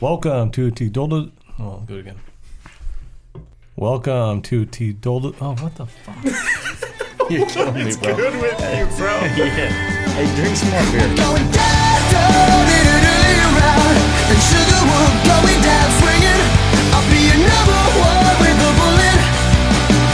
Welcome 0.00 0.50
to 0.52 0.70
T 0.70 0.88
Dolda. 0.90 1.30
Oh, 1.58 1.62
I'll 1.64 1.80
do 1.80 1.96
it 1.96 2.00
again. 2.00 2.16
Welcome 3.76 4.42
to 4.42 4.66
T 4.66 4.92
Dolda. 4.92 5.34
Oh, 5.40 5.54
what 5.54 5.74
the 5.76 5.86
fuck? 5.86 6.18
You're 7.30 7.46
killing 7.46 7.74
me, 7.74 7.94
bro. 7.96 8.16
Good 8.16 8.34
with 8.42 8.58
you, 8.60 8.86
bro. 8.98 9.14
Yeah. 9.38 9.70
Hey, 10.14 10.26
drink 10.36 10.56
some 10.56 10.70
more 10.70 10.82
beer. 10.92 11.08
Going 11.14 11.46
down, 11.50 12.00
down, 12.10 12.66
in 12.68 12.86
an 12.90 13.04
early 13.06 13.38
round, 13.54 13.96
and 14.34 14.40
Sugarwood 14.44 15.14
going 15.24 15.60
down 15.62 15.88
swinging. 16.02 16.42
I'll 16.92 17.06
be 17.08 17.20
your 17.30 17.40
number 17.40 17.80
one 17.96 18.34
with 18.42 18.66
a 18.66 18.72
bullet. 18.74 19.20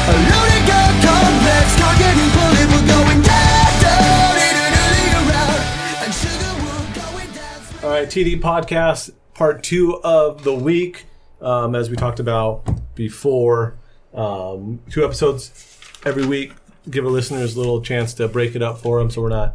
A 0.06 0.14
loaded 0.28 0.64
gun 0.68 0.92
complex, 1.02 1.66
car 1.80 1.94
getting 1.98 2.30
bullet. 2.36 2.66
We're 2.68 2.88
going 2.94 3.20
down, 3.26 3.70
down, 3.80 4.34
in 4.38 4.54
an 4.60 4.72
early 4.76 5.08
round, 5.24 5.62
and 6.04 6.12
Sugarwood 6.14 6.84
going 6.94 7.30
down 7.32 7.58
swinging. 7.64 7.84
All 7.84 7.90
right, 7.90 8.08
TD 8.08 8.40
podcast 8.40 9.10
part 9.40 9.62
two 9.62 9.98
of 10.04 10.44
the 10.44 10.54
week. 10.54 11.06
Um, 11.40 11.74
as 11.74 11.88
we 11.88 11.96
talked 11.96 12.20
about 12.20 12.62
before, 12.94 13.74
um, 14.12 14.80
two 14.90 15.02
episodes 15.02 15.80
every 16.04 16.26
week. 16.26 16.52
Give 16.90 17.06
our 17.06 17.10
listeners 17.10 17.56
a 17.56 17.58
little 17.58 17.80
chance 17.80 18.12
to 18.14 18.28
break 18.28 18.54
it 18.54 18.60
up 18.60 18.76
for 18.76 18.98
them, 18.98 19.08
so 19.08 19.22
we're 19.22 19.30
not 19.30 19.54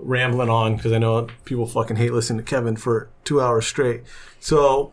rambling 0.00 0.48
on 0.48 0.74
because 0.74 0.90
I 0.90 0.98
know 0.98 1.28
people 1.44 1.64
fucking 1.64 1.94
hate 1.94 2.12
listening 2.12 2.38
to 2.38 2.42
Kevin 2.44 2.74
for 2.74 3.08
two 3.22 3.40
hours 3.40 3.68
straight. 3.68 4.02
So 4.40 4.92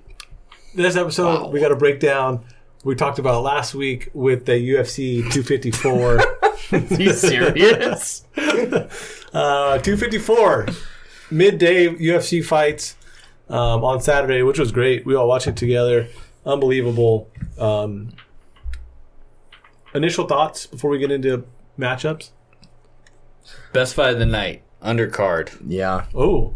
this 0.75 0.95
episode 0.95 1.51
we 1.51 1.59
got 1.59 1.71
a 1.71 1.75
breakdown. 1.75 2.45
We 2.83 2.93
talked 2.93 3.17
about 3.17 3.41
last 3.41 3.73
week 3.73 4.11
with 4.13 4.45
the 4.45 4.51
UFC 4.53 5.21
254. 5.31 6.19
Are 6.73 7.01
you 7.01 7.13
serious? 7.13 8.23
Uh, 9.33 9.77
254 9.77 10.67
midday 11.31 11.87
UFC 11.87 12.43
fights 12.43 12.97
um, 13.51 13.83
on 13.83 14.01
Saturday, 14.01 14.41
which 14.43 14.57
was 14.59 14.71
great. 14.71 15.05
We 15.05 15.15
all 15.15 15.27
watched 15.27 15.47
it 15.47 15.57
together. 15.57 16.07
Unbelievable. 16.45 17.29
Um, 17.59 18.13
initial 19.93 20.27
thoughts 20.27 20.65
before 20.67 20.89
we 20.91 20.97
get 20.99 21.11
into 21.11 21.45
matchups? 21.77 22.31
Best 23.73 23.93
fight 23.95 24.13
of 24.13 24.19
the 24.19 24.25
night. 24.25 24.63
Undercard. 24.83 25.51
Yeah, 25.65 26.05
Oh, 26.15 26.55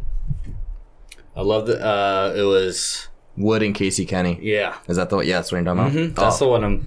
I 1.35 1.41
love 1.41 1.67
the. 1.67 1.79
Uh, 1.85 2.33
it 2.35 2.41
was. 2.43 3.07
Wood 3.37 3.61
and 3.61 3.75
Casey 3.75 4.05
Kenny. 4.05 4.39
Yeah. 4.41 4.77
Is 4.87 4.95
that 4.95 5.09
the 5.09 5.17
yeah? 5.19 5.35
That's 5.35 5.51
what 5.51 5.57
you're 5.57 5.65
talking 5.75 5.79
about. 5.81 5.91
Mhm, 5.91 6.15
That's 6.15 6.41
Oh, 6.41 6.45
the 6.45 6.51
one 6.51 6.63
I'm. 6.63 6.77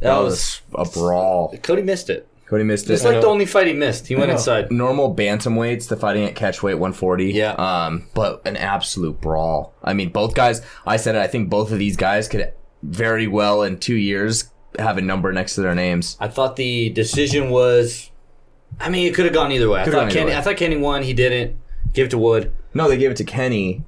That, 0.00 0.14
that 0.14 0.18
was. 0.18 0.60
was 0.72 0.96
a 0.96 0.98
brawl. 0.98 1.56
Cody 1.62 1.82
missed 1.82 2.10
it. 2.10 2.26
Cody 2.46 2.62
missed 2.64 2.90
it. 2.90 2.94
It's 2.94 3.04
like 3.04 3.20
the 3.20 3.26
only 3.26 3.46
fight 3.46 3.66
he 3.66 3.72
missed. 3.72 4.06
He 4.06 4.14
went 4.16 4.30
inside. 4.30 4.70
normal 4.70 5.14
bantamweights 5.14 5.88
the 5.88 5.96
fighting 5.96 6.24
at 6.24 6.34
catchweight 6.34 6.74
140. 6.74 7.32
Yeah. 7.32 7.52
Um, 7.52 8.06
but 8.14 8.42
an 8.46 8.56
absolute 8.56 9.20
brawl. 9.20 9.74
I 9.82 9.94
mean, 9.94 10.10
both 10.10 10.34
guys. 10.34 10.60
I 10.86 10.96
said 10.98 11.14
it. 11.14 11.18
I 11.20 11.26
think 11.26 11.48
both 11.48 11.72
of 11.72 11.78
these 11.78 11.96
guys 11.96 12.28
could 12.28 12.52
very 12.82 13.26
well 13.26 13.62
in 13.62 13.78
two 13.78 13.94
years 13.96 14.50
have 14.78 14.98
a 14.98 15.00
number 15.00 15.32
next 15.32 15.54
to 15.54 15.62
their 15.62 15.74
names. 15.74 16.16
I 16.20 16.28
thought 16.28 16.56
the 16.56 16.90
decision 16.90 17.48
was. 17.50 18.10
I 18.78 18.90
mean, 18.90 19.06
it 19.06 19.14
could 19.14 19.24
have 19.24 19.34
gone 19.34 19.50
either 19.52 19.68
way. 19.70 19.80
I 19.80 19.84
Could've 19.84 19.94
thought 19.94 20.00
gone 20.00 20.08
either 20.10 20.18
Kenny. 20.20 20.30
way. 20.32 20.36
I 20.36 20.40
thought 20.42 20.56
Kenny 20.56 20.76
won. 20.76 21.02
He 21.02 21.12
didn't. 21.14 21.56
Give 21.92 22.06
it 22.06 22.10
to 22.10 22.18
Wood. 22.18 22.52
No, 22.74 22.88
they 22.88 22.96
gave 22.98 23.10
it 23.12 23.16
to 23.18 23.24
Kenny. 23.24 23.84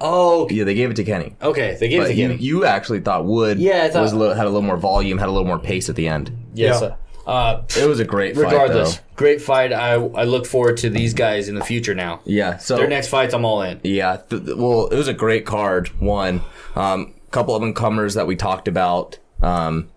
Oh, 0.00 0.44
okay. 0.44 0.54
Yeah, 0.54 0.64
they 0.64 0.74
gave 0.74 0.88
it 0.90 0.94
to 0.96 1.04
Kenny. 1.04 1.36
okay. 1.42 1.76
They 1.78 1.88
gave 1.88 2.00
it 2.00 2.04
But 2.04 2.08
to 2.08 2.14
you, 2.14 2.28
Kenny. 2.28 2.40
you 2.42 2.64
actually 2.64 3.00
thought 3.00 3.26
Wood 3.26 3.58
Yeah, 3.58 3.82
I 3.84 3.90
thought- 3.90 4.00
was 4.02 4.12
a 4.12 4.16
little, 4.16 4.34
had 4.34 4.46
a 4.46 4.48
little 4.48 4.62
more 4.62 4.78
volume, 4.78 5.18
had 5.18 5.28
a 5.28 5.32
little 5.32 5.46
more 5.46 5.58
pace 5.58 5.90
at 5.90 5.96
the 5.96 6.08
end. 6.08 6.30
yes. 6.54 6.78
Yeah. 6.80 6.94
Uh, 7.26 7.62
It 7.76 7.86
was 7.86 8.00
a 8.00 8.04
great 8.04 8.34
fight, 8.34 8.44
regardless, 8.44 8.96
though. 8.96 9.02
great 9.16 9.40
fight. 9.42 9.72
I 9.72 9.92
I 9.94 10.24
look 10.24 10.46
forward 10.46 10.78
to 10.78 10.90
these 10.90 11.14
guys 11.14 11.48
in 11.48 11.54
the 11.54 11.64
future 11.64 11.94
now. 11.94 12.20
Yeah. 12.24 12.56
So 12.56 12.76
Their 12.76 12.88
next 12.88 13.08
fights, 13.08 13.34
I'm 13.34 13.44
all 13.44 13.62
in. 13.62 13.80
Yeah, 13.84 14.16
th- 14.28 14.44
th- 14.44 14.56
well, 14.56 14.86
it 14.88 14.96
was 14.96 15.08
a 15.08 15.14
great 15.14 15.44
card. 15.46 15.88
One, 16.00 16.40
um, 16.74 17.14
couple 17.30 17.54
of 17.54 17.62
incomers 17.62 18.14
that 18.14 18.26
we 18.26 18.36
talked 18.36 18.66
about. 18.68 19.18
Um, 19.42 19.88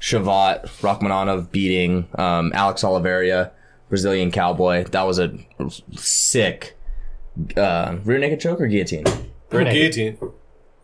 Shavkat 0.00 0.64
Rakhmonov 0.80 1.50
beating 1.52 2.08
um, 2.16 2.50
Alex 2.54 2.82
Oliveira, 2.84 3.52
Brazilian 3.88 4.30
Cowboy. 4.32 4.84
That 4.84 5.02
was 5.02 5.18
a 5.20 5.32
sick 5.92 6.76
uh, 7.56 7.96
rear 8.04 8.18
naked 8.18 8.40
choke 8.40 8.60
or 8.60 8.66
guillotine. 8.66 9.04
Rear 9.50 9.64
naked. 9.64 9.94
guillotine. 9.94 10.30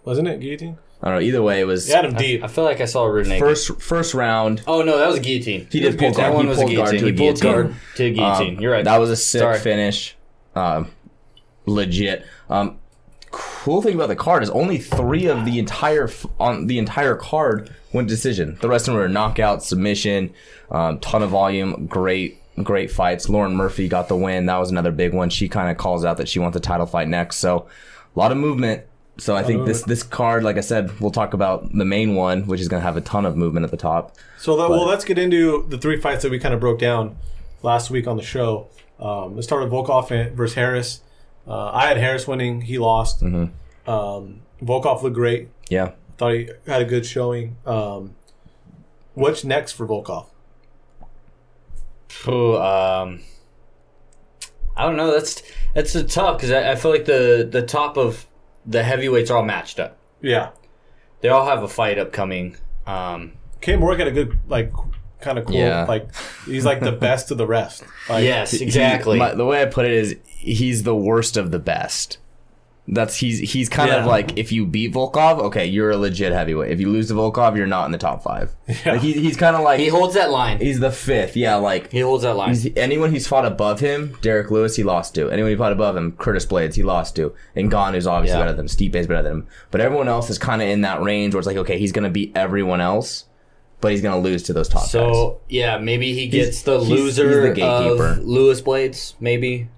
Wasn't 0.04 0.28
it 0.28 0.40
guillotine? 0.40 0.78
I 1.02 1.08
don't 1.10 1.14
know. 1.16 1.20
Either 1.20 1.42
way, 1.42 1.60
it 1.60 1.64
was 1.64 1.88
You 1.88 1.94
had 1.94 2.04
him 2.06 2.14
deep. 2.14 2.42
I 2.42 2.48
feel 2.48 2.64
like 2.64 2.80
I 2.80 2.84
saw 2.84 3.04
a 3.04 3.12
rear 3.12 3.22
naked. 3.24 3.38
first 3.40 3.80
first 3.80 4.14
round. 4.14 4.62
Oh 4.66 4.82
no, 4.82 4.98
that 4.98 5.06
was 5.06 5.16
a 5.16 5.20
guillotine. 5.20 5.68
He 5.70 5.80
did 5.80 5.98
pull 5.98 6.10
guard. 6.12 6.32
That 6.32 6.34
one 6.34 6.44
He 6.44 6.48
was 6.48 6.58
a 6.58 6.62
pulled 6.62 6.74
guard 6.76 6.90
guillotine. 6.90 7.00
to 7.16 7.22
He 7.22 7.28
a 7.28 7.32
pulled 7.32 7.40
guard 7.40 7.74
to 7.96 8.04
a 8.04 8.10
guillotine. 8.10 8.56
Um, 8.56 8.60
You're 8.62 8.72
right. 8.72 8.84
That 8.84 8.98
was 8.98 9.10
a 9.10 9.16
sick 9.16 9.40
Sorry. 9.40 9.58
finish. 9.60 10.16
Um, 10.56 10.90
legit. 11.66 12.24
Um, 12.50 12.78
cool 13.30 13.82
thing 13.82 13.94
about 13.94 14.08
the 14.08 14.16
card 14.16 14.42
is 14.42 14.50
only 14.50 14.78
three 14.78 15.26
of 15.26 15.44
the 15.44 15.58
entire 15.58 16.04
f- 16.08 16.26
on 16.40 16.66
the 16.66 16.78
entire 16.78 17.14
card 17.14 17.70
went 17.92 18.08
decision. 18.08 18.58
The 18.60 18.68
rest 18.68 18.88
of 18.88 18.94
them 18.94 19.00
were 19.02 19.08
knockout, 19.08 19.62
submission, 19.62 20.32
um, 20.70 20.98
ton 21.00 21.22
of 21.22 21.30
volume, 21.30 21.86
great, 21.86 22.42
great 22.62 22.90
fights. 22.90 23.28
Lauren 23.28 23.54
Murphy 23.54 23.86
got 23.88 24.08
the 24.08 24.16
win. 24.16 24.46
That 24.46 24.56
was 24.56 24.70
another 24.70 24.90
big 24.92 25.14
one. 25.14 25.30
She 25.30 25.48
kind 25.48 25.70
of 25.70 25.76
calls 25.76 26.04
out 26.04 26.16
that 26.16 26.28
she 26.28 26.38
wants 26.38 26.56
a 26.56 26.60
title 26.60 26.86
fight 26.86 27.06
next. 27.08 27.36
So 27.36 27.68
a 28.14 28.18
lot 28.18 28.32
of 28.32 28.38
movement. 28.38 28.82
So 29.18 29.34
I 29.34 29.42
think 29.42 29.66
this 29.66 29.82
this 29.82 30.04
card, 30.04 30.44
like 30.44 30.56
I 30.56 30.60
said, 30.60 31.00
we'll 31.00 31.10
talk 31.10 31.34
about 31.34 31.72
the 31.72 31.84
main 31.84 32.14
one, 32.14 32.46
which 32.46 32.60
is 32.60 32.68
going 32.68 32.80
to 32.80 32.86
have 32.86 32.96
a 32.96 33.00
ton 33.00 33.26
of 33.26 33.36
movement 33.36 33.64
at 33.64 33.70
the 33.72 33.76
top. 33.76 34.16
So, 34.38 34.56
that, 34.56 34.70
well, 34.70 34.86
let's 34.86 35.04
get 35.04 35.18
into 35.18 35.66
the 35.68 35.76
three 35.76 36.00
fights 36.00 36.22
that 36.22 36.30
we 36.30 36.38
kind 36.38 36.54
of 36.54 36.60
broke 36.60 36.78
down 36.78 37.16
last 37.62 37.90
week 37.90 38.06
on 38.06 38.16
the 38.16 38.22
show. 38.22 38.68
Um, 39.00 39.34
let's 39.34 39.46
start 39.48 39.62
with 39.64 39.72
Volkov 39.72 40.10
and- 40.12 40.36
versus 40.36 40.54
Harris. 40.54 41.00
Uh, 41.48 41.70
I 41.72 41.88
had 41.88 41.96
Harris 41.96 42.28
winning. 42.28 42.60
He 42.60 42.78
lost. 42.78 43.22
Um, 43.22 43.52
Volkov 44.62 45.02
looked 45.02 45.16
great. 45.16 45.48
Yeah. 45.68 45.92
Thought 46.16 46.34
he 46.34 46.50
had 46.66 46.82
a 46.82 46.84
good 46.84 47.04
showing. 47.04 47.56
Um, 47.66 48.14
what's 49.14 49.42
next 49.44 49.72
for 49.72 49.86
Volkov? 49.86 50.26
Ooh, 52.26 52.56
um, 52.56 53.20
I 54.76 54.84
don't 54.84 54.96
know. 54.96 55.10
That's 55.12 55.42
that's 55.74 55.94
a 55.94 56.04
tough 56.04 56.36
because 56.38 56.52
I, 56.52 56.72
I 56.72 56.74
feel 56.76 56.90
like 56.90 57.04
the 57.04 57.48
the 57.50 57.62
top 57.62 57.96
of 57.96 58.26
the 58.68 58.82
heavyweights 58.82 59.30
are 59.30 59.38
all 59.38 59.44
matched 59.44 59.80
up. 59.80 59.96
Yeah, 60.20 60.50
They 61.20 61.28
all 61.30 61.46
have 61.46 61.62
a 61.62 61.68
fight 61.68 61.98
upcoming. 61.98 62.56
Um, 62.86 63.32
K. 63.60 63.76
Morgan 63.76 64.06
had 64.06 64.08
a 64.08 64.24
good 64.24 64.38
like 64.48 64.72
kind 65.20 65.38
of 65.38 65.46
cool. 65.46 65.56
Yeah. 65.56 65.84
Like 65.84 66.08
he's 66.46 66.64
like 66.64 66.80
the 66.80 66.92
best 66.92 67.30
of 67.30 67.38
the 67.38 67.46
rest. 67.46 67.82
Like, 68.08 68.22
yes, 68.24 68.52
exactly. 68.54 69.14
He- 69.14 69.18
my- 69.18 69.34
the 69.34 69.44
way 69.46 69.62
I 69.62 69.66
put 69.66 69.84
it 69.86 69.92
is 69.92 70.16
he's 70.26 70.82
the 70.84 70.94
worst 70.94 71.36
of 71.36 71.50
the 71.50 71.58
best. 71.58 72.18
That's 72.90 73.16
he's 73.16 73.52
he's 73.52 73.68
kind 73.68 73.90
of 73.90 74.06
like 74.06 74.38
if 74.38 74.50
you 74.50 74.64
beat 74.64 74.94
Volkov, 74.94 75.38
okay, 75.40 75.66
you're 75.66 75.90
a 75.90 75.96
legit 75.98 76.32
heavyweight. 76.32 76.70
If 76.70 76.80
you 76.80 76.88
lose 76.88 77.08
to 77.08 77.14
Volkov, 77.14 77.54
you're 77.54 77.66
not 77.66 77.84
in 77.84 77.92
the 77.92 77.98
top 77.98 78.22
five. 78.22 78.54
Like 78.86 79.02
he, 79.02 79.12
he's 79.12 79.36
kind 79.36 79.54
of 79.56 79.62
like 79.62 79.78
he 79.78 79.88
holds 79.88 80.14
that 80.14 80.30
line. 80.30 80.58
he's 80.58 80.80
the 80.80 80.90
fifth. 80.90 81.36
Yeah, 81.36 81.56
like 81.56 81.92
He 81.92 82.00
holds 82.00 82.22
that 82.22 82.34
line. 82.34 82.48
he's, 82.50 82.74
anyone 82.76 83.12
he's 83.12 83.26
fought 83.28 83.44
above 83.44 83.80
him, 83.80 84.16
Derrick 84.22 84.50
Lewis, 84.50 84.76
he 84.76 84.84
lost 84.84 85.14
to. 85.16 85.28
Anyone 85.30 85.50
he 85.50 85.56
fought 85.58 85.72
above 85.72 85.96
him, 85.98 86.12
Curtis 86.12 86.46
Blaydes, 86.46 86.76
he 86.76 86.82
lost 86.82 87.14
to. 87.16 87.34
And 87.54 87.70
Ngannou's 87.70 88.06
obviously 88.06 88.38
Yeah. 88.38 88.44
better 88.44 88.52
than 88.56 88.60
him. 88.64 88.68
Stipe's 88.68 89.06
better 89.06 89.22
than 89.22 89.32
him. 89.32 89.46
But 89.70 89.82
everyone 89.82 90.08
else 90.08 90.30
is 90.30 90.38
kind 90.38 90.62
of 90.62 90.68
in 90.68 90.80
that 90.80 91.02
range 91.02 91.34
where 91.34 91.40
it's 91.40 91.46
like, 91.46 91.58
okay, 91.58 91.78
he's 91.78 91.92
gonna 91.92 92.08
beat 92.08 92.32
everyone 92.34 92.80
else, 92.80 93.24
but 93.82 93.90
he's 93.92 94.00
gonna 94.00 94.18
lose 94.20 94.42
to 94.44 94.54
those 94.54 94.68
top 94.68 94.82
guys. 94.84 94.90
So 94.92 95.40
yeah, 95.50 95.76
maybe 95.76 96.14
he 96.14 96.26
gets 96.28 96.62
the 96.62 96.78
he's- 96.78 96.88
loser 96.88 97.28
he's 97.28 97.48
the 97.50 97.54
gatekeeper. 97.54 98.06
of 98.12 98.24
Lewis 98.24 98.62
Blaydes. 98.62 99.12
Maybe 99.20 99.68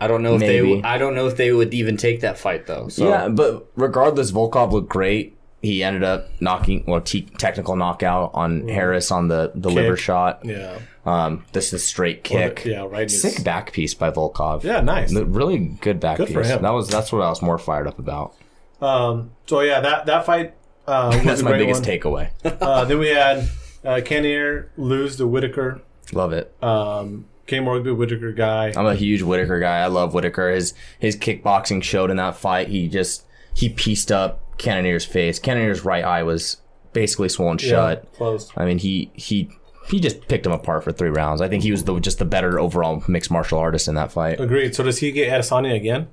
I 0.00 0.06
don't 0.08 0.22
know 0.22 0.34
if 0.34 0.40
Maybe. 0.40 0.80
they. 0.80 0.82
I 0.82 0.98
don't 0.98 1.14
know 1.14 1.26
if 1.26 1.36
they 1.36 1.52
would 1.52 1.72
even 1.74 1.96
take 1.96 2.20
that 2.20 2.38
fight 2.38 2.66
though. 2.66 2.88
So 2.88 3.08
Yeah, 3.08 3.28
but 3.28 3.70
regardless, 3.76 4.32
Volkov 4.32 4.72
looked 4.72 4.88
great. 4.88 5.36
He 5.62 5.82
ended 5.82 6.02
up 6.04 6.28
knocking, 6.40 6.84
well, 6.86 7.00
t- 7.00 7.22
technical 7.38 7.74
knockout 7.74 8.32
on 8.34 8.68
Harris 8.68 9.10
on 9.10 9.28
the, 9.28 9.50
the 9.54 9.70
liver 9.70 9.96
shot. 9.96 10.40
yeah, 10.44 10.78
Um, 11.06 11.42
this 11.52 11.72
is 11.72 11.82
straight 11.86 12.22
kick. 12.22 12.66
yeah, 12.66 12.80
right. 12.82 13.02
in 13.04 13.08
his- 13.08 13.22
Sick 13.22 13.42
back 13.42 13.72
piece 13.72 13.94
by 13.94 14.10
Volkov. 14.10 14.62
Yeah, 14.62 14.82
nice. 14.82 15.10
The- 15.14 15.24
Really 15.24 15.56
good 15.58 16.00
back 16.00 16.18
Good 16.18 16.28
for 16.28 16.42
piece. 16.42 16.50
him. 16.50 16.60
That 16.62 16.70
was 16.74 16.88
that's 16.88 17.10
what 17.12 17.22
I 17.22 17.30
was 17.30 17.40
more 17.40 17.56
fired 17.56 17.86
up 17.86 17.98
about. 17.98 18.34
Um, 18.82 19.30
so 19.46 19.60
yeah, 19.60 19.80
that 19.80 20.04
that 20.06 20.26
fight 20.26 20.52
uh, 20.86 21.12
was 21.14 21.24
That's 21.24 21.40
a 21.40 21.44
my 21.44 21.52
great 21.52 21.60
biggest 21.60 21.86
one. 21.86 21.98
takeaway. 21.98 22.30
Uh, 22.60 22.84
then 22.84 22.98
we 22.98 23.08
had 23.08 23.48
uh, 23.84 24.02
Cannonier 24.04 24.70
lose 24.76 25.16
to 25.16 25.26
Whittaker. 25.26 25.80
Love 26.12 26.34
it. 26.34 26.52
Um, 26.62 27.24
K. 27.46 27.60
Morgan, 27.60 27.84
good 27.84 27.98
Whittaker 27.98 28.32
guy. 28.32 28.72
I'm 28.76 28.86
a 28.86 28.94
huge 28.94 29.22
Whittaker 29.22 29.60
guy. 29.60 29.78
I 29.78 29.86
love 29.86 30.14
Whittaker. 30.14 30.50
His 30.50 30.74
his 30.98 31.16
kickboxing 31.16 31.82
showed 31.82 32.10
in 32.10 32.16
that 32.16 32.36
fight. 32.36 32.68
He 32.68 32.88
just 32.88 33.24
he 33.54 33.68
pieced 33.68 34.10
up 34.10 34.40
Cannonier's 34.58 35.04
face. 35.04 35.38
Cannonier's 35.38 35.84
right 35.84 36.04
eye 36.04 36.22
was 36.22 36.58
basically 36.92 37.28
swollen 37.28 37.58
shut. 37.58 38.10
Closed. 38.14 38.52
I 38.56 38.64
mean, 38.64 38.78
he 38.78 39.10
he 39.14 39.50
he 39.88 40.00
just 40.00 40.26
picked 40.28 40.46
him 40.46 40.52
apart 40.52 40.84
for 40.84 40.92
three 40.92 41.10
rounds. 41.10 41.40
I 41.40 41.48
think 41.48 41.62
he 41.62 41.70
was 41.70 41.84
the, 41.84 41.98
just 42.00 42.18
the 42.18 42.24
better 42.24 42.58
overall 42.58 43.02
mixed 43.06 43.30
martial 43.30 43.58
artist 43.58 43.88
in 43.88 43.94
that 43.96 44.12
fight. 44.12 44.40
Agreed. 44.40 44.74
So 44.74 44.82
does 44.82 44.98
he 44.98 45.12
get 45.12 45.30
Adesanya 45.30 45.74
again? 45.74 46.08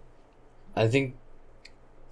I 0.76 0.88
think 0.88 1.16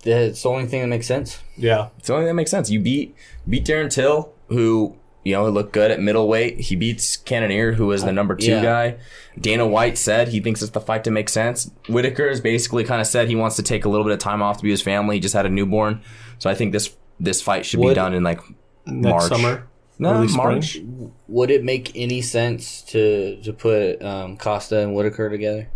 that's 0.03 0.41
the 0.41 0.49
only 0.49 0.67
thing 0.67 0.81
that 0.81 0.87
makes 0.87 1.07
sense. 1.07 1.41
Yeah. 1.57 1.89
It's 1.97 2.07
the 2.07 2.13
only 2.13 2.23
thing 2.23 2.29
that 2.29 2.35
makes 2.35 2.51
sense. 2.51 2.69
You 2.69 2.79
beat 2.79 3.15
beat 3.47 3.65
Darren 3.65 3.91
Till, 3.91 4.31
who 4.47 4.95
you 5.23 5.33
know, 5.33 5.45
he 5.45 5.51
looked 5.51 5.73
good 5.73 5.91
at 5.91 5.99
middleweight. 5.99 6.59
He 6.59 6.75
beats 6.75 7.17
Cannonier, 7.17 7.73
who 7.73 7.87
was 7.87 8.03
the 8.03 8.11
number 8.11 8.35
two 8.35 8.51
yeah. 8.51 8.61
guy. 8.61 8.97
Dana 9.39 9.67
White 9.67 9.97
said 9.97 10.29
he 10.29 10.39
thinks 10.39 10.61
it's 10.61 10.71
the 10.71 10.81
fight 10.81 11.03
to 11.03 11.11
make 11.11 11.29
sense. 11.29 11.69
Whittaker 11.87 12.29
has 12.29 12.41
basically 12.41 12.83
kind 12.83 13.01
of 13.01 13.07
said 13.07 13.27
he 13.27 13.35
wants 13.35 13.55
to 13.57 13.63
take 13.63 13.85
a 13.85 13.89
little 13.89 14.05
bit 14.05 14.13
of 14.13 14.19
time 14.19 14.41
off 14.41 14.57
to 14.57 14.63
be 14.63 14.69
with 14.69 14.79
his 14.79 14.81
family. 14.81 15.17
He 15.17 15.19
just 15.19 15.33
had 15.33 15.45
a 15.45 15.49
newborn, 15.49 16.01
so 16.37 16.49
I 16.49 16.55
think 16.55 16.71
this 16.71 16.95
this 17.19 17.41
fight 17.41 17.65
should 17.65 17.81
be 17.81 17.93
done 17.93 18.13
in 18.13 18.23
like 18.23 18.39
Next 18.85 19.11
March. 19.11 19.29
summer. 19.29 19.67
No, 19.97 20.13
early 20.13 20.29
spring. 20.29 20.43
March. 20.45 20.79
Would 21.27 21.51
it 21.51 21.63
make 21.63 21.95
any 21.95 22.21
sense 22.21 22.81
to 22.83 23.41
to 23.43 23.51
put 23.51 24.01
um, 24.01 24.37
Costa 24.37 24.79
and 24.79 24.95
Whittaker 24.95 25.29
together? 25.29 25.69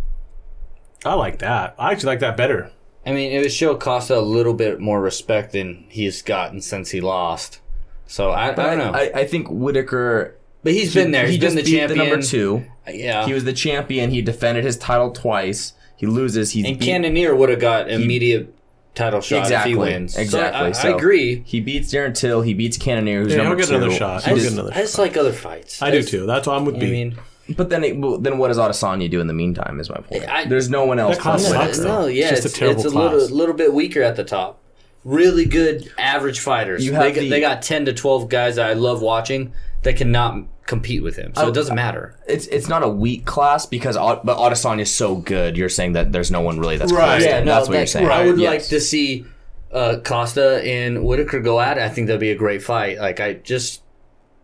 I 1.04 1.14
like 1.14 1.38
that. 1.40 1.74
I 1.78 1.92
actually 1.92 2.06
like 2.06 2.20
that 2.20 2.36
better. 2.36 2.72
I 3.06 3.12
mean, 3.12 3.32
it 3.32 3.40
would 3.40 3.52
show 3.52 3.76
Costa 3.76 4.18
a 4.18 4.20
little 4.20 4.54
bit 4.54 4.80
more 4.80 5.02
respect 5.02 5.52
than 5.52 5.84
he's 5.90 6.22
gotten 6.22 6.62
since 6.62 6.90
he 6.90 7.02
lost. 7.02 7.60
So 8.06 8.30
I, 8.30 8.48
I 8.50 8.52
don't 8.54 8.78
know, 8.78 8.92
I, 8.92 9.10
I 9.14 9.26
think 9.26 9.48
Whittaker. 9.50 10.36
but 10.62 10.72
he's 10.72 10.94
been 10.94 11.10
there. 11.10 11.26
He 11.26 11.32
He's 11.32 11.40
just 11.40 11.56
been 11.56 11.64
the 11.64 11.70
beat 11.70 11.76
champion. 11.78 11.98
the 11.98 12.04
number 12.10 12.22
two. 12.26 12.64
Uh, 12.86 12.90
yeah, 12.92 13.26
He 13.26 13.32
was 13.32 13.44
the 13.44 13.52
champion. 13.52 14.10
He 14.10 14.20
defended 14.22 14.64
his 14.64 14.76
title 14.76 15.10
twice. 15.10 15.72
He 15.96 16.06
loses. 16.06 16.50
He 16.52 16.66
and 16.66 16.78
beat- 16.78 16.84
Cannonier 16.86 17.34
would 17.34 17.48
have 17.48 17.60
got 17.60 17.90
immediate 17.90 18.54
title 18.94 19.20
shot 19.20 19.40
Exactly. 19.40 19.72
if 19.72 19.74
he 19.76 19.80
wins. 19.80 20.16
Exactly. 20.16 20.58
So 20.58 20.64
I, 20.64 20.68
I 20.68 20.72
So- 20.72 20.96
agree. 20.96 21.42
He 21.46 21.60
beats 21.60 21.92
Darren 21.92 22.14
Till. 22.14 22.42
He 22.42 22.52
beats 22.54 22.76
Cannonier, 22.76 23.22
who's 23.22 23.32
Yeah, 23.32 23.38
number 23.38 23.50
he'll 23.56 23.58
get 23.66 23.68
two. 23.70 23.76
another 23.76 23.92
shot. 23.92 24.22
He 24.22 24.26
I 24.26 24.34
He'll 24.34 24.36
just- 24.36 24.44
get 24.44 24.50
just, 24.50 24.52
another 24.58 24.72
I 24.74 24.80
just 24.82 24.96
shot. 24.96 25.02
like 25.02 25.16
other 25.16 25.32
fights. 25.32 25.80
I 25.82 25.90
do 25.90 25.98
just- 26.00 26.10
too. 26.10 26.26
That's 26.26 26.46
what 26.46 26.56
I'm 26.56 26.64
with 26.66 26.76
I 26.76 26.80
B. 26.80 26.90
mean, 26.90 27.16
But 27.56 27.68
then, 27.70 27.84
it, 27.84 27.98
well, 27.98 28.16
then 28.18 28.38
what 28.38 28.48
does 28.48 28.56
Adesanya 28.58 29.10
do 29.10 29.20
in 29.20 29.26
the 29.26 29.34
meantime? 29.34 29.78
Is 29.80 29.88
my 29.90 29.96
point. 29.96 30.28
I- 30.28 30.44
There's 30.46 30.68
no 30.70 30.84
one 30.84 30.98
else. 30.98 31.16
That 31.16 31.22
class 31.22 31.42
but 31.44 31.48
sucks, 31.50 31.66
Whittaker. 31.78 31.82
though. 31.88 32.00
no, 32.02 32.06
yeah, 32.06 32.24
It's 32.24 32.32
it's, 32.32 32.42
just 32.42 32.56
a 32.56 32.58
terrible 32.58 32.80
it's 32.80 32.88
a 32.88 32.90
class. 32.92 33.12
little 33.12 33.36
little 33.36 33.54
bit 33.54 33.72
weaker 33.74 34.02
at 34.02 34.16
the 34.16 34.24
top. 34.24 34.60
Really 35.04 35.44
good 35.44 35.92
average 35.98 36.40
fighters. 36.40 36.84
You 36.84 36.92
they, 36.92 36.96
have 36.96 37.14
got- 37.14 37.20
the- 37.20 37.30
they 37.30 37.40
got 37.40 37.62
ten 37.62 37.84
to 37.84 37.92
twelve 37.92 38.28
guys 38.28 38.56
that 38.56 38.66
I 38.68 38.72
love 38.72 39.02
watching 39.02 39.52
that 39.82 39.96
cannot 39.96 40.44
compete 40.66 41.02
with 41.02 41.14
him. 41.16 41.34
So 41.34 41.44
Oh, 41.44 41.48
it 41.48 41.54
doesn't 41.54 41.74
matter. 41.76 42.16
It's 42.26 42.46
it's 42.46 42.68
not 42.68 42.82
a 42.82 42.88
weak 42.88 43.26
class 43.26 43.66
because 43.66 43.96
but 43.96 44.24
Adesanya 44.38 44.80
is 44.80 44.94
so 44.94 45.16
good. 45.16 45.58
You're 45.58 45.68
saying 45.68 45.92
that 45.92 46.10
there's 46.12 46.30
no 46.30 46.40
one 46.40 46.58
really 46.58 46.78
that's 46.78 46.90
Right. 46.92 47.20
Yeah, 47.20 47.40
no, 47.40 47.54
that's 47.56 47.68
what 47.68 47.76
you're 47.76 47.86
saying. 47.86 48.08
I 48.08 48.24
would 48.24 48.38
Yes. 48.38 48.50
like 48.50 48.68
to 48.70 48.80
see 48.80 49.26
uh, 49.72 49.98
Costa 50.02 50.62
and 50.64 51.04
Whittaker 51.04 51.40
go 51.40 51.60
at 51.60 51.76
it. 51.76 51.82
I 51.82 51.88
think 51.90 52.06
that'd 52.06 52.18
be 52.20 52.30
a 52.30 52.36
great 52.36 52.62
fight. 52.62 52.98
Like 52.98 53.20
I 53.20 53.34
just 53.34 53.82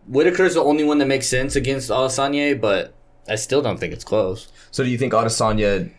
Whittaker's 0.07 0.53
the 0.53 0.63
only 0.63 0.83
one 0.83 0.99
that 0.99 1.07
makes 1.07 1.25
sense 1.27 1.55
against 1.55 1.89
Adesanya, 1.89 2.59
but 2.61 2.93
I 3.27 3.35
still 3.35 3.61
don't 3.63 3.79
think 3.79 3.93
it's 3.93 4.03
close. 4.03 4.51
So 4.69 4.83
do 4.83 4.89
you 4.91 4.97
think 4.99 5.13
Adesanya 5.13 5.89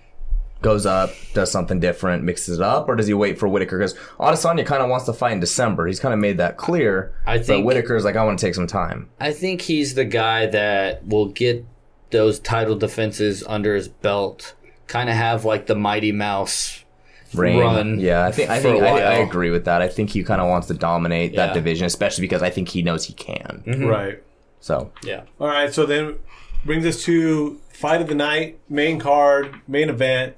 goes 0.62 0.86
up, 0.86 1.10
does 1.34 1.50
something 1.50 1.80
different, 1.80 2.22
mixes 2.24 2.58
it 2.58 2.62
up, 2.64 2.88
or 2.88 2.96
does 2.96 3.06
he 3.06 3.14
wait 3.14 3.38
for 3.38 3.48
Whittaker? 3.48 3.78
Because 3.78 3.94
Adesanya 4.18 4.64
kind 4.64 4.82
of 4.82 4.88
wants 4.88 5.04
to 5.06 5.12
fight 5.12 5.32
in 5.32 5.40
December. 5.40 5.86
He's 5.86 6.00
kind 6.00 6.14
of 6.14 6.20
made 6.20 6.38
that 6.38 6.56
clear. 6.56 7.12
I 7.26 7.38
but 7.38 7.46
think- 7.46 7.66
Whittaker's 7.66 8.04
like, 8.04 8.16
I 8.16 8.24
want 8.24 8.38
to 8.38 8.46
take 8.46 8.54
some 8.54 8.66
time. 8.66 9.08
I 9.20 9.32
think 9.32 9.60
he's 9.62 9.94
the 9.94 10.04
guy 10.04 10.46
that 10.46 11.06
will 11.06 11.26
get 11.26 11.66
those 12.10 12.38
title 12.38 12.76
defenses 12.76 13.42
under 13.46 13.74
his 13.74 13.88
belt. 13.88 14.54
Kind 14.86 15.08
of 15.10 15.16
have 15.16 15.44
like 15.44 15.66
the 15.66 15.74
Mighty 15.74 16.12
Mouse 16.12 16.84
Reign. 17.32 17.58
run 17.58 17.98
Yeah, 17.98 18.26
I 18.26 18.32
think 18.32 18.50
I 18.50 18.60
think 18.60 18.82
I, 18.82 18.98
I 19.00 19.12
agree 19.14 19.50
with 19.50 19.64
that. 19.64 19.80
I 19.80 19.88
think 19.88 20.10
he 20.10 20.22
kind 20.22 20.40
of 20.40 20.48
wants 20.50 20.66
to 20.66 20.74
dominate 20.74 21.32
Yeah. 21.32 21.46
that 21.46 21.54
division, 21.54 21.86
especially 21.86 22.22
because 22.22 22.42
I 22.42 22.50
think 22.50 22.68
he 22.68 22.82
knows 22.82 23.04
he 23.06 23.14
can. 23.14 23.62
Mm-hmm. 23.66 23.86
Right. 23.86 24.22
So 24.60 24.92
Yeah. 25.02 25.22
All 25.40 25.48
right. 25.48 25.72
So 25.72 25.86
then 25.86 26.16
brings 26.64 26.84
us 26.84 27.02
to 27.04 27.58
fight 27.72 28.02
of 28.02 28.08
the 28.08 28.14
night, 28.14 28.58
main 28.68 28.98
card, 28.98 29.54
main 29.66 29.88
event. 29.88 30.36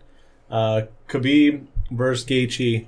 Uh, 0.50 0.82
Khabib 1.08 1.66
versus 1.90 2.24
Gaethje. 2.26 2.86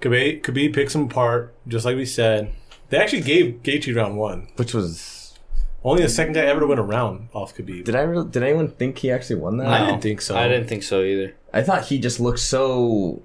Khabib, 0.00 0.42
Khabib 0.42 0.74
picks 0.74 0.94
him 0.94 1.02
apart, 1.04 1.54
just 1.68 1.84
like 1.84 1.96
we 1.96 2.04
said. 2.04 2.52
They 2.90 2.98
actually 2.98 3.22
gave 3.22 3.62
Gaethje 3.62 3.94
round 3.96 4.16
one. 4.16 4.48
which 4.56 4.74
was 4.74 5.38
Only 5.84 6.02
the 6.02 6.08
second 6.08 6.34
guy 6.34 6.40
ever 6.42 6.60
to 6.60 6.66
win 6.66 6.78
a 6.78 6.82
round 6.82 7.28
off 7.32 7.54
Khabib. 7.56 7.84
did 7.84 7.94
I 7.96 8.02
re- 8.02 8.24
did 8.28 8.42
anyone 8.42 8.68
think 8.68 8.98
he 8.98 9.10
actually 9.10 9.36
won 9.36 9.56
that? 9.58 9.66
I 9.68 9.86
didn't 9.86 10.00
think 10.02 10.20
so. 10.20 10.36
I 10.36 10.46
didn't 10.48 10.68
think 10.68 10.82
so 10.82 11.02
either. 11.02 11.34
I 11.52 11.62
thought 11.62 11.86
he 11.86 11.98
just 11.98 12.20
looked 12.20 12.38
so 12.40 13.22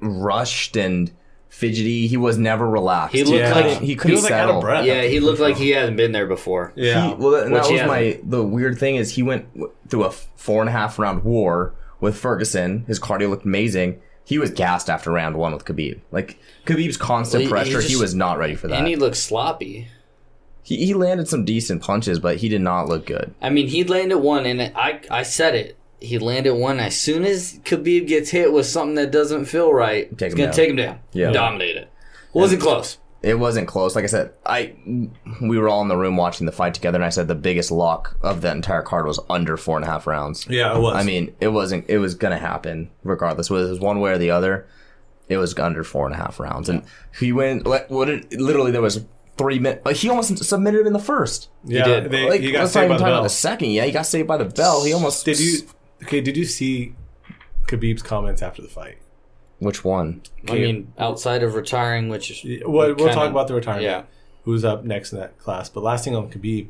rushed 0.00 0.76
and 0.76 1.10
fidgety. 1.48 2.06
He 2.06 2.16
was 2.16 2.38
never 2.38 2.68
relaxed. 2.68 3.14
He 3.14 3.24
looked 3.24 3.36
Yeah. 3.38 3.54
like 3.54 3.80
he 3.80 3.94
couldn't 3.94 4.16
was 4.16 4.24
like 4.24 4.32
out 4.32 4.40
settle. 4.46 4.56
of 4.56 4.62
breath. 4.62 4.84
yeah, 4.84 5.02
he 5.02 5.20
looked 5.20 5.40
like 5.40 5.56
he 5.56 5.70
hadn't 5.70 5.96
been 5.96 6.12
there 6.12 6.26
before. 6.26 6.72
Yeah. 6.74 7.08
He, 7.08 7.14
well, 7.14 7.34
and 7.36 7.52
Which 7.52 7.62
that 7.64 7.68
he 7.70 7.74
was 7.78 7.86
my 7.86 8.20
the 8.22 8.42
weird 8.42 8.78
thing 8.78 8.96
is 8.96 9.14
he 9.14 9.22
went 9.22 9.52
w- 9.54 9.72
through 9.88 10.04
a 10.04 10.08
f- 10.08 10.28
four 10.36 10.60
and 10.60 10.68
a 10.68 10.72
half 10.72 10.98
round 10.98 11.24
war 11.24 11.74
with 12.02 12.18
Ferguson. 12.18 12.84
His 12.86 13.00
cardio 13.00 13.30
looked 13.30 13.46
amazing. 13.46 14.00
He 14.24 14.38
was 14.38 14.50
gassed 14.50 14.90
after 14.90 15.10
round 15.10 15.36
one 15.36 15.52
with 15.54 15.64
Khabib. 15.64 16.00
Like 16.10 16.38
Khabib's 16.66 16.96
constant 16.98 17.50
Well, 17.50 17.60
he- 17.62 17.68
he 17.70 17.72
pressure, 17.72 17.80
he, 17.82 17.88
just- 17.94 18.00
was 18.02 18.14
not 18.14 18.36
ready 18.38 18.54
for 18.54 18.68
that. 18.68 18.76
And 18.76 18.86
he 18.86 18.92
He, 18.92 18.96
looked 18.96 19.16
sloppy. 19.16 19.88
he 20.62 20.84
he 20.84 20.94
landed 20.94 21.26
some 21.28 21.44
decent 21.44 21.82
punches, 21.82 22.18
but 22.18 22.36
he 22.36 22.48
did 22.48 22.60
not 22.60 22.88
look 22.88 23.06
good. 23.06 23.34
I 23.40 23.48
mean, 23.50 23.68
he 23.68 23.82
landed 23.84 24.18
one, 24.18 24.44
and 24.46 24.60
I 24.76 25.00
I 25.10 25.22
said 25.22 25.54
it. 25.54 25.76
He 26.00 26.18
landed 26.18 26.54
one. 26.54 26.78
As 26.80 26.98
soon 26.98 27.24
as 27.24 27.60
Khabib 27.64 28.06
gets 28.08 28.30
hit 28.30 28.52
with 28.52 28.66
something 28.66 28.96
that 28.96 29.10
doesn't 29.12 29.44
feel 29.46 29.72
right, 29.72 30.08
Take 30.18 30.26
he's 30.26 30.32
him 30.32 30.38
gonna 30.38 30.46
down. 30.48 30.54
take 30.56 30.70
him 30.70 30.76
down. 30.76 30.98
Yeah. 31.12 31.30
dominate 31.32 31.76
it. 31.76 31.88
Wasn't 32.32 32.60
close. 32.62 32.98
It 33.22 33.38
wasn't 33.38 33.68
close. 33.68 33.94
Like 33.94 34.04
I 34.04 34.08
said, 34.08 34.32
I 34.44 34.74
we 35.40 35.56
were 35.58 35.68
all 35.68 35.80
in 35.82 35.88
the 35.88 35.96
room 35.96 36.16
watching 36.16 36.44
the 36.46 36.52
fight 36.52 36.74
together, 36.74 36.96
and 36.96 37.04
I 37.04 37.08
said 37.10 37.28
the 37.28 37.34
biggest 37.36 37.70
lock 37.70 38.16
of 38.22 38.40
that 38.40 38.56
entire 38.56 38.82
card 38.82 39.06
was 39.06 39.20
under 39.30 39.56
four 39.56 39.76
and 39.76 39.84
a 39.84 39.88
half 39.88 40.06
rounds. 40.06 40.46
Yeah, 40.48 40.76
it 40.76 40.80
was. 40.80 40.96
I 40.96 41.04
mean, 41.04 41.34
it 41.40 41.48
wasn't. 41.48 41.88
It 41.88 41.98
was 41.98 42.14
gonna 42.16 42.38
happen 42.38 42.90
regardless. 43.04 43.48
Whether 43.48 43.66
it 43.66 43.70
was 43.70 43.80
one 43.80 44.00
way 44.00 44.10
or 44.12 44.18
the 44.18 44.30
other, 44.32 44.66
it 45.28 45.36
was 45.36 45.56
under 45.58 45.84
four 45.84 46.06
and 46.06 46.14
a 46.14 46.18
half 46.18 46.40
rounds. 46.40 46.68
And 46.68 46.82
he 47.18 47.32
went. 47.32 47.64
Like, 47.66 47.88
what? 47.90 48.08
It, 48.08 48.32
literally, 48.40 48.72
there 48.72 48.82
was 48.82 49.04
three 49.38 49.58
minutes. 49.60 49.86
Like, 49.86 49.96
he 49.96 50.08
almost 50.08 50.36
submitted 50.44 50.80
him 50.80 50.88
in 50.88 50.92
the 50.92 50.98
first. 50.98 51.48
yeah, 51.64 51.84
did. 51.84 52.10
They, 52.10 52.28
Like, 52.28 52.40
he 52.40 52.50
got 52.52 52.60
let's 52.60 52.72
saved 52.72 52.88
by 52.88 52.94
the 52.96 52.98
talk 52.98 53.08
about 53.08 53.16
bell. 53.18 53.22
the 53.22 53.28
second. 53.30 53.70
Yeah, 53.70 53.84
he 53.84 53.92
got 53.92 54.06
saved 54.06 54.26
by 54.28 54.36
the 54.36 54.44
bell. 54.46 54.84
He 54.84 54.92
almost 54.92 55.24
Did 55.24 55.38
you? 55.38 55.58
Okay. 56.02 56.20
Did 56.20 56.36
you 56.36 56.44
see 56.44 56.94
Khabib's 57.66 58.02
comments 58.02 58.42
after 58.42 58.62
the 58.62 58.68
fight? 58.68 58.98
Which 59.62 59.84
one? 59.84 60.22
I 60.48 60.54
mean, 60.54 60.92
outside 60.98 61.42
of 61.42 61.54
retiring, 61.54 62.08
which 62.08 62.30
is 62.30 62.62
We'll, 62.64 62.70
we'll 62.88 62.94
kinda- 62.96 63.14
talk 63.14 63.30
about 63.30 63.48
the 63.48 63.54
retirement. 63.54 63.84
Yeah. 63.84 64.02
Who's 64.44 64.64
up 64.64 64.84
next 64.84 65.12
in 65.12 65.18
that 65.20 65.38
class? 65.38 65.68
But 65.68 65.82
last 65.84 66.04
thing 66.04 66.16
on 66.16 66.28
Khabib, 66.30 66.66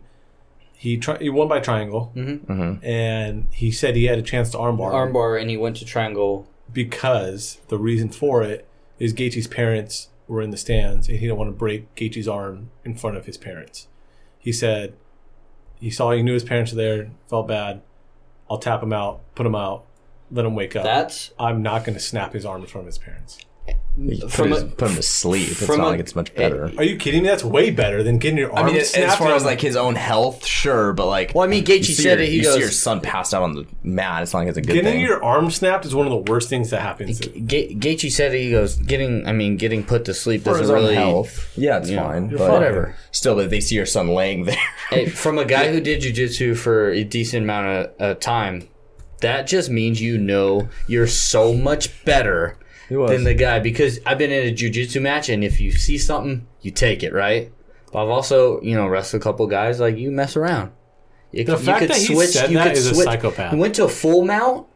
he 0.75 0.97
tri- 0.99 1.19
he 1.19 1.31
won 1.31 1.49
by 1.49 1.61
triangle, 1.61 2.13
Mm-hmm. 2.15 2.85
and 2.85 3.47
he 3.51 3.71
said 3.71 3.97
he 3.97 4.05
had 4.05 4.19
a 4.19 4.23
chance 4.23 4.51
to 4.51 4.59
armbar 4.59 4.93
armbar, 4.93 5.41
and 5.41 5.49
he 5.49 5.57
went 5.57 5.77
to 5.77 5.85
triangle. 5.85 6.47
because 6.73 7.59
the 7.69 7.79
reason 7.79 8.09
for 8.09 8.43
it 8.43 8.67
is 8.99 9.13
Gaethje's 9.15 9.47
parents 9.47 10.09
were 10.29 10.41
in 10.43 10.51
the 10.51 10.57
stands, 10.57 11.09
and 11.09 11.19
he 11.19 11.27
didn't 11.27 11.37
want 11.39 11.49
to 11.49 11.57
break 11.57 11.95
Gaethje's 11.95 12.27
arm 12.29 12.71
in 12.85 12.95
front 12.95 13.17
of 13.17 13.27
his 13.27 13.37
parents. 13.37 13.89
He 14.39 14.53
said 14.53 14.95
he 15.81 15.91
saw 15.91 16.11
he 16.13 16.23
knew 16.23 16.35
his 16.35 16.45
parents 16.45 16.73
were 16.73 16.77
there, 16.77 17.11
felt 17.29 17.47
bad. 17.49 17.81
I'll 18.51 18.59
tap 18.59 18.83
him 18.83 18.93
out, 18.93 19.21
put 19.35 19.47
him 19.47 19.55
out, 19.55 19.85
let 20.33 20.45
him 20.45 20.55
wake 20.55 20.75
up. 20.75 20.83
That's 20.85 21.31
I'm 21.39 21.63
not 21.63 21.85
going 21.85 21.95
to 21.95 22.01
snap 22.01 22.33
his 22.33 22.45
arm 22.45 22.63
in 22.63 22.67
front 22.67 22.83
of 22.89 22.93
his 22.93 22.99
parents. 22.99 23.39
He 23.95 24.19
put, 24.19 24.31
From 24.33 24.51
his, 24.53 24.63
a- 24.63 24.67
put 24.67 24.89
him 24.89 24.97
to 24.97 25.03
sleep. 25.03 25.51
It's 25.51 25.69
not 25.69 25.79
a- 25.79 25.83
like 25.83 26.01
it's 26.01 26.17
much 26.17 26.35
better. 26.35 26.73
Are 26.79 26.83
you 26.83 26.97
kidding 26.97 27.23
me? 27.25 27.29
That's 27.29 27.45
way 27.45 27.71
better 27.71 28.03
than 28.03 28.17
getting 28.17 28.39
your 28.39 28.51
arm 28.51 28.65
I 28.65 28.69
mean, 28.71 28.81
as 28.81 28.89
snapped 28.91 29.19
far 29.19 29.35
as 29.35 29.45
like 29.45 29.61
his 29.61 29.77
own 29.77 29.97
health, 29.97 30.47
sure, 30.47 30.95
but 30.95 31.07
like, 31.07 31.35
Well, 31.35 31.45
I 31.45 31.47
mean, 31.47 31.63
Gaethje 31.63 31.77
you 31.77 31.85
see 31.85 32.03
said 32.03 32.19
your- 32.19 32.27
it. 32.27 32.31
He 32.31 32.37
you 32.39 32.43
goes, 32.45 32.55
see 32.55 32.61
your 32.61 32.71
son 32.71 33.03
passed 33.03 33.35
out 33.35 33.43
on 33.43 33.53
the 33.55 33.67
mat. 33.83 34.23
It's 34.23 34.33
not 34.33 34.41
like 34.41 34.49
it's 34.49 34.57
a 34.57 34.63
good 34.63 34.73
Getting 34.73 34.93
thing. 34.93 35.01
your 35.03 35.23
arm 35.23 35.51
snapped 35.51 35.85
is 35.85 35.95
one 35.95 36.07
of 36.07 36.11
the 36.11 36.33
worst 36.33 36.49
things 36.49 36.71
that 36.71 36.81
happens. 36.81 37.21
Ga- 37.21 37.75
Gaethje 37.75 38.11
said 38.11 38.35
it. 38.35 38.39
He 38.41 38.51
goes, 38.51 38.77
getting. 38.77 39.27
I 39.27 39.33
mean, 39.33 39.59
getting 39.59 39.85
put 39.85 40.07
to 40.07 40.15
sleep 40.15 40.43
for 40.45 40.53
his 40.57 40.61
doesn't 40.61 40.75
own 40.75 40.83
really. 40.85 40.95
health. 40.95 41.53
Yeah, 41.59 41.77
it's 41.77 41.91
you 41.91 41.97
know, 41.97 42.05
fine. 42.05 42.31
you're 42.31 42.39
But 42.39 42.51
whatever. 42.51 42.97
Still, 43.11 43.35
but 43.35 43.51
they 43.51 43.61
see 43.61 43.75
your 43.75 43.85
son 43.87 44.09
laying 44.09 44.45
there. 44.47 44.57
Hey, 44.89 45.05
from 45.07 45.37
a 45.39 45.45
guy 45.45 45.69
who 45.71 45.83
did 45.83 46.01
jujitsu 46.01 46.57
for 46.57 46.89
a 46.91 47.05
decent 47.05 47.43
amount 47.45 47.67
of 47.67 47.91
uh, 48.01 48.15
time, 48.15 48.69
that 49.23 49.47
just 49.47 49.71
means 49.71 50.01
you 50.01 50.19
know 50.19 50.69
you're 50.87 51.07
so 51.07 51.55
much 51.55 52.05
better 52.05 52.57
than 52.89 53.25
the 53.25 53.35
guy. 53.35 53.59
Because 53.59 53.99
I've 54.07 54.19
been 54.19 54.31
in 54.31 54.49
a 54.49 54.55
jujitsu 54.55 55.01
match, 55.01 55.29
and 55.29 55.43
if 55.43 55.61
you 55.61 55.73
see 55.73 55.97
something, 55.99 56.47
you 56.61 56.71
take 56.71 57.03
it, 57.03 57.13
right? 57.13 57.51
But 57.93 58.05
I've 58.05 58.11
also, 58.11 58.61
you 58.63 58.75
know, 58.75 58.87
wrestled 58.87 59.21
a 59.21 59.25
couple 59.25 59.47
guys. 59.47 59.81
Like 59.81 59.97
you 59.97 60.11
mess 60.11 60.37
around. 60.37 60.73
You, 61.31 61.45
The 61.45 61.57
fact 61.57 61.89
that 61.89 61.97
he 61.97 62.15
said 62.27 62.51
that 62.51 62.73
is 62.77 62.87
a 62.87 62.95
psychopath. 62.95 63.53
He 63.55 63.59
went 63.59 63.75
to 63.77 63.85
a 63.85 63.89
full 63.89 64.25
mount 64.25 64.67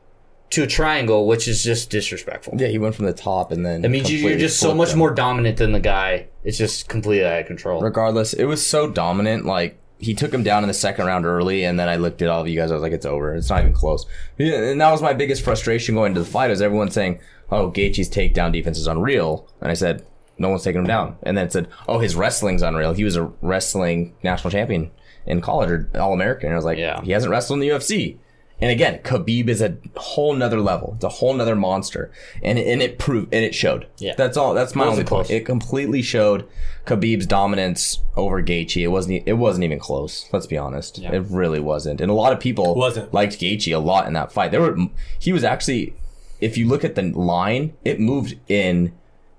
to 0.50 0.62
a 0.62 0.66
triangle, 0.66 1.26
which 1.26 1.48
is 1.48 1.62
just 1.64 1.90
disrespectful. 1.90 2.54
yeah, 2.56 2.68
he 2.68 2.78
went 2.78 2.94
from 2.94 3.04
the 3.06 3.12
top 3.12 3.52
and 3.52 3.66
then. 3.66 3.84
I 3.84 3.88
mean, 3.88 4.04
you- 4.06 4.18
you're 4.18 4.38
just 4.38 4.58
so 4.60 4.74
much 4.74 4.92
him. 4.92 4.98
more 4.98 5.10
dominant 5.10 5.56
than 5.58 5.72
the 5.72 5.80
guy. 5.80 6.28
It's 6.44 6.56
just 6.56 6.88
completely 6.88 7.26
out 7.26 7.40
of 7.40 7.46
control. 7.46 7.82
Regardless, 7.82 8.32
it 8.32 8.44
was 8.44 8.64
so 8.64 8.88
dominant. 8.88 9.44
Like 9.44 9.78
he 9.98 10.14
took 10.14 10.32
him 10.32 10.42
down 10.42 10.62
in 10.62 10.68
the 10.68 10.74
second 10.74 11.06
round 11.06 11.24
early, 11.24 11.64
and 11.64 11.78
then 11.80 11.88
I 11.88 11.96
looked 11.96 12.20
at 12.22 12.28
all 12.28 12.42
of 12.42 12.48
you 12.48 12.58
guys. 12.58 12.70
I 12.70 12.74
was 12.74 12.82
like, 12.82 12.92
"It's 12.92 13.06
over. 13.06 13.34
It's 13.34 13.48
not 13.50 13.60
even 13.60 13.72
close." 13.72 14.04
Yeah, 14.38 14.54
and 14.56 14.80
that 14.80 14.90
was 14.90 15.02
my 15.02 15.12
biggest 15.14 15.42
frustration 15.42 15.94
going 15.94 16.10
into 16.10 16.20
the 16.20 16.26
fight. 16.26 16.50
Is 16.50 16.60
everyone 16.62 16.90
saying, 16.90 17.20
"Oh, 17.50 17.70
Gaethje's 17.70 18.10
takedown 18.10 18.52
defense 18.52 18.78
is 18.78 18.86
unreal," 18.86 19.48
and 19.60 19.70
I 19.70 19.74
said, 19.74 20.04
"No 20.38 20.48
one's 20.50 20.62
taking 20.64 20.80
him 20.82 20.86
down." 20.86 21.16
And 21.22 21.36
then 21.36 21.46
it 21.46 21.52
said, 21.52 21.68
"Oh, 21.88 21.98
his 21.98 22.14
wrestling's 22.16 22.62
unreal. 22.62 22.92
He 22.92 23.04
was 23.04 23.16
a 23.16 23.30
wrestling 23.40 24.14
national 24.22 24.50
champion 24.50 24.90
in 25.26 25.40
college 25.40 25.70
or 25.70 25.88
All 25.98 26.12
American." 26.12 26.48
And 26.48 26.54
I 26.54 26.56
was 26.56 26.64
like, 26.64 26.78
Yeah. 26.78 27.00
he 27.02 27.12
hasn't 27.12 27.30
wrestled 27.30 27.56
in 27.56 27.60
the 27.60 27.68
UFC." 27.74 28.18
And 28.60 28.70
again, 28.70 29.00
Khabib 29.00 29.48
is 29.48 29.60
a 29.60 29.76
whole 29.96 30.32
nother 30.34 30.60
level. 30.60 30.92
It's 30.94 31.04
a 31.04 31.10
whole 31.10 31.34
nother 31.34 31.54
monster, 31.54 32.10
and 32.42 32.58
and 32.58 32.80
it 32.80 32.98
proved 32.98 33.34
and 33.34 33.44
it 33.44 33.54
showed. 33.54 33.86
Yeah. 33.98 34.14
that's 34.16 34.36
all. 34.38 34.54
That's 34.54 34.74
my 34.74 34.84
only 34.86 34.98
point. 34.98 35.08
close. 35.08 35.30
It 35.30 35.44
completely 35.44 36.00
showed 36.00 36.48
Khabib's 36.86 37.26
dominance 37.26 37.98
over 38.16 38.42
Gaethje. 38.42 38.82
It 38.82 38.88
wasn't. 38.88 39.22
It 39.26 39.34
wasn't 39.34 39.64
even 39.64 39.78
close. 39.78 40.26
Let's 40.32 40.46
be 40.46 40.56
honest. 40.56 40.96
Yeah. 40.96 41.12
It 41.12 41.24
really 41.28 41.60
wasn't. 41.60 42.00
And 42.00 42.10
a 42.10 42.14
lot 42.14 42.32
of 42.32 42.40
people 42.40 42.74
Wasn't. 42.74 43.12
liked 43.12 43.38
Gaethje 43.38 43.74
a 43.74 43.78
lot 43.78 44.06
in 44.06 44.14
that 44.14 44.32
fight. 44.32 44.52
There 44.52 44.62
were. 44.62 44.76
He 45.18 45.32
was 45.34 45.44
actually, 45.44 45.94
if 46.40 46.56
you 46.56 46.66
look 46.66 46.82
at 46.82 46.94
the 46.94 47.02
line, 47.02 47.74
it 47.84 48.00
moved 48.00 48.36
in 48.48 48.92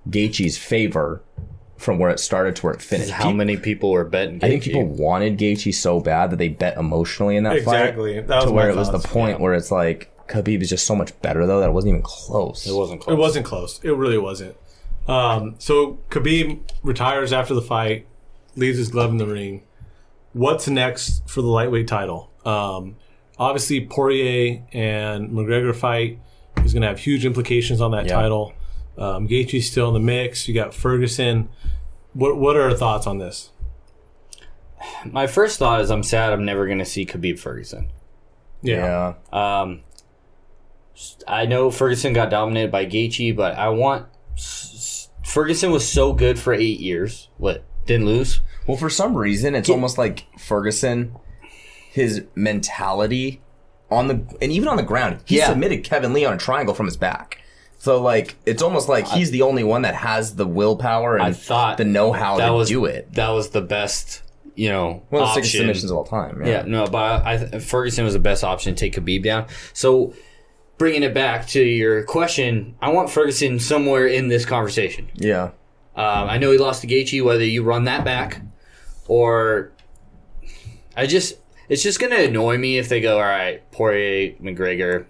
Gaethje's 0.08 0.60
favor 0.60 1.24
from 1.78 2.00
where 2.00 2.10
it 2.10 2.20
started 2.20 2.56
to 2.58 2.64
where 2.66 2.74
it 2.74 2.82
finished. 2.82 3.12
How 3.12 3.32
many 3.32 3.56
people 3.58 3.92
were 3.92 4.04
betting? 4.04 4.40
I 4.44 4.48
think 4.50 4.64
people 4.64 4.86
wanted 4.86 5.38
Gaethje 5.38 5.74
so 5.74 6.00
bad 6.00 6.32
that 6.32 6.38
they 6.38 6.50
bet 6.50 6.78
emotionally 6.78 7.36
in 7.38 7.44
that 7.44 7.58
Exactly. 7.58 8.14
fight. 8.16 8.20
Exactly. 8.24 8.48
to 8.48 8.52
where 8.54 8.66
my 8.66 8.72
it 8.72 8.76
was 8.76 8.92
the 8.92 9.00
thoughts. 9.00 9.14
point 9.14 9.40
where 9.40 9.54
it's 9.54 9.72
like 9.72 10.12
Khabib 10.28 10.62
is 10.62 10.70
just 10.70 10.86
so 10.88 10.96
much 10.96 11.20
better 11.22 11.46
though 11.46 11.60
that 11.60 11.70
it 11.70 11.74
wasn't 11.74 11.90
even 11.90 12.02
close. 12.02 12.66
It 12.68 12.74
wasn't 12.76 13.02
close. 13.02 13.14
It 13.14 13.18
wasn't 13.18 13.46
close. 13.46 13.80
It 13.84 13.92
really 13.92 14.18
wasn't. 14.18 14.56
Um, 15.08 15.56
so 15.60 16.00
Khabib 16.10 16.60
retires 16.84 17.32
after 17.32 17.54
the 17.54 17.62
fight, 17.62 18.06
leaves 18.56 18.78
his 18.78 18.90
glove 18.90 19.12
in 19.12 19.18
the 19.18 19.28
ring. 19.28 19.64
What's 20.34 20.68
next 20.68 21.28
for 21.30 21.42
the 21.42 21.48
lightweight 21.48 21.88
title? 21.88 22.30
Um, 22.46 22.96
obviously, 23.40 23.86
Poirier 23.86 24.64
and 24.74 25.30
McGregor 25.30 25.74
fight 25.76 26.20
is 26.66 26.74
going 26.74 26.82
to 26.82 26.88
have 26.88 27.00
huge 27.00 27.26
implications 27.26 27.80
on 27.82 27.92
that 27.92 28.06
Yeah. 28.08 28.16
title. 28.16 28.54
Um, 28.98 29.28
Gaethje's 29.28 29.70
still 29.70 29.88
in 29.90 29.94
the 29.94 30.00
mix. 30.00 30.48
You 30.48 30.54
got 30.54 30.74
Ferguson. 30.74 31.50
What 32.14 32.38
What 32.38 32.56
are 32.56 32.64
our 32.64 32.74
thoughts 32.74 33.06
on 33.08 33.18
this? 33.20 33.52
My 35.06 35.28
first 35.28 35.60
thought 35.60 35.82
is 35.82 35.90
I'm 35.92 36.04
sad 36.04 36.34
I'm 36.34 36.46
never 36.46 36.66
going 36.66 36.80
to 36.80 36.86
see 36.86 37.06
Khabib 37.06 37.40
Ferguson. 37.40 37.90
Yeah. 38.62 39.16
Um, 39.32 39.82
I 41.28 41.46
know 41.46 41.70
Ferguson 41.72 42.14
got 42.14 42.30
dominated 42.30 42.72
by 42.72 42.86
Gaethje, 42.86 43.36
but 43.36 43.56
I 43.58 43.70
want 43.70 44.08
s- 44.36 44.72
s- 44.74 45.10
Ferguson 45.32 45.72
was 45.72 45.88
so 45.88 46.14
good 46.14 46.40
for 46.40 46.54
eight 46.54 46.80
years. 46.80 47.30
What 47.38 47.64
didn't 47.86 48.06
lose? 48.08 48.42
Well, 48.68 48.78
for 48.78 48.90
some 48.90 49.16
reason, 49.16 49.56
it's 49.56 49.70
almost 49.70 49.98
like 49.98 50.26
Ferguson, 50.40 51.16
his 51.92 52.24
mentality 52.36 53.42
on 53.90 54.08
the 54.08 54.22
and 54.42 54.52
even 54.52 54.68
on 54.68 54.78
the 54.78 54.84
ground, 54.84 55.20
he 55.26 55.38
Yeah. 55.38 55.50
submitted 55.50 55.84
Kevin 55.84 56.14
Lee 56.14 56.26
on 56.26 56.34
a 56.34 56.38
triangle 56.38 56.74
from 56.76 56.86
his 56.88 56.98
back. 56.98 57.40
So 57.80 58.02
like, 58.02 58.36
it's 58.46 58.62
almost 58.62 58.90
like 58.90 59.08
he's 59.08 59.32
the 59.32 59.44
only 59.44 59.64
one 59.64 59.84
that 59.84 59.96
has 59.96 60.36
the 60.36 60.46
willpower 60.48 61.16
and 61.16 61.24
I 61.24 61.34
thought 61.34 61.78
the 61.78 61.86
know-how 61.86 62.38
that 62.38 62.48
to 62.48 62.54
was 62.54 62.70
do 62.70 62.86
it. 62.86 63.14
That 63.14 63.30
was 63.30 63.50
the 63.50 63.62
best, 63.62 64.24
you 64.56 64.70
know, 64.70 65.04
One 65.10 65.22
of 65.22 65.28
the 65.30 65.34
sickest 65.36 65.52
option. 65.54 65.60
submissions 65.62 65.92
of 65.92 65.98
all 65.98 66.04
time. 66.06 66.44
Yeah, 66.46 66.64
no, 66.66 66.88
but 66.88 66.98
I, 67.26 67.34
I 67.34 67.60
Ferguson 67.60 68.04
was 68.04 68.14
the 68.14 68.20
best 68.20 68.44
option 68.44 68.74
to 68.76 68.80
take 68.80 68.94
Khabib 68.96 69.24
down. 69.24 69.46
So, 69.74 70.14
bringing 70.80 71.04
it 71.04 71.14
back 71.14 71.48
to 71.48 71.62
your 71.62 72.04
question, 72.04 72.76
I 72.82 72.90
want 72.90 73.10
Ferguson 73.10 73.60
somewhere 73.60 74.08
in 74.08 74.28
this 74.28 74.46
conversation. 74.46 75.10
yeah. 75.16 75.52
Um, 75.96 76.30
I 76.30 76.38
know 76.38 76.52
he 76.52 76.60
lost 76.60 76.82
to 76.82 76.88
Gaethje. 76.88 77.24
Whether 77.26 77.44
you 77.46 77.64
run 77.64 77.86
that 77.86 78.06
back, 78.06 78.42
or 79.08 79.72
I 80.96 81.08
just, 81.08 81.38
it's 81.70 81.82
just 81.82 82.00
gonna 82.00 82.18
annoy 82.18 82.58
me 82.60 82.78
if 82.78 82.88
they 82.90 83.02
go, 83.02 83.16
all 83.18 83.24
right, 83.24 83.64
Poirier, 83.72 84.34
McGregor, 84.42 85.06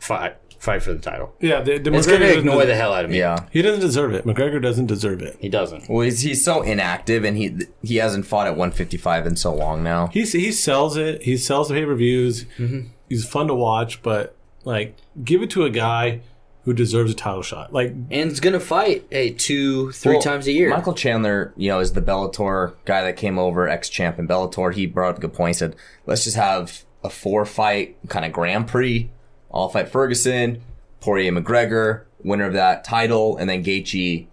fight, 0.00 0.36
fight 0.64 0.82
for 0.82 0.92
the 0.92 0.98
title. 0.98 1.34
Yeah, 1.40 1.60
the, 1.60 1.78
the 1.78 1.94
It's 1.94 2.06
McGregor 2.06 2.10
gonna 2.12 2.24
doesn't 2.26 2.38
ignore 2.40 2.60
des- 2.62 2.66
the 2.66 2.74
hell 2.74 2.92
out 2.92 3.04
of 3.04 3.10
me. 3.10 3.18
Yeah. 3.18 3.46
He 3.52 3.62
doesn't 3.62 3.80
deserve 3.80 4.14
it. 4.14 4.24
McGregor 4.24 4.60
doesn't 4.60 4.86
deserve 4.86 5.22
it. 5.22 5.36
he 5.40 5.48
doesn't. 5.48 5.88
Well, 5.88 6.00
he's, 6.00 6.20
he's 6.22 6.44
so 6.44 6.62
inactive, 6.62 7.24
and 7.24 7.36
he 7.36 7.56
he 7.82 7.96
hasn't 7.96 8.26
fought 8.26 8.46
at 8.46 8.56
155 8.56 9.26
in 9.26 9.36
so 9.36 9.54
long 9.54 9.82
now. 9.82 10.08
He's 10.08 10.32
he 10.32 10.50
sells 10.52 10.96
it. 10.96 11.22
He 11.22 11.36
sells 11.36 11.68
the 11.68 11.74
pay 11.74 11.84
per 11.84 11.94
views. 11.94 12.44
Mm-hmm. 12.58 12.88
He's 13.08 13.24
fun 13.28 13.46
to 13.48 13.54
watch, 13.54 14.02
but 14.02 14.34
like, 14.64 14.96
give 15.22 15.42
it 15.42 15.50
to 15.50 15.64
a 15.64 15.70
guy 15.70 16.20
who 16.64 16.72
deserves 16.72 17.12
a 17.12 17.14
title 17.14 17.42
shot. 17.42 17.74
Like, 17.74 17.90
And 17.90 18.30
it's 18.30 18.40
gonna 18.40 18.58
fight, 18.58 19.04
hey, 19.10 19.28
two, 19.30 19.92
three 19.92 20.14
Well, 20.14 20.22
times 20.22 20.46
a 20.46 20.52
year. 20.52 20.70
Michael 20.70 20.94
Chandler, 20.94 21.52
you 21.58 21.68
know, 21.68 21.78
is 21.80 21.92
the 21.92 22.00
Bellator 22.00 22.72
guy 22.86 23.02
that 23.02 23.18
came 23.18 23.38
over, 23.38 23.68
ex 23.68 23.90
champ 23.90 24.18
in 24.18 24.26
Bellator. 24.26 24.72
He 24.72 24.86
brought 24.86 25.10
up 25.10 25.18
a 25.18 25.20
good 25.20 25.34
point. 25.34 25.56
He 25.56 25.58
said, 25.58 25.76
let's 26.06 26.24
just 26.24 26.36
have 26.36 26.84
a 27.04 27.10
four 27.10 27.44
fight 27.44 27.98
kind 28.08 28.24
of 28.24 28.32
Grand 28.32 28.66
Prix. 28.66 29.10
I'll 29.54 29.68
fight 29.68 29.88
Ferguson, 29.88 30.60
Poirier 31.00 31.32
McGregor, 31.32 32.04
winner 32.22 32.44
of 32.46 32.54
that 32.54 32.84
title, 32.84 33.36
and 33.36 33.48
then 33.48 33.62
Gaethje, 33.62 34.26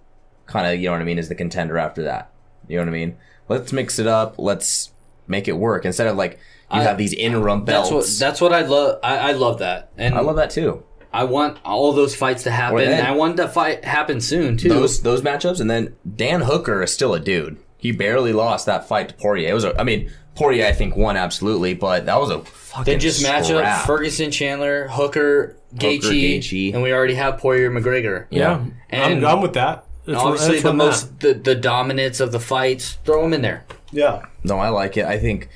kind 0.47 0.67
of, 0.73 0.79
you 0.79 0.87
know 0.87 0.93
what 0.93 1.01
I 1.01 1.05
mean, 1.05 1.19
is 1.19 1.29
the 1.29 1.35
contender 1.35 1.77
after 1.77 2.03
that. 2.03 2.31
You 2.67 2.77
know 2.77 2.83
what 2.83 2.89
I 2.89 2.93
mean? 2.93 3.17
Let's 3.47 3.71
mix 3.71 3.99
it 3.99 4.07
up. 4.07 4.35
Let's 4.37 4.91
make 5.27 5.47
it 5.47 5.53
work 5.57 5.85
instead 5.85 6.07
of 6.07 6.15
like 6.17 6.33
you 6.73 6.79
I- 6.79 6.83
have 6.83 6.97
these 6.97 7.13
interim 7.13 7.63
belts. 7.65 7.89
That's 7.89 7.91
what 7.91 8.19
that's 8.19 8.41
what 8.41 8.53
I 8.53 8.61
love. 8.61 8.99
I, 9.03 9.17
I 9.17 9.31
love 9.33 9.59
that, 9.59 9.91
and 9.97 10.15
I 10.15 10.21
love 10.21 10.37
that 10.37 10.49
too. 10.51 10.83
I 11.13 11.25
want 11.25 11.57
all 11.65 11.91
those 11.91 12.15
fights 12.15 12.43
to 12.43 12.51
happen. 12.51 12.77
Then- 12.77 12.99
and 12.99 13.07
I 13.07 13.11
want 13.11 13.35
that 13.37 13.53
fight 13.53 13.83
happen 13.83 14.21
soon 14.21 14.55
too. 14.57 14.69
those 14.69 15.01
those 15.01 15.21
matchups, 15.21 15.59
and 15.59 15.69
then 15.69 15.95
Dan 16.15 16.41
Hooker 16.41 16.81
is 16.81 16.93
still 16.93 17.13
a 17.13 17.19
dude. 17.19 17.57
He 17.77 17.91
barely 17.91 18.31
lost 18.31 18.65
that 18.67 18.87
fight 18.87 19.09
to 19.09 19.15
Poirier. 19.15 19.49
It 19.49 19.53
was, 19.53 19.63
a, 19.65 19.77
I 19.79 19.83
mean, 19.83 20.11
Poirier 20.35 20.65
I 20.65 20.71
think 20.71 20.95
won 20.95 21.17
absolutely, 21.17 21.73
but 21.73 22.05
that 22.05 22.19
was 22.19 22.29
a 22.29 22.39
fucking. 22.39 22.85
then 22.91 22.99
just 22.99 23.21
match 23.21 23.51
up. 23.51 23.85
Ferguson, 23.85 24.31
Chandler, 24.31 24.87
Hooker, 24.87 25.57
Gaethje, 25.75 26.37
Gaethje. 26.39 26.73
and 26.73 26.81
we 26.81 26.93
already 26.93 27.15
have 27.15 27.37
Poirier, 27.37 27.69
McGregor. 27.69 28.27
yeah, 28.29 28.63
And 28.89 29.25
I'm, 29.25 29.37
I'm 29.37 29.41
with 29.41 29.53
that. 29.53 29.85
That's 30.05 30.17
where- 30.17 30.33
Obviously, 30.33 30.59
the 30.59 30.63
where 30.63 30.73
I'm 30.73 30.81
at. 30.81 30.85
most 30.85 31.19
the, 31.19 31.33
the 31.33 31.55
dominance 31.55 32.19
of 32.19 32.31
the 32.31 32.39
fights. 32.39 32.97
Throw 33.05 33.21
them 33.23 33.33
in 33.33 33.41
there. 33.41 33.65
Yeah, 33.91 34.23
No, 34.43 34.57
I 34.57 34.69
like 34.69 34.95
it. 34.97 35.05
I 35.05 35.19
think 35.19 35.49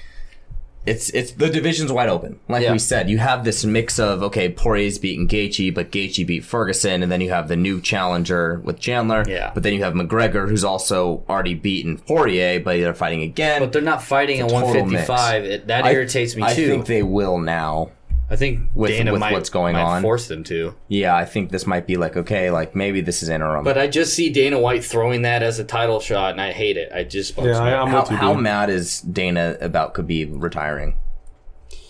it's 0.85 1.09
it's 1.09 1.31
the 1.31 1.49
division's 1.49 1.91
wide 1.91 2.09
open. 2.09 2.39
Like 2.47 2.63
Yeah. 2.63 2.71
we 2.71 2.79
said, 2.79 3.09
you 3.09 3.17
have 3.17 3.43
this 3.43 3.65
mix 3.65 3.97
of 3.99 4.21
okay, 4.23 4.49
Poirier's 4.49 4.97
beating 4.99 5.27
Gaethje, 5.27 5.73
but 5.73 5.91
Gaethje 5.91 6.25
beat 6.27 6.43
Ferguson, 6.43 7.01
and 7.03 7.11
then 7.11 7.21
you 7.21 7.29
have 7.31 7.47
the 7.47 7.55
new 7.55 7.81
challenger 7.81 8.61
with 8.63 8.79
Chandler. 8.79 9.23
Yeah. 9.27 9.51
But 9.53 9.63
then 9.63 9.73
you 9.73 9.83
have 9.83 9.93
McGregor, 9.93 10.47
who's 10.47 10.63
also 10.63 11.23
already 11.29 11.53
beaten 11.55 11.97
Poirier, 11.97 12.59
but 12.59 12.77
they're 12.77 12.93
fighting 12.93 13.21
again. 13.23 13.61
But 13.61 13.71
they're 13.73 13.81
not 13.81 14.03
fighting 14.03 14.39
at 14.39 14.45
It's 14.45 14.53
a 14.53 14.55
155. 14.55 15.43
It, 15.45 15.67
that 15.67 15.85
I- 15.85 15.91
irritates 15.91 16.35
me 16.35 16.41
too. 16.43 16.47
I 16.47 16.53
think 16.53 16.85
they 16.85 17.03
will 17.03 17.37
now. 17.39 17.91
I 18.29 18.35
think 18.35 18.69
with- 18.73 18.89
Dana 18.89 19.11
with 19.11 19.19
might, 19.19 19.33
what's 19.33 19.49
going 19.49 19.73
might 19.73 19.83
on. 19.83 20.01
force 20.01 20.27
them 20.27 20.43
to. 20.45 20.73
Yeah, 20.87 21.15
I 21.15 21.25
think 21.25 21.51
this 21.51 21.67
might 21.67 21.85
be 21.85 21.95
like 21.95 22.17
okay, 22.17 22.49
like 22.49 22.75
maybe 22.75 23.01
this 23.01 23.21
is 23.21 23.29
interim. 23.29 23.63
But 23.63 23.77
I 23.77 23.87
just 23.87 24.13
see 24.13 24.29
Dana 24.31 24.59
White 24.59 24.83
throwing 24.83 25.21
that 25.23 25.43
as 25.43 25.59
a 25.59 25.63
title 25.63 25.99
shot, 25.99 26.31
and 26.31 26.41
I 26.41 26.51
hate 26.51 26.77
it. 26.77 26.91
I 26.93 27.03
just 27.03 27.37
yeah. 27.37 27.59
I, 27.59 27.79
I'm 27.81 27.87
how, 27.89 28.05
how 28.05 28.33
mad 28.33 28.69
is 28.69 29.01
Dana 29.01 29.57
about 29.61 29.93
Khabib 29.93 30.41
retiring? 30.41 30.95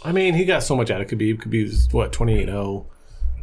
I 0.04 0.12
mean, 0.12 0.34
he 0.36 0.46
got 0.46 0.62
so 0.62 0.76
much 0.76 0.92
out 0.92 1.02
of 1.02 1.08
Khabib. 1.08 1.42
Khabib's 1.42 1.92
what 1.92 2.12
28-0. 2.12 2.86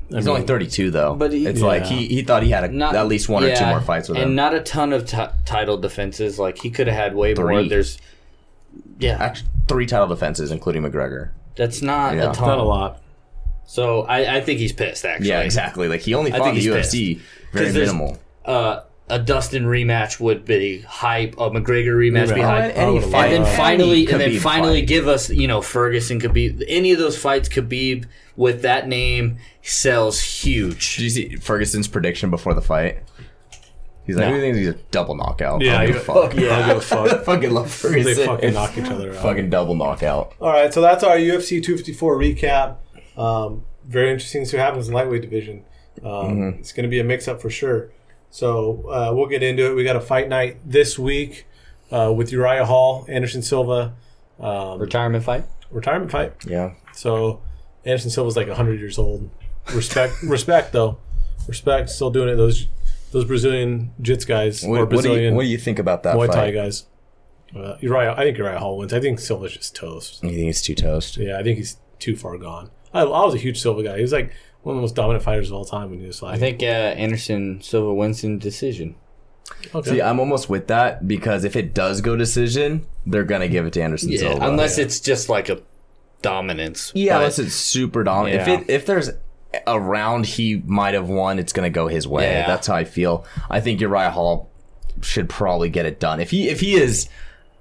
He's 0.08 0.26
mean, 0.26 0.34
only 0.34 0.46
32 0.46 0.90
though. 0.90 1.14
But 1.14 1.32
he- 1.32 1.46
it's 1.46 1.60
like 1.62 1.86
he, 1.86 2.06
he 2.06 2.22
thought 2.22 2.42
he 2.42 2.50
had 2.50 2.64
a, 2.64 2.68
Not- 2.68 2.94
at 2.94 3.06
least 3.08 3.28
one 3.28 3.42
or 3.42 3.56
two 3.56 3.64
more 3.66 3.80
fights 3.80 4.08
with 4.08 4.16
and 4.18 4.22
him. 4.24 4.28
And 4.28 4.36
not 4.36 4.54
a 4.54 4.60
ton 4.60 4.92
of 4.92 5.06
t- 5.06 5.16
title 5.46 5.78
defenses. 5.78 6.38
Like 6.38 6.58
he 6.58 6.70
could 6.70 6.86
have 6.88 6.96
had 6.96 7.14
way 7.14 7.32
more. 7.34 7.64
There's, 7.64 7.98
yeah, 8.98 9.16
Actually, 9.18 9.48
three 9.68 9.86
title 9.86 10.06
defenses, 10.08 10.50
including 10.50 10.82
McGregor. 10.82 11.30
That's 11.56 11.82
not 11.82 12.14
Yeah. 12.16 12.30
a 12.30 12.34
ton. 12.34 12.48
not 12.48 12.58
a 12.58 12.62
lot. 12.62 13.02
So 13.66 14.02
I, 14.02 14.36
I 14.36 14.40
think 14.40 14.58
he's 14.58 14.72
pissed. 14.72 15.04
Actually, 15.04 15.28
Yeah, 15.28 15.40
exactly. 15.40 15.88
Like 15.88 16.00
he 16.00 16.14
only 16.14 16.30
fought 16.30 16.38
in 16.40 16.44
think 16.54 16.56
the 16.56 16.60
he's 16.80 16.88
UFC 16.88 17.20
very 17.52 17.66
'Cause 17.66 17.74
there's- 17.74 17.88
minimal. 17.92 18.18
Uh, 18.44 18.80
a 19.08 19.18
Dustin 19.18 19.64
rematch 19.64 20.20
would 20.20 20.44
be 20.44 20.80
hype. 20.80 21.34
A 21.34 21.50
McGregor 21.50 21.94
rematch 21.94 22.26
would 22.28 22.34
be 22.36 22.40
Rematch. 22.40 22.44
hype. 22.44 22.76
any 22.78 22.92
would've 22.94 23.10
fight, 23.10 23.32
and 23.32 23.44
then 23.44 23.56
finally, 23.56 24.02
any 24.02 24.10
and 24.12 24.20
then 24.20 24.40
finally, 24.40 24.80
fight. 24.80 24.88
give 24.88 25.06
us 25.08 25.28
you 25.28 25.46
know 25.46 25.60
Ferguson, 25.60 26.18
Khabib, 26.20 26.62
any 26.66 26.92
of 26.92 26.98
those 26.98 27.16
fights. 27.18 27.48
Khabib 27.48 28.06
with 28.36 28.62
that 28.62 28.88
name 28.88 29.36
sells 29.60 30.20
huge. 30.20 30.96
Did 30.96 31.02
you 31.02 31.10
see 31.10 31.36
Ferguson's 31.36 31.88
prediction 31.88 32.30
before 32.30 32.54
the 32.54 32.62
fight? 32.62 32.98
He's 34.04 34.16
like, 34.16 34.28
No. 34.28 34.34
who 34.34 34.40
thinks 34.40 34.58
he's 34.58 34.68
a 34.68 34.74
double 34.90 35.14
knockout? 35.14 35.60
Yeah, 35.62 35.78
I 35.78 35.84
don't 35.86 35.92
give 35.92 35.96
a 35.96 36.00
fuck. 36.04 36.34
Yeah, 36.36 36.58
I 36.58 36.66
give 36.68 36.76
a 36.78 36.80
fuck. 36.80 37.24
Fucking 37.24 37.50
love 37.52 37.82
They 37.82 38.14
fucking 38.26 38.52
knock 38.54 38.76
each 38.76 38.84
other 38.90 39.10
out. 39.10 39.22
Fucking 39.22 39.50
double 39.50 39.74
knockout. 39.76 40.34
All 40.40 40.50
right, 40.50 40.72
so 40.74 40.80
that's 40.80 41.04
our 41.04 41.16
UFC 41.16 41.62
254 41.62 42.16
recap. 42.18 42.76
Um, 43.16 43.64
very 43.86 44.10
interesting 44.10 44.42
to 44.44 44.48
see 44.50 44.56
what 44.56 44.64
happens 44.64 44.88
in 44.88 44.92
the 44.94 44.98
lightweight 44.98 45.22
division. 45.22 45.64
Um, 46.04 46.54
It's 46.58 46.72
going 46.72 46.84
to 46.84 46.88
be 46.90 46.98
a 47.00 47.04
mix-up 47.04 47.40
for 47.40 47.50
sure. 47.50 47.90
So 48.30 48.88
uh, 48.88 49.12
we'll 49.14 49.26
get 49.28 49.42
into 49.42 49.70
it. 49.70 49.74
We 49.74 49.84
got 49.84 49.96
a 49.96 50.00
fight 50.00 50.28
night 50.28 50.56
this 50.64 50.98
week 50.98 51.46
uh, 51.90 52.12
with 52.16 52.32
Uriah 52.32 52.64
Hall, 52.64 53.04
Anderson 53.08 53.42
Silva, 53.42 53.92
um, 54.40 54.80
Retirement 54.80 55.22
fight. 55.22 55.44
retirement 55.70 56.10
fight. 56.10 56.32
Yeah. 56.46 56.72
So 56.94 57.40
Anderson 57.84 58.10
Silva's 58.10 58.36
like 58.36 58.48
100 58.48 58.80
years 58.80 58.98
old. 58.98 59.30
Respect, 59.74 60.14
respect 60.22 60.72
though. 60.72 60.96
Respect, 61.46 61.90
still 61.90 62.10
doing 62.10 62.28
it. 62.30 62.36
Those 62.36 62.66
those 63.12 63.24
Brazilian 63.24 63.92
jits 64.02 64.26
guys 64.26 64.64
or 64.64 64.70
What, 64.70 64.78
what, 64.80 64.84
do 64.90 64.96
Brazilian 64.96 65.32
you, 65.32 65.36
what 65.36 65.42
do 65.44 65.48
you 65.48 65.58
think 65.58 65.78
about 65.78 66.02
that 66.02 66.16
Muay 66.16 66.26
Thai 66.26 66.32
fight? 66.34 66.54
guys. 66.54 66.86
Uh, 67.54 67.76
Uriah, 67.80 68.14
I 68.16 68.24
think 68.24 68.38
Uriah 68.38 68.58
Hall 68.58 68.78
wins. 68.78 68.92
I 68.92 69.00
think 69.00 69.18
Silva's 69.20 69.52
just 69.52 69.76
toast. 69.76 70.22
You 70.24 70.30
think 70.30 70.48
it's 70.50 70.62
too 70.62 70.74
toast? 70.74 71.18
Yeah, 71.18 71.38
I 71.38 71.42
think 71.42 71.58
he's 71.58 71.76
too 71.98 72.16
far 72.16 72.36
gone. 72.38 72.70
I, 72.94 73.02
I 73.02 73.24
was 73.24 73.34
a 73.34 73.38
huge 73.38 73.60
Silva 73.60 73.82
guy. 73.82 73.96
He 73.96 74.02
was 74.02 74.12
like 74.12 74.32
one 74.62 74.74
of 74.74 74.78
the 74.78 74.82
most 74.82 74.94
dominant 74.94 75.22
fighters 75.22 75.48
of 75.50 75.54
all 75.56 75.64
time 75.66 75.90
when 75.90 76.00
he 76.00 76.06
was 76.06 76.22
like. 76.22 76.34
I 76.34 76.38
think 76.38 76.62
uh, 76.62 76.66
Anderson 76.66 77.60
Silva 77.62 77.92
wins 77.92 78.24
in 78.24 78.38
decision. 78.38 78.94
okay. 79.74 79.90
See, 79.90 80.00
I'm 80.02 80.18
almost 80.18 80.48
with 80.48 80.68
that 80.68 81.06
because 81.06 81.44
if 81.44 81.54
it 81.56 81.74
does 81.74 82.00
go 82.00 82.16
decision, 82.16 82.86
they're 83.04 83.24
gonna 83.24 83.48
give 83.48 83.66
it 83.66 83.74
to 83.74 83.82
Anderson 83.82 84.10
Yeah, 84.12 84.18
Silva. 84.20 84.46
unless 84.48 84.78
yeah. 84.78 84.84
it's 84.84 85.00
just 85.00 85.28
like 85.28 85.50
a 85.50 85.60
dominance. 86.22 86.92
Yeah, 86.94 87.14
but- 87.14 87.16
unless 87.18 87.38
it's 87.38 87.54
super 87.54 88.02
dominant. 88.04 88.46
Yeah. 88.48 88.54
If 88.54 88.60
it 88.62 88.70
if 88.70 88.86
there's 88.86 89.10
a 89.66 89.78
round 89.80 90.26
he 90.26 90.62
might 90.66 90.94
have 90.94 91.08
won, 91.08 91.38
it's 91.38 91.52
gonna 91.52 91.70
go 91.70 91.88
his 91.88 92.06
way. 92.08 92.24
Yeah. 92.24 92.46
That's 92.46 92.66
how 92.66 92.74
I 92.74 92.84
feel. 92.84 93.24
I 93.50 93.60
think 93.60 93.80
Uriah 93.80 94.10
Hall 94.10 94.50
should 95.00 95.28
probably 95.28 95.68
get 95.70 95.86
it 95.86 95.98
done. 96.00 96.20
If 96.20 96.30
he 96.30 96.48
if 96.48 96.60
he 96.60 96.74
is 96.74 97.08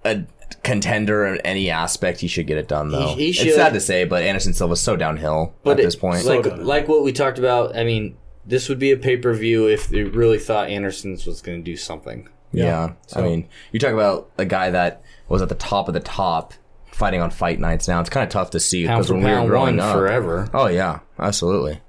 a 0.05 0.23
contender 0.63 1.25
in 1.25 1.39
any 1.41 1.69
aspect, 1.69 2.19
he 2.19 2.27
should 2.27 2.47
get 2.47 2.57
it 2.57 2.67
done 2.67 2.89
though. 2.89 3.13
he 3.15 3.31
should. 3.31 3.47
It's 3.47 3.55
sad 3.55 3.73
to 3.73 3.79
say, 3.79 4.03
but 4.05 4.23
Anderson 4.23 4.53
Silva's 4.53 4.79
so 4.81 4.95
downhill 4.95 5.53
but 5.63 5.71
at 5.71 5.79
it- 5.79 5.83
this 5.83 5.95
point. 5.95 6.23
like 6.25 6.43
done. 6.43 6.65
like 6.65 6.87
what 6.87 7.03
we 7.03 7.11
talked 7.11 7.39
about. 7.39 7.75
I 7.75 7.83
mean, 7.83 8.17
this 8.45 8.69
would 8.69 8.79
be 8.79 8.91
a 8.91 8.97
pay 8.97 9.17
per 9.17 9.33
view 9.33 9.67
if 9.67 9.87
they 9.87 10.03
really 10.03 10.39
thought 10.39 10.69
Anderson's 10.69 11.25
was 11.25 11.41
going 11.41 11.59
to 11.59 11.63
do 11.63 11.77
something. 11.77 12.27
yeah. 12.51 12.93
so- 13.07 13.19
I 13.19 13.23
mean, 13.23 13.47
you 13.71 13.79
talk 13.79 13.93
about 13.93 14.29
a 14.37 14.45
guy 14.45 14.69
that 14.71 15.01
was 15.29 15.41
at 15.41 15.49
the 15.49 15.55
top 15.55 15.87
of 15.87 15.93
the 15.93 15.99
top 15.99 16.53
fighting 17.01 17.19
on 17.21 17.31
fight 17.31 17.59
nights 17.59 17.87
now. 17.87 17.99
It's 17.99 18.09
kind 18.11 18.23
of 18.23 18.29
tough 18.29 18.51
to 18.51 18.59
see 18.59 18.85
Pound 18.85 18.99
because 18.99 19.07
for 19.07 19.13
when 19.15 19.23
we 19.23 19.29
were 19.31 19.35
pound, 19.37 19.49
growing 19.49 19.77
one 19.77 19.85
up. 19.87 19.95
forever. 19.95 20.47
Oh 20.53 20.67
yeah, 20.67 20.99
absolutely. 21.17 21.81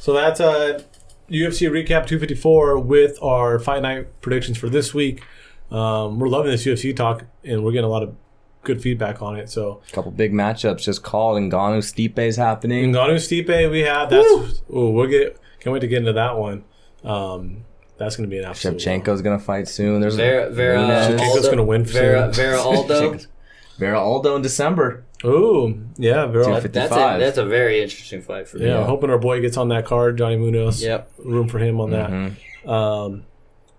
So 0.00 0.12
that's 0.12 0.40
uh, 0.40 0.82
UFC 1.30 1.70
recap 1.70 2.06
254 2.06 2.78
with 2.80 3.22
our 3.22 3.58
fight 3.60 3.82
night 3.82 4.20
predictions 4.20 4.58
for 4.58 4.68
this 4.68 4.92
week. 4.92 5.22
Um, 5.70 6.18
we're 6.18 6.28
loving 6.28 6.50
this 6.50 6.64
UFC 6.66 6.94
talk, 6.94 7.24
and 7.44 7.62
we're 7.62 7.72
getting 7.72 7.84
a 7.84 7.88
lot 7.90 8.02
of 8.02 8.16
good 8.64 8.82
feedback 8.82 9.22
on 9.22 9.36
it. 9.36 9.48
So 9.48 9.80
A 9.88 9.92
couple 9.92 10.10
big 10.10 10.32
matchups 10.32 10.82
just 10.82 11.02
called. 11.02 11.38
Ngannou 11.38 12.18
is 12.18 12.36
happening. 12.36 12.92
Ngannou 12.92 13.14
Stipe, 13.16 13.70
we 13.70 13.80
have 13.80 14.10
that's. 14.10 14.26
Oh, 14.72 14.90
we'll 14.90 15.06
get. 15.06 15.38
Can't 15.60 15.72
wait 15.72 15.80
to 15.80 15.88
get 15.88 15.98
into 15.98 16.14
that 16.14 16.36
one. 16.36 16.64
Um, 17.04 17.64
that's 17.96 18.16
going 18.16 18.28
to 18.28 18.34
be 18.34 18.38
an 18.38 18.44
absolute. 18.46 18.78
Shevchenko's 18.78 19.22
gonna 19.22 19.38
fight 19.38 19.68
soon. 19.68 20.00
There's 20.00 20.16
Vera, 20.16 20.50
Vera, 20.50 20.80
Nunez. 20.80 21.20
Shevchenko's 21.20 21.36
Aldo, 21.36 21.50
gonna 21.50 21.64
win 21.64 21.84
Vera, 21.84 22.32
soon. 22.32 22.44
Vera 22.44 22.60
Aldo. 22.60 23.18
Vera 23.78 24.00
Aldo 24.00 24.36
in 24.36 24.42
December. 24.42 25.04
Ooh, 25.24 25.84
yeah, 25.96 26.26
very. 26.26 26.44
Two 26.44 26.50
Yeah, 26.50 26.60
fifty- 26.60 26.68
That's 26.78 26.92
a, 26.92 27.18
that's 27.18 27.38
a 27.38 27.44
very 27.44 27.80
interesting 27.82 28.22
fight 28.22 28.46
for 28.48 28.58
me. 28.58 28.70
I'm 28.70 28.84
hoping 28.84 29.10
our 29.10 29.18
boy 29.18 29.40
gets 29.40 29.56
on 29.56 29.68
that 29.68 29.84
card, 29.84 30.18
Johnny 30.18 30.36
Munoz. 30.36 30.82
Yep. 30.82 31.10
room 31.24 31.48
for 31.48 31.58
him 31.58 31.80
on 31.80 31.90
that. 31.90 32.10
Mm-hmm. 32.10 32.68
Um, 32.70 33.24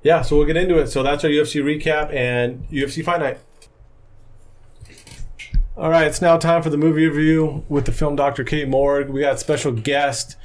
yeah, 0.04 0.22
so 0.22 0.38
we'll 0.38 0.46
get 0.46 0.58
into 0.58 0.78
it. 0.80 0.88
So 0.88 1.04
that's 1.04 1.24
our 1.24 1.30
UFC 1.30 1.62
recap 1.62 2.14
and 2.14 2.68
UFC 2.70 3.04
Fight 3.04 3.20
Night. 3.20 3.38
All 5.78 5.90
right, 5.90 6.08
it's 6.08 6.22
now 6.22 6.38
time 6.38 6.62
for 6.62 6.70
the 6.70 6.78
movie 6.78 7.08
review 7.08 7.64
with 7.70 7.86
the 7.86 7.94
film 7.94 8.16
Dr. 8.18 8.44
Kate 8.44 8.68
Morg. 8.68 9.10
We 9.10 9.22
got 9.22 9.36
a 9.36 9.38
special 9.38 9.72
guest 9.72 10.36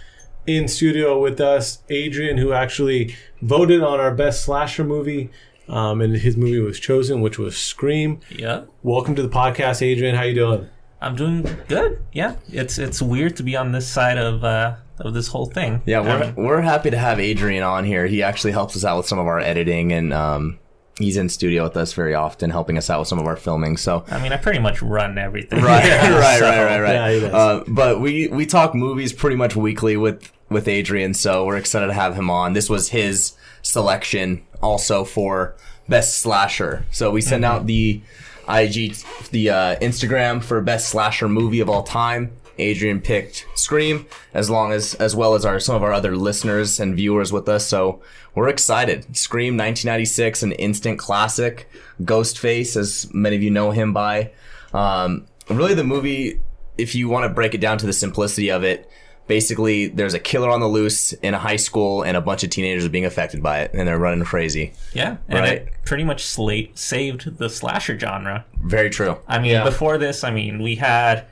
in 0.46 0.68
studio 0.68 1.18
with 1.20 1.40
us, 1.40 1.82
Adrian, 1.88 2.38
who 2.38 2.52
actually 2.52 3.16
voted 3.42 3.82
on 3.82 3.99
our 3.99 4.14
best 4.14 4.44
slasher 4.44 4.84
movie. 4.84 5.30
Um, 5.68 6.00
and 6.00 6.14
his 6.16 6.37
movie 6.37 6.61
was 6.61 6.78
chosen, 6.78 7.21
which 7.21 7.38
was 7.38 7.56
Scream. 7.56 8.21
Yeah, 8.30 8.64
Welcome 8.83 9.14
to 9.16 9.23
the 9.23 9.28
podcast, 9.28 9.80
Adrian. 9.83 10.14
How 10.14 10.23
you 10.23 10.35
doing? 10.35 10.68
I'm 11.00 11.16
doing 11.16 11.47
good. 11.68 12.02
Yeah, 12.12 12.37
it's 12.50 12.78
it's 12.78 13.00
weird 13.02 13.37
to 13.37 13.42
be 13.42 13.56
on 13.56 13.73
this 13.73 13.87
side 13.87 14.18
of 14.18 14.42
uh, 14.44 14.76
of 14.99 15.12
this 15.14 15.28
whole 15.28 15.47
thing. 15.47 15.83
Yeah, 15.87 16.00
we're 16.00 16.25
Um, 16.25 16.35
we're 16.37 16.61
happy 16.62 16.90
to 16.90 16.99
have 16.99 17.21
Adrian 17.21 17.62
on 17.62 17.85
here. 17.85 18.06
He 18.06 18.23
actually 18.23 18.52
helps 18.52 18.76
us 18.76 18.85
out 18.85 18.97
with 18.99 19.06
some 19.06 19.18
of 19.18 19.26
our 19.26 19.38
editing, 19.38 19.92
and 19.92 20.12
um, 20.14 20.59
he's 20.99 21.16
in 21.18 21.28
studio 21.28 21.64
with 21.64 21.76
us 21.76 21.92
very 21.92 22.14
often, 22.14 22.50
helping 22.50 22.78
us 22.78 22.88
out 22.88 23.00
with 23.00 23.09
some 23.09 23.18
of 23.18 23.26
our 23.26 23.37
filming. 23.37 23.76
So. 23.76 24.04
I 24.11 24.23
mean, 24.23 24.33
I 24.33 24.37
pretty 24.38 24.61
much 24.61 24.80
run 24.80 25.18
everything. 25.18 25.62
Right, 25.62 25.85
right, 25.90 26.40
right, 26.40 26.40
right, 26.64 26.80
right. 26.80 27.23
Yeah. 27.23 27.28
Uh, 27.28 27.64
but 27.68 28.00
we 28.00 28.28
we 28.28 28.47
talk 28.47 28.75
movies 28.75 29.12
pretty 29.12 29.37
much 29.37 29.56
weekly 29.56 29.97
with 29.99 30.30
with 30.48 30.68
Adrian, 30.68 31.14
so 31.14 31.44
we're 31.44 31.56
excited 31.56 31.86
to 31.86 31.92
have 31.92 32.14
him 32.14 32.30
on. 32.30 32.52
This 32.52 32.70
was 32.70 32.90
his 32.90 33.34
selection 33.62 34.44
also 34.62 35.04
for 35.04 35.56
best 35.88 36.18
slasher. 36.18 36.84
So 36.90 37.10
we 37.10 37.20
send 37.20 37.44
out 37.44 37.66
the 37.66 38.00
IG, 38.48 38.94
the 39.30 39.50
uh, 39.50 39.76
Instagram 39.76 40.42
for 40.42 40.60
best 40.60 40.88
slasher 40.88 41.28
movie 41.28 41.60
of 41.60 41.68
all 41.68 41.82
time. 41.82 42.36
Adrian 42.58 43.00
picked 43.00 43.46
Scream, 43.56 44.06
as 44.32 44.48
long 44.48 44.72
as 44.72 44.94
as 44.94 45.16
well 45.16 45.34
as 45.34 45.44
our 45.44 45.58
some 45.58 45.74
of 45.74 45.82
our 45.82 45.92
other 45.92 46.16
listeners 46.16 46.78
and 46.78 46.94
viewers 46.94 47.32
with 47.32 47.48
us. 47.48 47.66
So 47.66 48.00
we're 48.34 48.48
excited. 48.48 49.16
Scream, 49.16 49.54
1996, 49.54 50.42
an 50.44 50.52
instant 50.52 50.98
classic. 50.98 51.68
Ghostface, 52.02 52.76
as 52.76 53.12
many 53.12 53.34
of 53.36 53.42
you 53.42 53.50
know 53.50 53.72
him 53.72 53.92
by. 53.92 54.30
Um, 54.72 55.26
really, 55.48 55.74
the 55.74 55.84
movie, 55.84 56.40
if 56.78 56.94
you 56.94 57.08
want 57.08 57.24
to 57.24 57.28
break 57.28 57.54
it 57.54 57.60
down 57.60 57.78
to 57.78 57.86
the 57.86 57.92
simplicity 57.92 58.50
of 58.50 58.62
it, 58.62 58.88
basically 59.26 59.88
there's 59.88 60.14
a 60.14 60.18
killer 60.18 60.50
on 60.50 60.60
the 60.60 60.66
loose 60.68 61.12
in 61.14 61.34
a 61.34 61.38
high 61.38 61.56
school, 61.56 62.02
and 62.02 62.16
a 62.16 62.20
bunch 62.20 62.44
of 62.44 62.50
teenagers 62.50 62.84
are 62.84 62.90
being 62.90 63.04
affected 63.06 63.42
by 63.42 63.60
it, 63.60 63.70
and 63.74 63.88
they're 63.88 63.98
running 63.98 64.24
crazy. 64.24 64.72
Yeah, 64.92 65.16
and 65.28 65.38
Right. 65.40 65.52
it 65.52 65.68
pretty 65.84 66.04
much 66.04 66.24
slate 66.24 66.78
saved 66.78 67.38
the 67.38 67.48
slasher 67.48 67.98
genre. 67.98 68.44
Very 68.62 68.90
true. 68.90 69.16
I 69.28 69.38
mean, 69.38 69.52
Yeah. 69.52 69.64
before 69.64 69.98
this, 69.98 70.24
I 70.24 70.30
mean, 70.30 70.62
we 70.62 70.74
had 70.76 71.24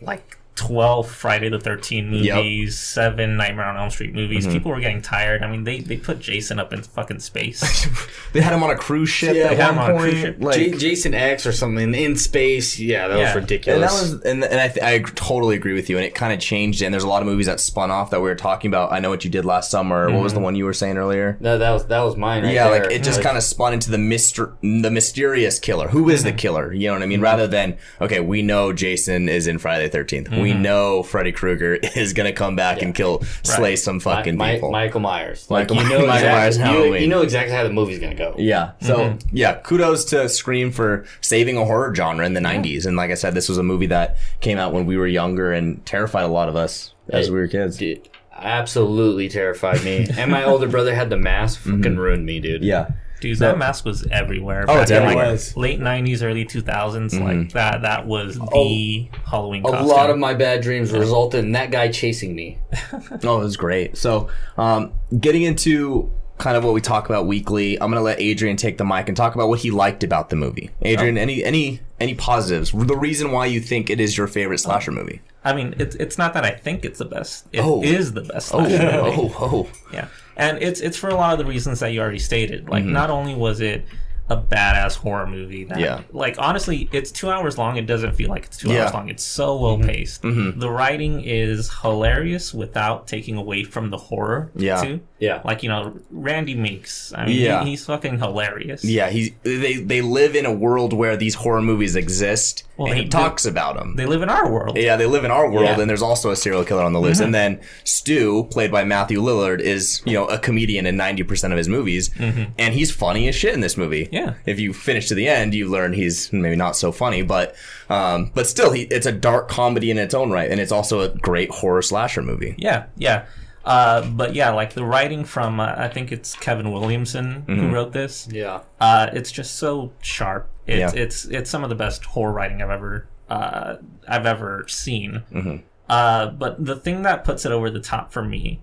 like 0.00 0.36
12 0.56 1.08
Friday 1.10 1.48
the 1.48 1.58
13th 1.58 2.08
movies, 2.08 2.78
seven 2.78 3.36
Nightmare 3.36 3.66
on 3.66 3.76
Elm 3.76 3.90
Street 3.90 4.14
movies. 4.14 4.44
Mm-hmm. 4.44 4.52
People 4.52 4.70
were 4.72 4.80
getting 4.80 5.02
tired. 5.02 5.42
I 5.42 5.50
mean, 5.50 5.64
they, 5.64 5.80
they 5.80 5.96
put 5.96 6.18
Jason 6.18 6.58
up 6.58 6.72
in 6.72 6.82
fucking 6.82 7.20
space. 7.20 7.86
They 8.32 8.42
had 8.42 8.52
him 8.52 8.62
on 8.62 8.70
a 8.70 8.76
cruise 8.76 9.08
ship 9.08 9.34
Yeah, 9.34 9.44
at 9.44 9.50
they 9.50 9.56
had 9.56 9.70
him 9.70 9.76
one 9.76 9.84
on 9.84 9.90
a 9.90 9.94
point. 9.94 10.10
cruise 10.10 10.20
ship. 10.20 10.36
Like, 10.40 10.56
J- 10.56 10.70
Jason 10.72 11.14
X 11.14 11.46
or 11.46 11.52
something 11.52 11.94
in 11.94 12.16
space. 12.16 12.78
Yeah, 12.78 13.08
that 13.08 13.18
Yeah. 13.18 13.24
was 13.34 13.34
ridiculous. 13.34 13.76
and 13.76 13.82
that 13.82 13.92
was, 13.92 14.12
and, 14.24 14.44
and 14.44 14.60
I, 14.60 14.68
th- 14.68 14.84
I 14.84 14.98
totally 15.14 15.56
agree 15.56 15.72
with 15.72 15.88
you. 15.88 15.96
And 15.96 16.04
it 16.04 16.14
kind 16.14 16.34
of 16.34 16.38
changed. 16.38 16.82
And 16.82 16.92
there's 16.92 17.04
a 17.04 17.08
lot 17.08 17.22
of 17.22 17.26
movies 17.26 17.46
that 17.46 17.60
spun 17.60 17.90
off 17.90 18.10
that 18.10 18.20
we 18.20 18.28
were 18.28 18.34
talking 18.34 18.68
about. 18.68 18.92
I 18.92 18.98
know 18.98 19.08
what 19.08 19.24
you 19.24 19.30
did 19.30 19.46
last 19.46 19.70
summer. 19.70 20.10
What 20.10 20.22
was 20.22 20.32
the 20.32 20.38
mm-hmm. 20.38 20.44
one 20.44 20.54
you 20.56 20.66
were 20.66 20.74
saying 20.74 20.98
earlier? 20.98 21.38
no, 21.40 21.56
that 21.56 21.70
was 21.70 21.86
that 21.86 22.00
was 22.00 22.16
mine. 22.16 22.42
Right 22.42 22.52
yeah, 22.52 22.68
there. 22.68 22.82
like 22.82 22.92
it 22.92 23.02
just 23.02 23.22
kind 23.22 23.36
of 23.36 23.42
spun 23.42 23.72
into 23.72 23.90
the 23.90 23.96
myster- 23.96 24.54
the 24.60 24.90
mysterious 24.90 25.58
killer. 25.58 25.88
Who 25.88 26.10
is 26.10 26.22
the 26.22 26.30
mm-hmm. 26.30 26.36
killer? 26.36 26.72
You 26.72 26.88
know 26.88 26.94
what 26.94 27.02
I 27.02 27.06
mean? 27.06 27.18
Mm-hmm. 27.18 27.24
Rather 27.24 27.46
than 27.46 27.78
okay, 28.00 28.20
we 28.20 28.42
know 28.42 28.72
Jason 28.72 29.28
is 29.28 29.46
in 29.46 29.58
Friday 29.58 29.88
the 29.88 29.98
13th. 29.98 30.42
We 30.42 30.45
know 30.54 31.02
Freddy 31.02 31.32
Krueger 31.32 31.74
is 31.96 32.12
gonna 32.12 32.32
come 32.32 32.56
back 32.56 32.82
and 32.82 32.94
kill, 32.94 33.22
slay 33.42 33.76
some 33.76 34.00
fucking 34.00 34.36
Mi- 34.36 34.54
people. 34.54 34.70
Michael 34.72 35.00
Myers. 35.00 35.50
Like 35.50 35.70
Michael- 35.70 35.76
you 35.76 35.82
know 35.90 36.06
Michael 36.06 36.14
exactly, 36.14 36.30
Myers 36.38 36.56
you, 36.58 36.62
Halloween. 36.64 37.02
you 37.02 37.08
know 37.08 37.22
exactly 37.22 37.54
how 37.54 37.64
the 37.64 37.70
movie's 37.72 37.98
gonna 37.98 38.14
go. 38.14 38.34
Yeah. 38.38 38.72
So 38.80 38.96
Mm-hmm. 38.96 39.36
yeah, 39.36 39.54
kudos 39.54 40.04
to 40.06 40.28
Scream 40.28 40.70
for 40.72 41.04
saving 41.20 41.56
a 41.56 41.64
horror 41.64 41.94
genre 41.94 42.24
in 42.26 42.34
the 42.34 42.40
'90s. 42.40 42.86
And 42.86 42.96
like 42.96 43.10
I 43.10 43.14
said, 43.14 43.34
this 43.34 43.48
was 43.48 43.58
a 43.58 43.62
movie 43.62 43.86
that 43.86 44.16
came 44.40 44.58
out 44.58 44.72
when 44.72 44.86
we 44.86 44.96
were 44.96 45.06
younger 45.06 45.52
and 45.52 45.84
terrified 45.86 46.24
a 46.24 46.28
lot 46.28 46.48
of 46.48 46.56
us 46.56 46.94
as 47.10 47.28
It- 47.28 47.32
we 47.32 47.38
were 47.40 47.48
kids. 47.48 47.76
Dude, 47.78 48.08
absolutely 48.32 49.28
terrified 49.28 49.82
me. 49.84 50.06
and 50.16 50.30
my 50.30 50.44
older 50.44 50.68
brother 50.68 50.94
had 50.94 51.10
the 51.10 51.16
mask. 51.16 51.60
Fucking 51.64 51.96
ruined 51.96 52.24
me, 52.26 52.40
dude. 52.40 52.60
Mm-hmm. 52.62 52.68
Yeah. 52.68 52.88
Dude, 53.20 53.38
that 53.38 53.56
mask 53.58 53.84
was 53.84 54.06
everywhere. 54.10 54.66
Oh, 54.68 54.74
it 54.82 54.88
Back 54.88 54.90
in, 54.90 54.96
everywhere. 55.02 55.32
Like, 55.32 55.56
late 55.56 55.80
90s, 55.80 56.22
early 56.22 56.44
2000s. 56.44 57.18
Like 57.20 57.52
that, 57.52 57.82
that 57.82 58.06
was 58.06 58.36
the 58.38 59.08
Halloween 59.24 59.64
A 59.64 59.70
costume. 59.70 59.86
lot 59.88 60.10
of 60.10 60.18
my 60.18 60.34
bad 60.34 60.60
dreams 60.62 60.92
resulted 60.92 61.44
in 61.44 61.52
that 61.52 61.70
guy 61.70 61.88
chasing 61.88 62.34
me. 62.34 62.58
Oh, 63.24 63.40
it 63.40 63.44
was 63.44 63.56
great. 63.56 63.96
So, 63.96 64.28
um, 64.58 64.92
getting 65.18 65.42
into 65.42 66.10
kind 66.38 66.54
of 66.56 66.64
what 66.64 66.74
we 66.74 66.80
talk 66.82 67.06
about 67.08 67.26
weekly, 67.26 67.80
I'm 67.80 67.90
gonna 67.90 68.02
let 68.02 68.20
Adrian 68.20 68.56
take 68.56 68.76
the 68.76 68.84
mic 68.84 69.08
and 69.08 69.16
talk 69.16 69.34
about 69.34 69.48
what 69.48 69.60
he 69.60 69.70
liked 69.70 70.04
about 70.04 70.28
the 70.28 70.36
movie. 70.36 70.70
Adrian, 70.82 71.16
any 71.16 71.42
any 71.42 71.80
any 71.98 72.14
positives? 72.14 72.72
The 72.72 72.96
reason 72.96 73.32
why 73.32 73.46
you 73.46 73.60
think 73.60 73.88
it 73.88 74.00
is 74.00 74.18
your 74.18 74.26
favorite 74.26 74.58
slasher 74.58 74.92
movie? 74.92 75.22
I 75.44 75.54
mean, 75.54 75.74
it's 75.78 75.96
it's 75.96 76.18
not 76.18 76.34
that 76.34 76.44
I 76.44 76.50
think 76.50 76.84
it's 76.84 76.98
the 76.98 77.04
best. 77.06 77.46
It 77.52 77.60
Oh. 77.62 77.82
is 77.82 78.12
the 78.12 78.20
best. 78.22 78.52
Oh, 78.54 78.66
slasher 78.68 79.02
movie. 79.02 79.16
oh, 79.16 79.36
oh. 79.40 79.68
Yeah, 79.92 80.08
and 80.36 80.62
it's 80.62 80.80
it's 80.80 80.96
for 80.96 81.08
a 81.08 81.14
lot 81.14 81.32
of 81.32 81.38
the 81.38 81.44
reasons 81.46 81.80
that 81.80 81.88
you 81.92 82.00
already 82.00 82.18
stated. 82.18 82.62
Mm-hmm. 82.62 82.70
Like, 82.72 82.84
not 82.84 83.10
only 83.10 83.34
was 83.34 83.60
it 83.60 83.84
a 84.28 84.36
badass 84.36 84.96
horror 84.96 85.24
movie 85.28 85.62
that, 85.62 85.78
Yeah. 85.78 86.00
like, 86.10 86.34
honestly, 86.36 86.88
it's 86.90 87.12
two 87.12 87.30
hours 87.30 87.58
long. 87.58 87.76
It 87.76 87.86
doesn't 87.86 88.16
feel 88.16 88.28
like 88.28 88.46
it's 88.46 88.56
two 88.56 88.66
Yeah. 88.70 88.74
Mm-hmm. 88.74 88.82
hours 88.86 88.94
long. 88.94 89.08
It's 89.08 89.22
so 89.22 89.56
well 89.56 89.78
paced. 89.78 90.22
The 90.22 90.68
writing 90.68 91.22
is 91.22 91.70
hilarious 91.82 92.52
without 92.52 93.06
taking 93.06 93.36
away 93.36 93.62
from 93.62 93.90
the 93.90 93.96
horror. 93.98 94.50
Yeah. 94.56 94.82
too. 94.82 95.00
Yeah. 95.20 95.42
Like 95.44 95.62
you 95.62 95.68
know, 95.68 95.96
Randy 96.10 96.56
Meeks. 96.56 97.12
I 97.14 97.26
mean, 97.26 97.36
Yeah. 97.40 97.62
he, 97.62 97.70
he's 97.70 97.86
fucking 97.86 98.18
hilarious. 98.18 98.84
Yeah, 98.84 99.10
he's 99.10 99.30
they 99.44 99.74
they 99.76 100.00
live 100.00 100.34
in 100.34 100.44
a 100.44 100.52
world 100.52 100.92
where 100.92 101.16
these 101.16 101.36
horror 101.36 101.62
movies 101.62 101.94
exist, 101.94 102.64
Well, 102.76 102.88
and 102.88 102.96
they 102.96 103.02
he 103.04 103.08
do. 103.08 103.10
talks 103.10 103.46
about 103.46 103.76
them. 103.76 103.96
They 103.96 104.04
live 104.06 104.22
in 104.22 104.28
our 104.28 104.50
world. 104.50 104.76
Yeah, 104.76 104.96
they 104.96 105.06
live 105.06 105.24
in 105.24 105.30
our 105.30 105.50
world, 105.50 105.64
Yeah. 105.66 105.80
and 105.80 105.88
there's 105.88 106.02
also 106.02 106.30
a 106.30 106.36
serial 106.36 106.62
killer 106.64 106.82
on 106.82 106.92
the 106.92 107.00
loose. 107.00 107.20
And 107.20 107.34
then 107.34 107.60
Stu, 107.84 108.44
played 108.50 108.70
by 108.70 108.84
Matthew 108.84 109.20
Lillard, 109.20 109.60
is 109.60 110.02
you 110.04 110.12
know 110.12 110.26
a 110.26 110.38
comedian 110.38 110.84
in 110.86 110.96
ninety 110.96 111.22
percent 111.22 111.52
of 111.52 111.56
his 111.56 111.68
movies, 111.68 112.10
and 112.18 112.74
he's 112.74 112.90
funny 112.90 113.28
as 113.28 113.34
shit 113.34 113.54
in 113.54 113.60
this 113.60 113.76
movie. 113.76 114.08
Yeah. 114.12 114.34
if 114.44 114.60
you 114.60 114.72
finish 114.74 115.08
to 115.08 115.14
the 115.14 115.26
end, 115.28 115.54
you 115.54 115.68
learn 115.68 115.92
he's 115.94 116.32
maybe 116.32 116.56
not 116.56 116.76
so 116.76 116.92
funny, 116.92 117.22
but 117.22 117.54
um, 117.88 118.30
but 118.34 118.46
still, 118.46 118.72
he 118.72 118.82
it's 118.82 119.06
a 119.06 119.12
dark 119.12 119.48
comedy 119.48 119.90
in 119.90 119.98
its 119.98 120.12
own 120.14 120.30
right, 120.30 120.50
and 120.50 120.60
it's 120.60 120.72
also 120.72 121.00
a 121.00 121.08
great 121.08 121.50
horror 121.50 121.82
slasher 121.82 122.22
movie. 122.22 122.54
Yeah, 122.58 122.86
yeah. 122.96 123.24
Uh, 123.66 124.06
but 124.10 124.32
yeah, 124.34 124.50
like 124.50 124.74
the 124.74 124.84
writing 124.84 125.24
from 125.24 125.58
uh, 125.60 125.74
I 125.76 125.88
think 125.88 126.12
it's 126.12 126.34
Kevin 126.36 126.70
Williamson 126.70 127.42
Mm-hmm. 127.48 127.54
who 127.60 127.74
wrote 127.74 127.92
this. 127.92 128.28
Yeah. 128.30 128.60
Uh, 128.80 129.08
it's 129.12 129.32
just 129.32 129.56
so 129.56 129.92
sharp. 130.00 130.48
It's 130.66 130.94
Yeah. 130.94 131.02
it's 131.02 131.24
it's 131.26 131.50
some 131.50 131.64
of 131.64 131.68
the 131.68 131.74
best 131.74 132.04
horror 132.04 132.32
writing 132.32 132.62
I've 132.62 132.70
ever 132.70 133.08
uh, 133.28 133.76
I've 134.08 134.24
ever 134.26 134.64
seen. 134.68 135.22
Mm-hmm. 135.32 135.56
Uh, 135.88 136.28
but 136.28 136.64
the 136.64 136.76
thing 136.76 137.02
that 137.02 137.24
puts 137.24 137.44
it 137.44 137.50
over 137.52 137.68
the 137.70 137.80
top 137.80 138.12
for 138.12 138.22
me 138.22 138.60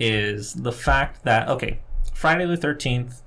is 0.00 0.54
the 0.54 0.72
fact 0.72 1.24
that 1.24 1.48
okay, 1.48 1.78
Friday 2.12 2.44
the 2.46 2.56
Thirteenth 2.56 3.22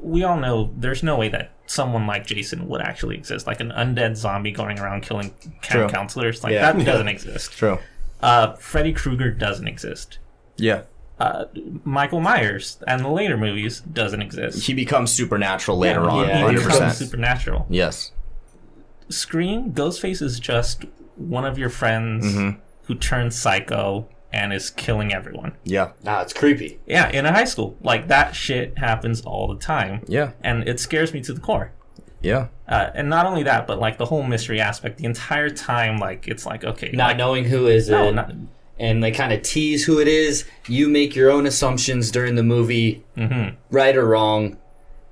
we 0.00 0.22
all 0.22 0.36
know 0.38 0.72
there's 0.76 1.02
no 1.02 1.16
way 1.16 1.28
that 1.30 1.50
someone 1.66 2.06
like 2.06 2.26
Jason 2.26 2.68
would 2.68 2.80
actually 2.80 3.16
exist, 3.16 3.44
like 3.48 3.58
an 3.58 3.70
undead 3.72 4.16
zombie 4.16 4.52
going 4.52 4.78
around 4.78 5.02
killing 5.02 5.34
camp 5.62 5.90
counselors. 5.90 6.44
Like 6.44 6.52
Yeah. 6.52 6.70
that 6.70 6.84
doesn't 6.86 7.08
exist. 7.08 7.50
True. 7.58 7.78
Uh, 8.22 8.52
Freddy 8.54 8.92
Krueger 8.92 9.32
doesn't 9.32 9.66
exist. 9.66 10.18
Yeah. 10.56 10.82
Uh, 11.18 11.44
Michael 11.84 12.20
Myers 12.20 12.78
and 12.88 13.04
the 13.04 13.08
later 13.08 13.36
movies 13.36 13.80
doesn't 13.80 14.20
exist. 14.20 14.66
He 14.66 14.74
becomes 14.74 15.12
supernatural 15.12 15.78
later 15.78 16.02
Yeah, 16.02 16.08
on. 16.10 16.28
yeah, 16.28 16.50
he 16.50 16.56
becomes 16.56 16.96
supernatural. 16.96 17.66
Yes. 17.70 18.10
Scream, 19.08 19.72
Ghostface 19.72 20.22
is 20.22 20.40
just 20.40 20.84
one 21.16 21.44
of 21.44 21.58
your 21.58 21.68
friends 21.70 22.24
Mm-hmm. 22.26 22.58
who 22.84 22.94
turns 22.96 23.36
psycho 23.36 24.08
and 24.32 24.52
is 24.52 24.70
killing 24.70 25.12
everyone. 25.14 25.52
Yeah. 25.62 25.92
Nah, 26.02 26.22
it's 26.22 26.32
creepy. 26.32 26.80
Yeah, 26.86 27.08
in 27.10 27.24
a 27.26 27.32
high 27.32 27.44
school. 27.44 27.76
Like 27.82 28.08
that 28.08 28.34
shit 28.34 28.76
happens 28.78 29.20
all 29.20 29.46
the 29.46 29.60
time. 29.60 30.02
Yeah. 30.08 30.32
And 30.42 30.68
it 30.68 30.80
scares 30.80 31.12
me 31.12 31.20
to 31.22 31.32
the 31.32 31.40
core. 31.40 31.70
Yeah. 32.20 32.48
Uh, 32.66 32.90
and 32.94 33.08
not 33.08 33.26
only 33.26 33.42
that, 33.44 33.66
but 33.68 33.78
like 33.78 33.98
the 33.98 34.06
whole 34.06 34.22
mystery 34.24 34.60
aspect, 34.60 34.98
the 34.98 35.04
entire 35.04 35.50
time, 35.50 35.98
like 35.98 36.26
it's 36.26 36.44
like 36.46 36.64
okay, 36.64 36.90
Not 36.92 37.08
like, 37.10 37.16
knowing 37.18 37.44
who 37.44 37.66
is 37.68 37.88
no, 37.88 38.08
it, 38.08 38.12
not, 38.14 38.32
and 38.78 39.02
they 39.02 39.10
kind 39.10 39.32
of 39.32 39.42
tease 39.42 39.84
who 39.84 40.00
it 40.00 40.08
is. 40.08 40.44
You 40.68 40.88
make 40.88 41.14
your 41.14 41.30
own 41.30 41.46
assumptions 41.46 42.10
during 42.10 42.34
the 42.34 42.42
movie, 42.42 43.02
Mhm. 43.16 43.54
right 43.70 43.96
or 43.96 44.06
wrong. 44.06 44.56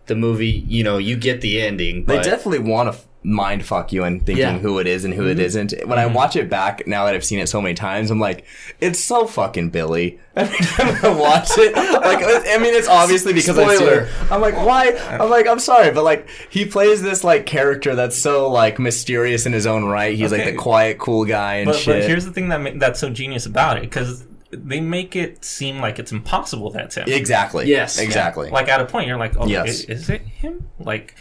The 0.07 0.17
movie, 0.17 0.65
you 0.67 0.83
know, 0.83 0.99
you 0.99 1.17
get 1.17 1.41
the 1.43 1.61
ending. 1.63 2.05
They 2.07 2.17
But 2.17 2.25
definitely 2.25 2.59
want 2.71 2.93
to 2.93 2.99
f- 2.99 3.07
mind 3.25 3.65
fuck 3.65 3.93
you 3.93 4.05
and 4.05 4.25
thinking 4.25 4.43
Yeah. 4.43 4.59
who 4.59 4.79
it 4.79 4.87
is 4.87 5.05
and 5.05 5.15
who 5.15 5.27
it 5.27 5.33
mm-hmm. 5.35 5.41
isn't. 5.41 5.87
When 5.87 5.99
I 5.99 6.05
mm-hmm. 6.05 6.15
watch 6.15 6.37
it 6.37 6.51
back 6.51 6.87
now 6.87 7.05
that 7.05 7.15
I've 7.15 7.25
seen 7.25 7.39
it 7.39 7.49
so 7.49 7.61
many 7.61 7.75
times, 7.75 8.11
I'm 8.11 8.19
like, 8.19 8.45
it's 8.81 9.03
so 9.03 9.27
fucking 9.27 9.71
Billy. 9.71 10.19
Every 10.37 10.59
time 10.65 10.97
I 11.05 11.09
watch 11.19 11.51
it, 11.59 11.75
like 11.75 12.25
I 12.25 12.59
mean, 12.59 12.75
it's 12.75 12.89
obviously 12.89 13.33
because 13.35 13.59
I 13.59 13.75
Spoiler. 13.75 14.01
it. 14.03 14.33
I'm 14.33 14.41
like, 14.41 14.57
why? 14.57 14.97
I'm 15.21 15.29
like, 15.29 15.47
I'm 15.47 15.59
sorry, 15.59 15.91
but 15.91 16.05
like 16.05 16.27
he 16.49 16.65
plays 16.65 17.03
this 17.03 17.23
like 17.23 17.45
character 17.45 17.95
that's 17.95 18.17
so 18.17 18.51
like 18.51 18.79
mysterious 18.79 19.45
in 19.45 19.53
his 19.53 19.67
own 19.67 19.85
right. 19.85 20.17
He's 20.17 20.33
like 20.33 20.47
the 20.47 20.55
quiet, 20.55 20.99
cool 20.99 21.27
guy 21.27 21.57
and 21.57 21.67
but, 21.67 21.77
shit. 21.77 22.01
but 22.01 22.09
here's 22.09 22.25
the 22.25 22.33
thing 22.33 22.49
that 22.49 22.61
ma- 22.63 22.71
that's 22.77 22.99
so 22.99 23.11
genius 23.11 23.45
about 23.45 23.77
it 23.77 23.83
because 23.83 24.25
they 24.53 24.81
make 24.81 25.17
it 25.17 25.45
seem 25.45 25.79
like 25.79 25.99
it's 25.99 26.13
impossible 26.13 26.71
that's 26.71 26.97
him. 26.97 27.09
exactly. 27.09 27.67
Yes. 27.67 27.99
Exactly. 27.99 28.51
Like 28.51 28.69
at 28.69 28.81
a 28.81 28.85
point, 28.85 29.09
you're 29.09 29.17
like, 29.19 29.37
oh, 29.39 29.47
Yes. 29.47 29.81
is, 29.81 29.85
is 29.85 30.11
it 30.11 30.23
him? 30.23 30.69
Like, 30.79 31.15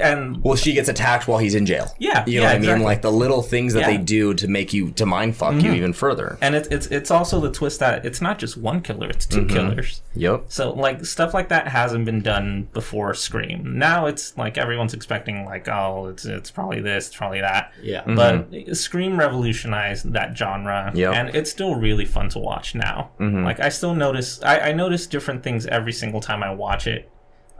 and 0.00 0.42
well, 0.42 0.56
she 0.56 0.72
gets 0.72 0.88
attacked 0.88 1.28
while 1.28 1.38
he's 1.38 1.54
in 1.54 1.66
jail. 1.66 1.94
Yeah, 1.98 2.24
You 2.26 2.40
know 2.40 2.46
yeah, 2.46 2.58
what 2.58 2.68
I 2.68 2.74
mean? 2.76 2.82
Like 2.82 3.02
the 3.02 3.12
little 3.12 3.42
things 3.42 3.74
that 3.74 3.80
Yeah. 3.80 3.88
Mm-hmm. 3.88 3.96
they 3.98 4.04
do 4.04 4.34
to 4.34 4.48
make 4.48 4.72
you 4.72 4.90
to 4.92 5.06
mind 5.06 5.36
fuck 5.36 5.54
you 5.54 5.62
mm-hmm. 5.62 5.74
even 5.74 5.92
further. 5.92 6.38
and 6.40 6.54
it's 6.54 6.68
it's 6.68 6.86
it's 6.88 7.10
also 7.10 7.40
the 7.40 7.50
twist 7.50 7.80
that 7.80 8.04
it's 8.04 8.20
not 8.20 8.38
just 8.38 8.56
one 8.56 8.80
killer; 8.80 9.08
it's 9.08 9.26
2 9.26 9.38
mm-hmm. 9.38 9.48
killers. 9.48 10.02
Yep. 10.14 10.44
So 10.48 10.72
like 10.72 11.04
stuff 11.04 11.34
like 11.34 11.48
that 11.48 11.68
hasn't 11.68 12.04
been 12.04 12.22
done 12.22 12.68
before 12.72 13.14
Scream. 13.14 13.78
Now 13.78 14.06
it's 14.06 14.36
like 14.36 14.58
everyone's 14.58 14.94
expecting 14.94 15.44
like, 15.44 15.68
oh, 15.68 16.06
it's 16.06 16.24
it's 16.24 16.50
probably 16.50 16.80
this, 16.80 17.08
it's 17.08 17.16
probably 17.16 17.40
that. 17.40 17.72
yeah, 17.82 18.02
mm-hmm. 18.04 18.16
But 18.16 18.76
Scream 18.76 19.18
revolutionized 19.18 20.12
that 20.12 20.36
genre, 20.36 20.92
Yep. 20.94 21.14
and 21.14 21.34
it's 21.34 21.50
still 21.50 21.74
really 21.74 22.04
fun 22.04 22.28
to 22.30 22.38
watch 22.38 22.74
now. 22.74 23.10
Like 23.18 23.60
I 23.60 23.68
still 23.68 23.94
notice, 23.94 24.42
I, 24.42 24.58
I 24.58 24.72
notice 24.72 25.06
different 25.06 25.42
things 25.42 25.66
every 25.66 25.92
single 25.92 26.20
time 26.20 26.42
I 26.42 26.52
watch 26.52 26.86
it 26.86 27.08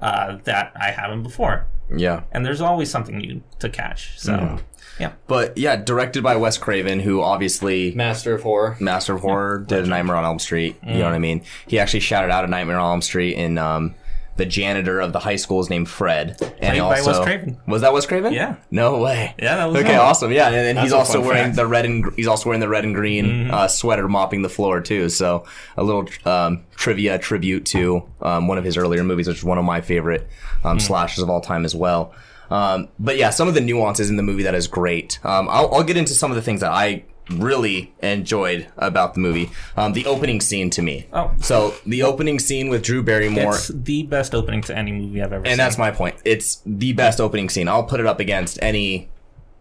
uh, 0.02 0.36
that 0.44 0.72
I 0.78 0.90
haven't 0.90 1.22
before, 1.22 1.66
Yeah. 1.94 2.24
and 2.32 2.44
there's 2.44 2.60
always 2.60 2.90
something 2.90 3.16
new 3.16 3.42
to 3.60 3.68
catch. 3.70 4.18
So 4.18 4.58
yeah, 5.00 5.12
But 5.26 5.56
yeah, 5.56 5.76
directed 5.76 6.22
by 6.22 6.36
Wes 6.36 6.58
Craven, 6.58 7.00
who 7.00 7.22
obviously 7.22 7.92
Master 7.94 8.34
of 8.34 8.42
Horror. 8.42 8.76
Master 8.80 9.14
of 9.14 9.20
Horror 9.22 9.60
did 9.66 9.84
a 9.84 9.86
Nightmare 9.86 10.16
on 10.16 10.24
Elm 10.24 10.38
Street. 10.38 10.76
You 10.86 10.98
know 10.98 11.04
what 11.04 11.14
I 11.14 11.18
mean? 11.18 11.42
He 11.66 11.78
actually 11.78 12.00
shouted 12.00 12.30
out 12.30 12.44
a 12.44 12.48
Nightmare 12.48 12.78
on 12.78 12.90
Elm 12.90 13.02
Street 13.02 13.36
in 13.36 13.56
um, 13.58 13.94
the 14.36 14.46
janitor 14.46 14.98
of 15.00 15.12
the 15.12 15.18
high 15.18 15.36
school 15.36 15.60
is 15.60 15.68
named 15.68 15.88
Fred. 15.88 16.36
And 16.60 16.78
by 16.78 16.98
also 16.98 17.10
Wes 17.12 17.20
Craven. 17.24 17.58
was 17.66 17.82
that 17.82 17.92
Wes 17.92 18.06
Craven? 18.06 18.32
Yeah. 18.32 18.56
No 18.70 18.98
way. 18.98 19.34
Yeah, 19.38 19.56
that 19.56 19.66
was 19.66 19.76
okay. 19.82 19.92
him. 19.92 20.00
Awesome. 20.00 20.32
Yeah, 20.32 20.46
and 20.46 20.54
then 20.54 20.76
he's 20.82 20.92
also 20.92 21.20
wearing 21.20 21.44
fact. 21.44 21.56
the 21.56 21.66
red 21.66 21.84
and 21.84 22.12
he's 22.16 22.26
also 22.26 22.48
wearing 22.48 22.60
the 22.60 22.68
red 22.68 22.84
and 22.84 22.94
green 22.94 23.26
Mm-hmm. 23.26 23.50
uh, 23.54 23.68
sweater, 23.68 24.08
mopping 24.08 24.40
the 24.42 24.48
floor 24.48 24.80
too. 24.80 25.08
So 25.10 25.44
a 25.76 25.82
little 25.84 26.06
um, 26.24 26.64
trivia 26.76 27.18
tribute 27.18 27.66
to 27.66 28.08
um, 28.22 28.48
one 28.48 28.56
of 28.58 28.64
his 28.64 28.76
earlier 28.76 29.04
movies, 29.04 29.28
which 29.28 29.38
is 29.38 29.44
one 29.44 29.58
of 29.58 29.64
my 29.64 29.80
favorite 29.80 30.28
um, 30.64 30.78
Mm. 30.78 30.82
slashers 30.82 31.22
of 31.22 31.28
all 31.28 31.40
time 31.40 31.64
as 31.64 31.74
well. 31.74 32.14
Um, 32.50 32.88
but 32.98 33.16
yeah, 33.16 33.30
some 33.30 33.48
of 33.48 33.54
the 33.54 33.60
nuances 33.60 34.10
in 34.10 34.16
the 34.16 34.22
movie 34.22 34.42
that 34.44 34.54
is 34.54 34.66
great. 34.66 35.18
Um, 35.24 35.48
I'll, 35.50 35.72
I'll 35.74 35.84
get 35.84 35.96
into 35.96 36.14
some 36.14 36.30
of 36.30 36.36
the 36.36 36.42
things 36.42 36.60
that 36.60 36.70
I 36.70 37.04
really 37.30 37.94
enjoyed 38.02 38.66
about 38.76 39.14
the 39.14 39.20
movie. 39.20 39.50
Um, 39.76 39.92
the 39.92 40.06
opening 40.06 40.40
scene 40.40 40.70
to 40.70 40.82
me. 40.82 41.06
Oh. 41.12 41.32
So 41.40 41.74
the 41.87 42.02
opening 42.02 42.38
scene 42.38 42.68
with 42.68 42.82
Drew 42.82 43.02
Barrymore. 43.02 43.54
it's 43.54 43.68
the 43.68 44.02
best 44.02 44.35
opening 44.35 44.62
to 44.62 44.76
any 44.76 44.92
movie 44.92 45.22
I've 45.22 45.32
ever 45.32 45.44
seen. 45.44 45.52
And 45.52 45.61
that's 45.61 45.78
my 45.78 45.90
point. 45.90 46.16
It's 46.24 46.62
the 46.66 46.92
best 46.92 47.20
opening 47.20 47.48
scene. 47.48 47.68
I'll 47.68 47.85
put 47.85 48.00
it 48.00 48.06
up 48.06 48.20
against 48.20 48.58
any 48.62 49.08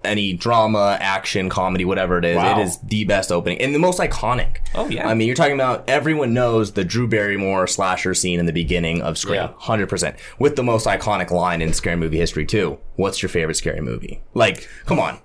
any 0.04 0.34
drama, 0.34 0.98
action, 1.00 1.48
comedy, 1.48 1.86
whatever 1.86 2.18
it 2.18 2.26
is. 2.26 2.36
Wow. 2.36 2.60
It 2.60 2.64
is 2.64 2.80
the 2.80 3.06
best 3.06 3.32
opening 3.32 3.62
and 3.62 3.76
the 3.76 3.78
most 3.78 4.00
iconic. 4.00 4.58
Oh, 4.74 4.90
yeah. 4.90 5.08
I 5.08 5.14
mean, 5.14 5.28
you're 5.28 5.36
talking 5.36 5.54
about 5.54 5.88
everyone 5.88 6.34
knows 6.34 6.72
the 6.72 6.84
Drew 6.84 7.08
Barrymore 7.08 7.68
slasher 7.68 8.16
scene 8.16 8.40
in 8.40 8.48
the 8.48 8.52
beginning 8.54 9.04
of 9.04 9.20
Scream, 9.20 9.36
Yeah. 9.36 9.52
hundred 9.60 9.90
percent, 9.90 10.16
with 10.40 10.56
the 10.56 10.64
most 10.64 10.88
iconic 10.88 11.30
line 11.30 11.62
in 11.62 11.72
scary 11.74 11.98
movie 11.98 12.18
history 12.18 12.48
too. 12.48 12.80
What's 12.96 13.22
your 13.22 13.30
favorite 13.30 13.54
scary 13.58 13.82
movie? 13.82 14.24
Like, 14.34 14.68
come 14.88 14.98
on, 14.98 15.20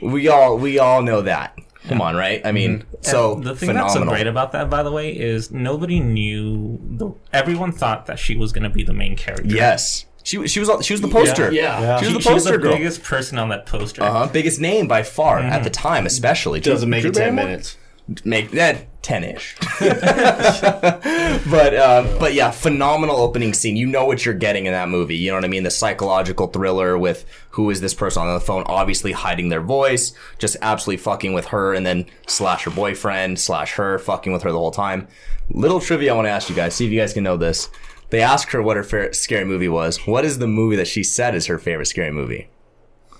we 0.00 0.28
all 0.28 0.56
we 0.56 0.78
all 0.78 1.02
know 1.02 1.22
that. 1.22 1.56
Come 1.88 2.00
on, 2.00 2.14
right? 2.14 2.40
I 2.44 2.52
mean, 2.52 2.84
so 3.00 3.34
the 3.36 3.56
thing 3.56 3.68
phenomenal. 3.70 3.82
that's 3.84 3.94
so 3.94 4.04
great 4.04 4.26
about 4.28 4.52
that, 4.52 4.70
by 4.70 4.82
the 4.84 4.92
way, 4.92 5.10
is 5.10 5.50
nobody 5.50 5.98
knew. 6.00 6.78
The, 6.96 7.12
everyone 7.32 7.72
thought 7.72 8.06
that 8.06 8.18
she 8.18 8.36
was 8.36 8.52
going 8.52 8.62
to 8.64 8.70
be 8.70 8.84
the 8.84 8.92
main 8.92 9.16
character. 9.16 9.48
yes, 9.48 10.06
she 10.22 10.38
was- 10.38 10.50
she 10.52 10.60
was 10.60 10.70
she 10.86 10.92
was 10.94 11.00
the 11.00 11.08
poster. 11.08 11.50
Yeah. 11.52 11.80
Yeah. 11.80 11.98
She 11.98 12.04
was 12.04 12.12
she, 12.12 12.18
the 12.18 12.22
she 12.22 12.32
was 12.34 12.44
poster 12.44 12.56
the 12.58 12.62
girl. 12.62 12.76
biggest 12.76 13.02
person 13.02 13.38
on 13.38 13.48
that 13.48 13.66
poster. 13.66 14.02
Uh-huh. 14.04 14.28
Biggest 14.32 14.60
name 14.60 14.86
by 14.86 15.02
far 15.02 15.40
at 15.40 15.64
the 15.64 15.70
time, 15.70 16.06
especially. 16.06 16.60
Doesn't 16.60 16.88
make 16.88 17.00
Drew 17.02 17.10
it 17.10 17.14
ten 17.14 17.34
Barrymore? 17.34 17.44
minutes. 17.46 17.76
Make 18.24 18.50
that 18.52 19.02
ten 19.02 19.24
ish. 19.24 19.56
but 19.80 21.76
um, 21.76 22.18
but 22.18 22.34
yeah, 22.34 22.50
phenomenal 22.50 23.16
opening 23.16 23.52
scene. 23.52 23.76
You 23.76 23.86
know 23.86 24.04
what 24.04 24.24
you're 24.24 24.34
getting 24.34 24.66
in 24.66 24.72
that 24.72 24.88
movie. 24.88 25.16
You 25.16 25.30
know 25.30 25.36
what 25.36 25.44
I 25.44 25.48
mean? 25.48 25.64
The 25.64 25.70
psychological 25.70 26.46
thriller 26.46 26.96
with 26.96 27.24
who 27.50 27.70
is 27.70 27.80
this 27.80 27.94
person 27.94 28.22
on 28.22 28.34
the 28.34 28.40
phone, 28.40 28.62
obviously 28.66 29.12
hiding 29.12 29.48
their 29.48 29.60
voice, 29.60 30.12
just 30.38 30.56
absolutely 30.62 31.02
fucking 31.02 31.32
with 31.32 31.46
her, 31.46 31.74
and 31.74 31.84
then 31.84 32.06
slash 32.26 32.64
her 32.64 32.70
boyfriend 32.70 33.38
slash 33.38 33.72
her 33.74 33.98
fucking 33.98 34.32
with 34.32 34.42
her 34.42 34.52
the 34.52 34.58
whole 34.58 34.70
time. 34.70 35.08
Little 35.50 35.80
trivia 35.80 36.12
I 36.12 36.16
want 36.16 36.26
to 36.26 36.30
ask 36.30 36.48
you 36.48 36.56
guys. 36.56 36.74
See 36.74 36.86
if 36.86 36.92
you 36.92 37.00
guys 37.00 37.12
can 37.12 37.24
know 37.24 37.36
this. 37.36 37.68
They 38.10 38.20
asked 38.20 38.52
her 38.52 38.62
what 38.62 38.76
her 38.76 38.82
favorite 38.82 39.16
scary 39.16 39.44
movie 39.44 39.68
was. 39.68 40.06
What 40.06 40.24
is 40.24 40.38
the 40.38 40.46
movie 40.46 40.76
that 40.76 40.86
she 40.86 41.02
said 41.02 41.34
is 41.34 41.46
her 41.46 41.58
favorite 41.58 41.86
scary 41.86 42.10
movie? 42.10 42.48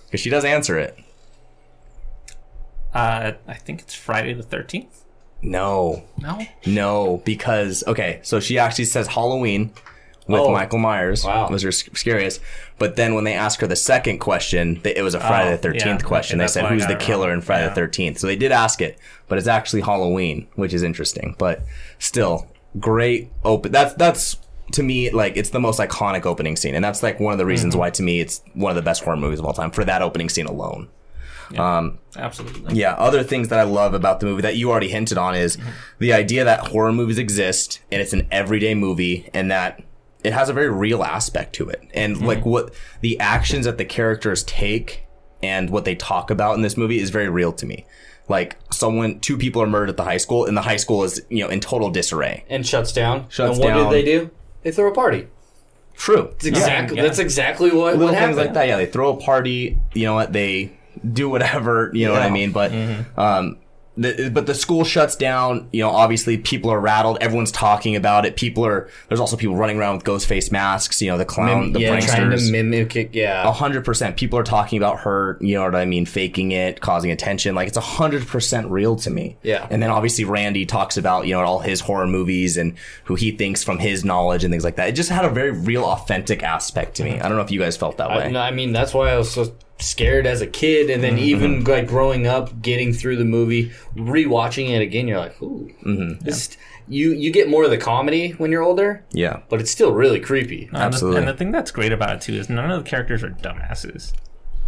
Because 0.05 0.21
she 0.21 0.29
does 0.29 0.45
answer 0.45 0.79
it. 0.79 0.99
Uh, 2.95 3.33
I 3.49 3.55
think 3.55 3.81
it's 3.81 3.95
Friday 3.95 4.33
the 4.35 4.43
Thirteenth. 4.43 5.05
No, 5.45 6.05
No, 6.19 6.39
no, 6.67 7.23
because 7.25 7.83
okay, 7.89 8.21
so 8.23 8.39
she 8.39 8.59
actually 8.59 8.85
says 8.85 9.09
Halloween 9.09 9.73
with 10.29 10.41
Oh. 10.41 10.53
Michael 10.53 10.79
Myers 10.79 11.25
Wow. 11.25 11.49
was 11.49 11.63
her 11.63 11.73
scariest. 11.73 12.41
But 12.79 12.95
then 12.95 13.15
when 13.17 13.25
they 13.25 13.35
ask 13.35 13.61
her 13.61 13.67
the 13.67 13.75
second 13.75 14.19
question, 14.19 14.81
it 14.85 15.03
was 15.03 15.15
a 15.15 15.21
Friday 15.21 15.49
Oh, 15.49 15.53
the 15.57 15.59
Thirteenth 15.59 16.03
yeah, 16.03 16.07
question. 16.07 16.39
okay, 16.41 16.45
they 16.47 16.53
said, 16.53 16.67
"Who's 16.67 16.87
the 16.87 16.95
killer 16.95 17.27
wrong. 17.29 17.39
in 17.39 17.41
Friday 17.41 17.65
Yeah. 17.65 17.71
the 17.75 17.81
13th? 17.81 18.19
So 18.19 18.29
they 18.29 18.37
did 18.37 18.53
ask 18.53 18.81
it, 18.81 18.99
but 19.27 19.37
it's 19.37 19.49
actually 19.49 19.81
Halloween, 19.83 20.47
which 20.55 20.73
is 20.73 20.85
interesting. 20.85 21.35
But 21.39 21.63
still, 21.99 22.47
great 22.79 23.31
open. 23.45 23.73
That's 23.73 23.95
that's 23.95 24.37
to 24.73 24.83
me 24.85 25.11
like 25.11 25.37
it's 25.37 25.51
the 25.51 25.61
most 25.61 25.81
iconic 25.81 26.25
opening 26.25 26.55
scene, 26.55 26.77
and 26.77 26.85
that's 26.85 27.03
like 27.03 27.19
one 27.19 27.33
of 27.33 27.39
the 27.39 27.43
Mm-hmm. 27.43 27.49
reasons 27.49 27.77
why 27.77 27.91
to 27.91 28.03
me 28.05 28.21
it's 28.21 28.43
one 28.55 28.71
of 28.71 28.77
the 28.77 28.83
best 28.83 29.03
horror 29.03 29.17
movies 29.17 29.41
of 29.41 29.45
all 29.47 29.53
time 29.55 29.73
for 29.73 29.85
that 29.85 30.03
opening 30.03 30.29
scene 30.29 30.47
alone. 30.47 30.89
Um, 31.59 31.99
absolutely. 32.17 32.75
Yeah, 32.77 32.95
other 32.95 33.23
things 33.23 33.49
that 33.49 33.59
I 33.59 33.65
love 33.65 33.95
about 33.95 34.21
the 34.21 34.27
movie 34.27 34.43
that 34.43 34.57
you 34.57 34.71
already 34.71 34.89
hinted 34.89 35.19
on 35.19 35.35
is 35.35 35.57
mm-hmm. 35.57 35.71
the 35.99 36.13
idea 36.13 36.45
that 36.45 36.69
horror 36.69 36.93
movies 36.93 37.19
exist 37.19 37.81
and 37.91 38.01
it's 38.01 38.13
an 38.13 38.27
everyday 38.31 38.75
movie 38.75 39.29
and 39.35 39.51
that 39.51 39.83
it 40.25 40.33
has 40.33 40.49
a 40.49 40.53
very 40.53 40.71
real 40.71 41.03
aspect 41.03 41.55
to 41.55 41.69
it. 41.69 41.83
And 41.95 42.17
mm-hmm. 42.17 42.27
like 42.27 42.45
what 42.45 42.75
the 43.01 43.19
actions 43.21 43.65
that 43.67 43.79
the 43.79 43.85
characters 43.85 44.45
take 44.45 45.05
and 45.43 45.71
what 45.71 45.85
they 45.85 45.95
talk 45.95 46.31
about 46.31 46.55
in 46.55 46.63
this 46.63 46.77
movie 46.77 47.01
is 47.01 47.11
very 47.11 47.29
real 47.29 47.53
to 47.55 47.67
me. 47.67 47.87
Like 48.29 48.57
someone 48.73 49.21
two 49.21 49.37
people 49.37 49.61
are 49.63 49.67
murdered 49.67 49.91
at 49.91 49.97
the 49.97 50.05
high 50.05 50.17
school 50.17 50.47
and 50.47 50.57
the 50.57 50.63
high 50.63 50.77
school 50.77 51.03
is, 51.03 51.21
you 51.29 51.43
know, 51.43 51.51
in 51.51 51.61
total 51.61 51.91
disarray. 51.91 52.45
And 52.49 52.67
shuts 52.67 52.93
down. 52.93 53.29
Shuts 53.29 53.57
and 53.57 53.59
what 53.59 53.69
down. 53.69 53.91
did 53.91 53.93
they 53.93 54.05
do? 54.05 54.31
They 54.63 54.71
throw 54.71 54.91
a 54.91 54.95
party. 54.95 55.27
True. 55.95 56.29
That's 56.33 56.47
exactly. 56.47 56.97
Yeah. 56.97 57.03
That's 57.03 57.19
exactly 57.19 57.71
what, 57.71 57.97
little 57.97 58.07
what 58.07 58.15
things 58.15 58.21
happened. 58.21 58.37
like 58.37 58.55
that. 58.55 58.69
Yeah, 58.69 58.77
they 58.77 58.87
throw 58.87 59.17
a 59.17 59.21
party. 59.21 59.79
You 59.93 60.07
know 60.07 60.15
what? 60.15 60.33
They 60.33 60.79
do 61.13 61.29
whatever. 61.29 61.91
You 61.95 62.07
know 62.07 62.13
what 62.13 62.23
I 62.23 62.31
mean? 62.31 62.53
But 62.53 62.73
um, 63.17 63.59
the, 63.95 64.31
but 64.33 64.47
the 64.47 64.55
school 64.55 64.85
shuts 64.85 65.17
down. 65.17 65.69
You 65.71 65.83
know, 65.83 65.91
obviously 65.91 66.39
people 66.39 66.71
are 66.71 66.81
rattled. 66.81 67.19
Everyone's 67.21 67.53
talking 67.53 67.95
about 67.95 68.25
it. 68.25 68.37
People 68.37 68.65
are. 68.65 68.89
There's 69.09 69.21
also 69.21 69.37
people 69.37 69.55
running 69.55 69.77
around 69.79 69.97
with 69.97 70.05
ghost 70.05 70.27
face 70.27 70.51
masks. 70.51 71.03
You 71.03 71.11
know, 71.11 71.19
the 71.19 71.27
clown, 71.27 71.75
the 71.75 71.81
yeah, 71.81 72.01
trying 72.01 72.03
pranksters. 72.03 72.47
to 72.47 72.53
mimic 72.53 72.97
it. 72.97 73.15
Yeah. 73.15 73.47
A 73.47 73.53
hundred 73.53 73.85
percent. 73.85 74.17
People 74.17 74.39
are 74.39 74.45
talking 74.45 74.79
about 74.79 75.01
her, 75.01 75.37
you 75.43 75.57
know 75.57 75.65
what 75.65 75.75
I 75.75 75.85
mean, 75.85 76.07
faking 76.07 76.53
it, 76.53 76.81
causing 76.81 77.11
attention. 77.11 77.55
Like 77.55 77.69
it's 77.69 77.77
a 77.77 77.83
hundred 77.83 78.27
percent 78.27 78.71
real 78.71 78.97
to 78.97 79.11
me. 79.11 79.37
Yeah. 79.43 79.67
And 79.71 79.83
then 79.83 79.91
obviously 79.91 80.25
Randy 80.25 80.65
talks 80.65 80.97
about, 80.97 81.27
you 81.27 81.35
know, 81.35 81.43
all 81.43 81.59
his 81.59 81.81
horror 81.81 82.07
movies 82.07 82.57
and 82.57 82.75
who 83.05 83.15
he 83.15 83.31
thinks 83.31 83.63
from 83.63 83.79
his 83.79 84.07
knowledge 84.07 84.43
and 84.43 84.51
things 84.51 84.65
like 84.65 84.77
that. 84.77 84.89
It 84.89 84.93
just 84.93 85.11
had 85.11 85.27
a 85.27 85.31
very 85.31 85.51
real, 85.51 85.85
authentic 85.85 86.43
aspect 86.43 86.97
to 86.97 87.05
me. 87.05 87.21
I 87.21 87.29
don't 87.29 87.37
know 87.37 87.45
if 87.45 87.51
you 87.51 87.61
guys 87.61 87.77
felt 87.77 87.99
that 87.99 88.11
I, 88.11 88.17
way. 88.17 88.31
no, 88.33 88.41
I 88.41 88.53
mean, 88.53 88.73
that's 88.73 88.95
why 88.95 89.11
I 89.11 89.19
was 89.19 89.33
so 89.33 89.55
scared 89.83 90.27
as 90.27 90.41
a 90.41 90.47
kid, 90.47 90.91
and 90.91 91.03
Mm-hmm. 91.03 91.17
then 91.17 91.19
even 91.25 91.65
like 91.65 91.87
growing 91.87 92.27
up, 92.27 92.63
getting 92.63 92.93
through 92.93 93.17
the 93.17 93.25
movie, 93.25 93.71
rewatching 93.97 94.71
it 94.71 94.81
again, 94.83 95.09
you're 95.09 95.19
like, 95.19 95.41
ooh, 95.43 95.71
Mm-hmm. 95.85 96.25
this. 96.25 96.57
You 96.89 97.13
you 97.13 97.31
get 97.31 97.49
more 97.49 97.65
of 97.65 97.71
the 97.71 97.79
comedy 97.79 98.33
when 98.33 98.51
you're 98.51 98.63
older, 98.63 99.05
Yeah. 99.13 99.41
but 99.49 99.61
it's 99.61 99.71
still 99.71 99.93
really 99.93 100.19
creepy. 100.21 100.65
And 100.65 100.73
the- 100.75 100.79
Absolutely. 100.81 101.21
And 101.21 101.29
the 101.29 101.35
thing 101.35 101.53
that's 101.53 101.71
great 101.71 101.93
about 101.93 102.17
it 102.17 102.21
too 102.23 102.35
is 102.35 102.51
none 102.51 102.71
of 102.71 102.83
the 102.83 102.91
characters 102.91 103.23
are 103.23 103.31
dumbasses, 103.31 104.13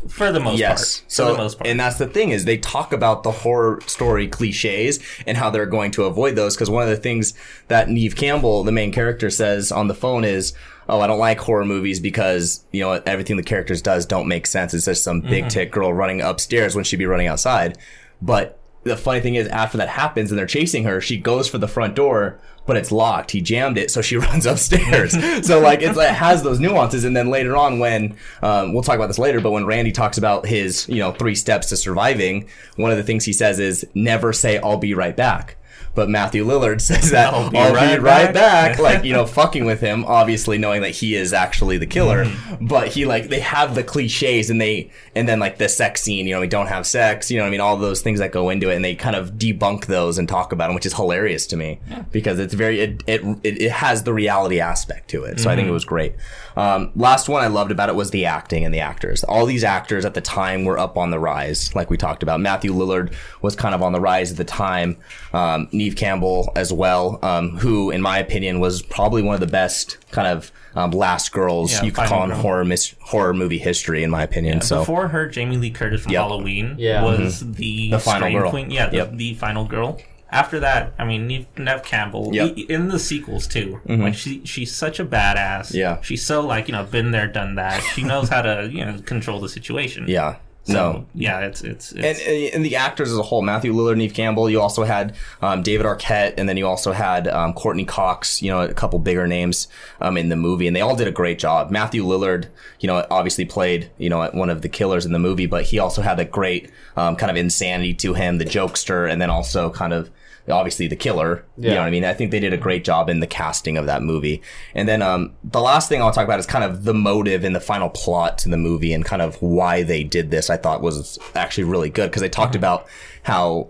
for 0.08 0.30
the 0.30 0.38
most 0.40 0.58
Yes. 0.60 1.00
part. 1.00 1.10
So, 1.12 1.26
for 1.26 1.32
the 1.32 1.38
most 1.38 1.58
part. 1.58 1.68
and 1.68 1.80
that's 1.80 1.98
the 1.98 2.06
thing 2.06 2.30
is 2.30 2.44
they 2.44 2.56
talk 2.56 2.92
about 2.92 3.24
the 3.24 3.32
horror 3.32 3.80
story 3.86 4.28
cliches 4.28 5.00
and 5.26 5.36
how 5.36 5.50
they're 5.50 5.66
going 5.66 5.90
to 5.92 6.04
avoid 6.04 6.36
those. 6.36 6.54
Because 6.54 6.70
one 6.70 6.84
of 6.84 6.88
the 6.88 6.96
things 6.96 7.34
that 7.68 7.88
Neve 7.90 8.14
Campbell, 8.14 8.62
the 8.62 8.72
main 8.72 8.92
character, 8.92 9.28
says 9.28 9.72
on 9.72 9.88
the 9.88 9.94
phone 9.94 10.24
is, 10.24 10.54
"Oh, 10.88 11.00
I 11.00 11.06
don't 11.06 11.18
like 11.18 11.38
horror 11.38 11.64
movies 11.64 12.00
because 12.00 12.64
you 12.72 12.82
know 12.82 13.02
everything 13.06 13.36
the 13.36 13.42
characters 13.42 13.82
does 13.82 14.06
don't 14.06 14.28
make 14.28 14.46
sense. 14.46 14.74
It's 14.74 14.84
just 14.84 15.04
some 15.04 15.20
big 15.20 15.48
tit 15.48 15.70
girl 15.70 15.92
running 15.92 16.20
upstairs 16.20 16.74
when 16.74 16.84
she'd 16.84 16.96
be 16.96 17.06
running 17.06 17.26
outside." 17.26 17.78
But 18.22 18.58
the 18.84 18.96
funny 18.96 19.20
thing 19.20 19.34
is, 19.34 19.48
after 19.48 19.78
that 19.78 19.88
happens 19.88 20.30
and 20.30 20.38
they're 20.38 20.46
chasing 20.46 20.84
her, 20.84 21.00
she 21.00 21.16
goes 21.16 21.48
for 21.48 21.58
the 21.58 21.66
front 21.66 21.96
door, 21.96 22.38
but 22.66 22.76
it's 22.76 22.92
locked. 22.92 23.30
He 23.30 23.40
jammed 23.40 23.78
it, 23.78 23.90
so 23.90 24.02
she 24.02 24.16
runs 24.18 24.46
upstairs. 24.46 25.12
so 25.46 25.58
like 25.58 25.82
it's, 25.82 25.98
it 25.98 26.10
has 26.10 26.42
those 26.42 26.60
nuances. 26.60 27.04
And 27.04 27.16
then 27.16 27.30
later 27.30 27.56
on, 27.56 27.78
when 27.78 28.16
um, 28.42 28.72
we'll 28.72 28.82
talk 28.82 28.96
about 28.96 29.08
this 29.08 29.18
later, 29.18 29.40
but 29.40 29.50
when 29.50 29.66
Randy 29.66 29.92
talks 29.92 30.18
about 30.18 30.46
his 30.46 30.88
you 30.88 30.98
know 30.98 31.12
three 31.12 31.34
steps 31.34 31.68
to 31.70 31.76
surviving, 31.76 32.48
one 32.76 32.90
of 32.90 32.96
the 32.96 33.02
things 33.02 33.24
he 33.24 33.32
says 33.32 33.58
is 33.58 33.86
never 33.94 34.32
say 34.32 34.58
"I'll 34.58 34.76
be 34.78 34.94
right 34.94 35.16
back." 35.16 35.56
But 35.94 36.08
Matthew 36.08 36.44
Lillard 36.44 36.80
says 36.80 37.10
that 37.10 37.32
I'll 37.32 37.50
be, 37.50 37.58
right, 37.58 38.00
right 38.00 38.32
back, 38.32 38.78
like 38.80 39.04
you 39.04 39.12
know, 39.12 39.26
fucking 39.26 39.64
with 39.64 39.80
him, 39.80 40.04
obviously 40.04 40.58
knowing 40.58 40.82
that 40.82 40.90
he 40.90 41.14
is 41.14 41.32
actually 41.32 41.78
the 41.78 41.86
killer. 41.86 42.30
But 42.60 42.88
he 42.88 43.04
like 43.04 43.28
they 43.28 43.40
have 43.40 43.74
the 43.74 43.84
cliches 43.84 44.50
and 44.50 44.60
they 44.60 44.90
and 45.14 45.28
then 45.28 45.38
like 45.38 45.58
the 45.58 45.68
sex 45.68 46.02
scene, 46.02 46.26
you 46.26 46.34
know, 46.34 46.40
we 46.40 46.48
don't 46.48 46.66
have 46.66 46.86
sex, 46.86 47.30
you 47.30 47.36
know, 47.36 47.44
what 47.44 47.48
I 47.48 47.50
mean, 47.50 47.60
all 47.60 47.76
those 47.76 48.02
things 48.02 48.18
that 48.18 48.32
go 48.32 48.50
into 48.50 48.70
it, 48.70 48.76
and 48.76 48.84
they 48.84 48.94
kind 48.94 49.16
of 49.16 49.32
debunk 49.32 49.86
those 49.86 50.18
and 50.18 50.28
talk 50.28 50.52
about 50.52 50.68
them, 50.68 50.74
which 50.74 50.86
is 50.86 50.94
hilarious 50.94 51.46
to 51.48 51.56
me 51.56 51.80
because 52.12 52.38
it's 52.38 52.54
very 52.54 52.80
it 52.80 53.02
it 53.06 53.22
it, 53.42 53.62
it 53.62 53.70
has 53.70 54.02
the 54.02 54.12
reality 54.12 54.60
aspect 54.60 55.08
to 55.10 55.24
it. 55.24 55.40
So 55.40 55.50
I 55.50 55.56
think 55.56 55.68
it 55.68 55.72
was 55.72 55.84
great. 55.84 56.14
Um, 56.56 56.92
last 56.94 57.28
one 57.28 57.42
I 57.42 57.48
loved 57.48 57.70
about 57.70 57.88
it 57.88 57.94
was 57.94 58.10
the 58.10 58.26
acting 58.26 58.64
and 58.64 58.72
the 58.72 58.80
actors. 58.80 59.24
All 59.24 59.44
these 59.46 59.64
actors 59.64 60.04
at 60.04 60.14
the 60.14 60.20
time 60.20 60.64
were 60.64 60.78
up 60.78 60.96
on 60.96 61.10
the 61.10 61.18
rise, 61.18 61.74
like 61.74 61.90
we 61.90 61.96
talked 61.96 62.22
about. 62.22 62.40
Matthew 62.40 62.72
Lillard 62.72 63.12
was 63.42 63.56
kind 63.56 63.74
of 63.74 63.82
on 63.82 63.92
the 63.92 64.00
rise 64.00 64.30
at 64.30 64.36
the 64.36 64.44
time. 64.44 64.96
Um, 65.32 65.68
Neve 65.84 65.96
Campbell 65.96 66.50
as 66.56 66.72
well, 66.72 67.18
um, 67.22 67.58
who, 67.58 67.90
in 67.90 68.00
my 68.00 68.18
opinion, 68.18 68.58
was 68.58 68.80
probably 68.82 69.22
one 69.22 69.34
of 69.34 69.40
the 69.40 69.46
best 69.46 69.98
kind 70.10 70.26
of 70.28 70.50
um, 70.74 70.90
last 70.92 71.30
girls 71.32 71.72
Yeah, 71.72 71.82
you 71.84 71.92
could 71.92 72.06
call 72.06 72.24
in 72.24 72.30
girl. 72.30 72.38
horror 72.38 72.64
mis- 72.64 72.94
horror 73.00 73.34
movie 73.34 73.58
history, 73.58 74.02
in 74.02 74.10
my 74.10 74.22
opinion. 74.22 74.60
so 74.62 74.78
Before 74.80 75.08
her, 75.08 75.26
Jamie 75.28 75.56
Lee 75.58 75.70
Curtis 75.70 76.02
from 76.02 76.12
Yep. 76.12 76.20
Halloween 76.22 76.74
Yeah. 76.78 77.02
was 77.04 77.40
the, 77.40 77.90
The 77.90 77.98
final 77.98 78.32
girl. 78.32 78.50
queen. 78.50 78.70
Yeah, 78.70 78.88
the, 78.88 78.96
Yep. 78.96 79.10
the 79.16 79.34
final 79.34 79.64
girl. 79.66 80.00
After 80.30 80.58
that, 80.60 80.94
I 80.98 81.04
mean, 81.04 81.28
Neve, 81.28 81.46
Neve 81.58 81.84
Campbell 81.84 82.30
Yep. 82.32 82.48
Mm-hmm. 82.56 82.72
in 82.72 82.88
the 82.88 82.98
sequels 82.98 83.46
too. 83.46 83.80
Like 83.86 84.14
she, 84.14 84.40
she's 84.44 84.74
such 84.74 84.98
a 84.98 85.04
badass. 85.04 85.72
Yeah. 85.74 85.98
she's 86.00 86.24
so 86.24 86.40
like 86.40 86.66
you 86.66 86.72
know, 86.72 86.82
been 86.82 87.12
there, 87.12 87.28
done 87.28 87.54
that. 87.56 87.80
She 87.94 88.02
knows 88.02 88.28
how 88.30 88.42
to 88.42 88.68
you 88.72 88.84
know 88.84 88.98
control 89.04 89.38
the 89.40 89.48
situation. 89.50 90.06
yeah, 90.08 90.36
So, 90.64 90.72
no, 90.72 91.06
yeah, 91.14 91.40
it's 91.40 91.60
it's, 91.60 91.92
and, 91.92 92.04
it's 92.04 92.54
and 92.56 92.64
the 92.64 92.76
actors 92.76 93.12
as 93.12 93.18
a 93.18 93.22
whole, 93.22 93.42
Matthew 93.42 93.74
Lillard, 93.74 93.98
Neve 93.98 94.14
Campbell. 94.14 94.48
You 94.48 94.62
also 94.62 94.84
had 94.84 95.14
um, 95.42 95.62
David 95.62 95.84
Arquette, 95.84 96.34
and 96.38 96.48
then 96.48 96.56
you 96.56 96.66
also 96.66 96.92
had 96.92 97.28
um, 97.28 97.52
Courteney 97.52 97.84
Cox. 97.84 98.40
You 98.40 98.50
know, 98.50 98.62
a 98.62 98.72
couple 98.72 98.98
bigger 98.98 99.26
names 99.26 99.68
um, 100.00 100.16
in 100.16 100.30
the 100.30 100.36
movie, 100.36 100.66
and 100.66 100.74
they 100.74 100.80
all 100.80 100.96
did 100.96 101.06
a 101.06 101.12
great 101.12 101.38
job. 101.38 101.70
Matthew 101.70 102.02
Lillard, 102.02 102.46
you 102.80 102.86
know, 102.86 103.06
obviously 103.10 103.44
played 103.44 103.90
you 103.98 104.08
know 104.08 104.26
one 104.32 104.48
of 104.48 104.62
the 104.62 104.70
killers 104.70 105.04
in 105.04 105.12
the 105.12 105.18
movie, 105.18 105.46
but 105.46 105.64
he 105.64 105.78
also 105.78 106.00
had 106.00 106.18
a 106.18 106.24
great 106.24 106.70
um, 106.96 107.14
kind 107.14 107.30
of 107.30 107.36
insanity 107.36 107.92
to 107.94 108.14
him, 108.14 108.38
the 108.38 108.46
jokester, 108.46 109.10
and 109.10 109.20
then 109.20 109.28
also 109.28 109.68
kind 109.68 109.92
of 109.92 110.10
obviously 110.48 110.86
the 110.86 110.96
killer. 110.96 111.44
Yeah. 111.56 111.68
You 111.68 111.74
know 111.74 111.80
what 111.80 111.86
I 111.86 111.90
mean? 111.90 112.04
I 112.04 112.14
think 112.14 112.30
they 112.30 112.40
did 112.40 112.52
a 112.52 112.58
great 112.58 112.84
job 112.84 113.08
in 113.08 113.20
the 113.20 113.26
casting 113.26 113.76
of 113.76 113.86
that 113.86 114.02
movie. 114.02 114.42
And 114.74 114.88
then 114.88 115.02
um, 115.02 115.32
the 115.42 115.60
last 115.60 115.88
thing 115.88 116.02
I'll 116.02 116.12
talk 116.12 116.24
about 116.24 116.38
is 116.38 116.46
kind 116.46 116.64
of 116.64 116.84
the 116.84 116.94
motive 116.94 117.44
and 117.44 117.54
the 117.54 117.60
final 117.60 117.88
plot 117.88 118.38
to 118.38 118.48
the 118.48 118.56
movie 118.56 118.92
and 118.92 119.04
kind 119.04 119.22
of 119.22 119.40
why 119.40 119.82
they 119.82 120.04
did 120.04 120.30
this. 120.30 120.50
I 120.50 120.56
thought 120.56 120.82
was 120.82 121.18
actually 121.34 121.64
really 121.64 121.90
good 121.90 122.10
because 122.10 122.22
they 122.22 122.28
talked 122.28 122.54
about 122.54 122.86
how 123.22 123.68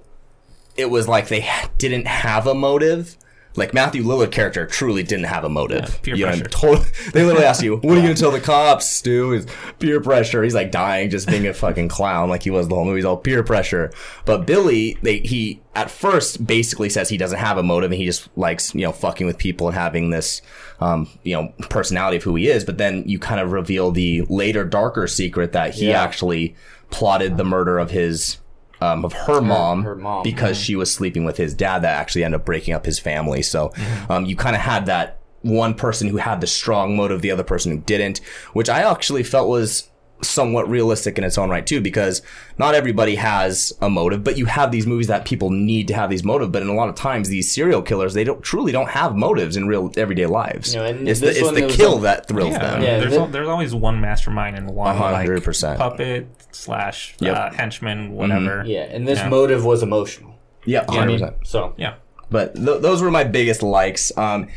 it 0.77 0.91
was 0.91 1.07
like 1.07 1.29
they 1.29 1.49
didn't 1.79 2.07
have 2.07 2.47
a 2.47 2.55
motive. 2.55 3.17
Like 3.57 3.73
Matthew 3.73 4.03
Lillard 4.03 4.33
character 4.33 4.67
truly 4.67 5.03
didn't 5.05 5.27
have 5.27 5.45
a 5.45 5.49
motive. 5.49 5.85
Yeah, 5.89 5.99
peer 6.03 6.15
you 6.17 6.23
know, 6.25 6.29
pressure. 6.31 6.45
totally, 6.49 6.89
they 7.13 7.23
literally 7.23 7.47
ask 7.47 7.63
you, 7.63 7.77
"What 7.83 7.93
are 7.93 7.97
you 7.97 8.03
gonna 8.03 8.15
tell 8.15 8.31
the 8.33 8.41
cops, 8.41 8.87
Stu?" 8.89 9.33
Is 9.33 9.47
peer 9.79 10.01
pressure. 10.01 10.43
He's 10.43 10.55
like 10.55 10.71
dying, 10.73 11.11
just 11.11 11.29
being 11.29 11.47
a 11.47 11.55
fucking 11.55 11.89
clown, 11.89 12.29
like 12.29 12.43
he 12.43 12.51
was 12.51 12.67
the 12.69 12.75
whole 12.75 12.85
movie. 12.85 12.99
He's 12.99 13.05
all 13.05 13.17
peer 13.17 13.43
pressure. 13.45 13.93
But 14.25 14.47
Billy, 14.47 14.99
they 15.03 15.19
he 15.19 15.61
at 15.75 15.91
first 15.91 16.47
basically 16.47 16.89
says 16.89 17.09
he 17.09 17.17
doesn't 17.17 17.39
have 17.39 17.57
a 17.59 17.63
motive, 17.63 17.93
and 17.93 18.01
he 18.01 18.07
just 18.07 18.29
likes 18.37 18.75
you 18.75 18.83
know 18.83 18.93
fucking 18.93 19.27
with 19.27 19.39
people 19.39 19.69
and 19.69 19.77
having 19.77 20.11
this 20.11 20.43
um, 20.81 21.09
you 21.23 21.35
know 21.37 21.53
personality 21.71 22.17
of 22.17 22.25
who 22.25 22.35
he 22.35 22.49
is. 22.49 22.65
But 22.65 22.79
then 22.79 23.05
you 23.07 23.19
kind 23.21 23.41
of 23.41 23.53
reveal 23.53 23.93
the 23.93 24.23
later 24.29 24.65
darker 24.65 25.07
secret 25.07 25.53
that 25.53 25.75
he 25.75 25.89
Yeah. 25.91 26.03
actually 26.03 26.57
plotted 26.91 27.37
the 27.37 27.45
murder 27.45 27.79
of 27.79 27.91
his 27.93 28.39
um, 28.85 29.05
of 29.05 29.13
her 29.13 29.41
mom, 29.41 29.83
her 29.83 29.95
mom, 29.97 30.23
because 30.23 30.57
she 30.57 30.77
was 30.77 30.93
sleeping 30.93 31.25
with 31.25 31.37
his 31.37 31.55
dad 31.55 31.81
that 31.81 31.99
actually 31.99 32.25
ended 32.25 32.41
up 32.41 32.47
breaking 32.47 32.75
up 32.75 32.85
his 32.85 32.99
family. 32.99 33.43
So 33.43 33.73
um, 34.09 34.25
you 34.27 34.37
kind 34.37 34.55
of 34.55 34.63
had 34.63 34.87
that 34.87 35.21
one 35.43 35.75
person 35.75 36.09
who 36.09 36.17
had 36.17 36.41
the 36.41 36.47
strong 36.47 36.97
motive, 36.97 37.21
the 37.21 37.31
other 37.31 37.45
person 37.45 37.73
who 37.73 37.79
didn't, 37.79 38.19
which 38.53 38.69
I 38.69 38.83
actually 38.91 39.23
felt 39.23 39.49
was 39.49 39.89
somewhat 40.29 40.69
realistic 40.69 41.19
in 41.19 41.25
its 41.25 41.39
own 41.39 41.51
right 41.51 41.67
too, 41.67 41.81
because 41.81 42.23
not 42.59 42.75
everybody 42.75 43.15
has 43.17 43.73
a 43.81 43.89
motive, 43.91 44.25
but 44.25 44.37
you 44.39 44.47
have 44.47 44.73
these 44.73 44.87
movies 44.87 45.07
that 45.09 45.25
people 45.25 45.51
need 45.51 45.89
to 45.89 45.95
have 45.95 46.11
these 46.11 46.25
motive. 46.25 46.51
But 46.53 46.63
in 46.63 46.69
a 46.69 46.75
lot 46.75 46.89
of 46.89 46.95
times, 46.95 47.29
these 47.29 47.51
serial 47.53 47.83
killers 47.83 48.15
they 48.15 48.25
don't 48.25 48.43
truly 48.43 48.73
don't 48.73 48.91
have 48.91 49.15
motives 49.17 49.57
in 49.57 49.67
real 49.67 49.93
everyday 49.97 50.27
lives. 50.27 50.75
You 50.75 50.81
know, 50.81 50.87
it's 50.87 51.21
the, 51.21 51.29
it's 51.31 51.51
the 51.53 51.69
kill 51.69 51.99
a- 51.99 52.01
that 52.03 52.27
thrills 52.29 52.53
yeah, 52.53 52.59
them. 52.59 52.83
Yeah, 52.83 52.99
there's 52.99 53.13
the- 53.13 53.21
al- 53.21 53.27
there's 53.29 53.49
always 53.49 53.75
one 53.75 54.01
mastermind 54.01 54.57
and 54.57 54.71
one 54.71 54.89
A 54.89 54.99
hundred 54.99 55.35
like 55.37 55.45
percent. 55.45 55.79
puppet 55.79 56.27
slash 56.53 57.15
Yep. 57.21 57.37
uh, 57.37 57.51
henchman, 57.53 58.13
whatever. 58.13 58.65
Yeah, 58.67 58.83
and 58.83 59.07
this 59.07 59.19
Yeah. 59.19 59.29
motive 59.29 59.65
was 59.65 59.83
emotional. 59.83 60.35
Yeah, 60.65 60.85
I 60.89 61.05
mean, 61.07 61.19
100%. 61.21 61.35
so 61.47 61.75
Yeah. 61.77 61.95
But 62.31 62.55
th- 62.57 62.81
those 62.81 63.03
were 63.03 63.11
my 63.11 63.25
biggest 63.25 63.63
likes. 63.63 64.17
Um, 64.17 64.49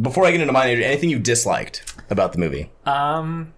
before 0.00 0.24
I 0.26 0.30
get 0.32 0.40
into 0.40 0.52
mine, 0.52 0.68
anything 0.82 1.10
you 1.10 1.18
disliked 1.18 1.94
about 2.10 2.32
the 2.32 2.38
movie? 2.38 2.70
Um, 2.86 3.52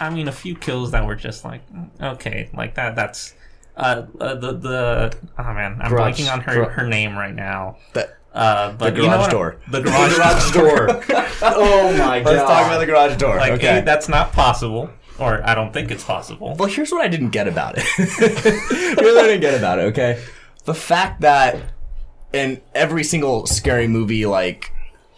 I 0.00 0.10
mean, 0.10 0.28
a 0.28 0.32
few 0.32 0.54
kills 0.54 0.90
that 0.92 1.06
were 1.06 1.14
just 1.16 1.44
like 1.44 1.62
mm, 1.72 1.88
okay, 2.14 2.50
like 2.54 2.74
that. 2.74 2.96
That's 2.96 3.34
uh, 3.76 4.06
uh 4.20 4.34
the 4.34 4.52
the 4.52 5.16
oh 5.38 5.54
man, 5.54 5.78
I'm 5.80 5.90
Garage- 5.90 6.20
blanking 6.20 6.32
on 6.32 6.40
her 6.40 6.54
gar- 6.54 6.70
her 6.70 6.86
name 6.86 7.16
right 7.16 7.34
now. 7.34 7.76
That 7.92 8.16
Uh, 8.34 8.72
but 8.72 8.94
The 8.94 9.02
you 9.02 9.06
know 9.08 9.16
garage 9.18 9.30
door. 9.30 9.56
The 9.70 9.80
garage, 9.80 10.16
garage 10.16 10.52
door. 10.52 10.88
oh 11.42 11.96
my 11.96 12.20
god! 12.20 12.26
let's 12.26 12.42
talk 12.42 12.66
about 12.66 12.78
the 12.78 12.86
garage 12.86 13.16
door. 13.16 13.36
Like, 13.36 13.52
okay. 13.52 13.78
A, 13.78 13.82
that's 13.82 14.08
not 14.08 14.32
possible, 14.32 14.90
or 15.18 15.40
I 15.48 15.54
don't 15.54 15.72
think 15.72 15.90
it's 15.92 16.02
possible. 16.04 16.56
Well, 16.58 16.68
here's 16.68 16.90
what 16.90 17.02
I 17.02 17.08
didn't 17.08 17.30
get 17.30 17.46
about 17.46 17.74
it. 17.78 17.84
here's 17.96 19.14
what 19.14 19.24
I 19.24 19.28
didn't 19.28 19.40
get 19.40 19.54
about 19.54 19.78
it, 19.78 19.82
okay? 19.92 20.20
The 20.64 20.74
fact 20.74 21.20
that 21.20 21.56
in 22.32 22.60
every 22.74 23.04
single 23.04 23.46
scary 23.46 23.86
movie, 23.86 24.26
like, 24.26 24.72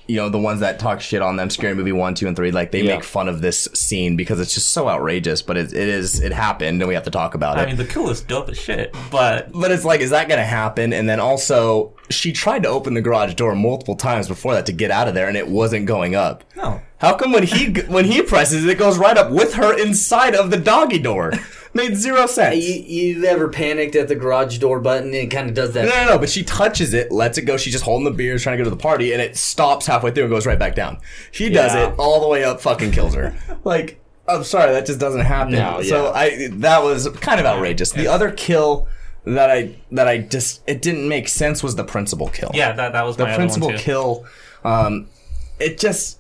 you 0.08 0.16
know, 0.16 0.28
the 0.28 0.38
ones 0.38 0.60
that 0.60 0.78
talk 0.78 1.00
shit 1.00 1.20
on 1.22 1.36
them, 1.36 1.50
Scary 1.50 1.74
Movie 1.74 1.92
1, 1.92 2.14
2, 2.14 2.26
and 2.28 2.36
3, 2.36 2.50
like, 2.52 2.70
they 2.70 2.82
Yeah. 2.82 2.94
make 2.96 3.04
fun 3.04 3.28
of 3.28 3.40
this 3.42 3.66
scene 3.74 4.16
because 4.16 4.38
it's 4.40 4.54
just 4.54 4.70
so 4.70 4.88
outrageous, 4.88 5.42
but 5.42 5.56
it, 5.56 5.72
it 5.72 5.88
is, 5.88 6.20
it 6.20 6.32
happened 6.32 6.80
and 6.80 6.88
we 6.88 6.94
have 6.94 7.04
to 7.04 7.10
talk 7.10 7.34
about 7.34 7.58
it. 7.58 7.62
I 7.62 7.66
mean, 7.66 7.76
the 7.76 7.84
kill 7.84 8.08
is 8.10 8.20
dope 8.20 8.48
as 8.48 8.58
shit, 8.58 8.94
but 9.10 9.50
but 9.52 9.70
it's 9.70 9.84
like, 9.84 10.00
is 10.00 10.10
that 10.10 10.28
going 10.28 10.38
to 10.38 10.44
happen? 10.46 10.92
And 10.92 11.08
then 11.08 11.18
also, 11.20 11.92
she 12.10 12.32
tried 12.32 12.62
to 12.62 12.68
open 12.68 12.94
the 12.94 13.00
garage 13.02 13.34
door 13.34 13.54
multiple 13.56 13.96
times 13.96 14.28
before 14.28 14.54
that 14.54 14.66
to 14.66 14.72
get 14.72 14.90
out 14.90 15.08
of 15.08 15.14
there, 15.14 15.28
and 15.28 15.36
it 15.36 15.48
wasn't 15.48 15.86
going 15.86 16.14
up. 16.14 16.44
no. 16.56 16.80
How 16.98 17.14
come 17.14 17.30
when 17.32 17.42
he 17.42 17.66
when 17.82 18.06
he 18.06 18.22
presses 18.22 18.64
it, 18.64 18.70
it 18.70 18.78
goes 18.78 18.96
right 18.96 19.18
up 19.18 19.30
with 19.30 19.52
her 19.54 19.78
inside 19.78 20.34
of 20.34 20.50
the 20.50 20.56
doggy 20.56 20.98
door? 20.98 21.30
Made 21.76 21.96
zero 21.96 22.26
sense. 22.26 22.56
You, 22.56 22.74
you 22.74 23.24
ever 23.26 23.48
panicked 23.48 23.94
at 23.96 24.08
the 24.08 24.14
garage 24.16 24.58
door 24.58 24.80
button? 24.80 25.14
It 25.14 25.26
kind 25.30 25.48
of 25.48 25.54
does 25.54 25.72
that. 25.74 25.84
No, 25.86 26.04
no, 26.04 26.12
no. 26.14 26.18
But 26.18 26.30
she 26.30 26.42
touches 26.42 26.94
it, 26.94 27.12
lets 27.12 27.38
it 27.38 27.42
go. 27.42 27.56
She's 27.56 27.72
just 27.72 27.84
holding 27.84 28.04
the 28.04 28.10
beers, 28.10 28.42
trying 28.42 28.56
to 28.56 28.64
go 28.64 28.64
to 28.64 28.74
the 28.74 28.80
party, 28.82 29.12
and 29.12 29.20
it 29.22 29.36
stops 29.36 29.86
halfway 29.86 30.10
through 30.10 30.24
and 30.24 30.32
goes 30.32 30.46
right 30.46 30.58
back 30.58 30.74
down. 30.74 30.98
She 31.30 31.48
does 31.50 31.74
Yeah. 31.74 31.88
it 31.88 31.94
all 31.98 32.20
the 32.20 32.28
way 32.28 32.42
up, 32.44 32.60
fucking 32.60 32.90
kills 32.92 33.14
her. 33.14 33.34
like, 33.64 34.00
I'm 34.28 34.42
sorry, 34.42 34.72
that 34.72 34.86
just 34.86 34.98
doesn't 34.98 35.20
happen. 35.20 35.52
No, 35.52 35.82
So 35.82 36.04
yeah. 36.06 36.10
I 36.10 36.48
that 36.54 36.82
was 36.82 37.08
kind 37.20 37.38
of 37.38 37.46
outrageous. 37.46 37.92
The 37.92 38.08
other 38.08 38.30
kill 38.32 38.88
that 39.24 39.50
I 39.50 39.76
that 39.92 40.08
I 40.08 40.18
just 40.18 40.62
it 40.66 40.82
didn't 40.82 41.08
make 41.08 41.28
sense 41.28 41.62
was 41.62 41.76
the 41.76 41.84
principal 41.84 42.28
kill. 42.28 42.50
Yeah, 42.54 42.72
that 42.72 42.92
that 42.92 43.02
was 43.04 43.16
the 43.16 43.24
my 43.26 43.34
principal 43.36 43.68
other 43.68 43.74
one 43.74 43.78
too. 43.78 43.84
kill. 43.84 44.24
Um, 44.64 45.08
it 45.58 45.78
just 45.78 46.18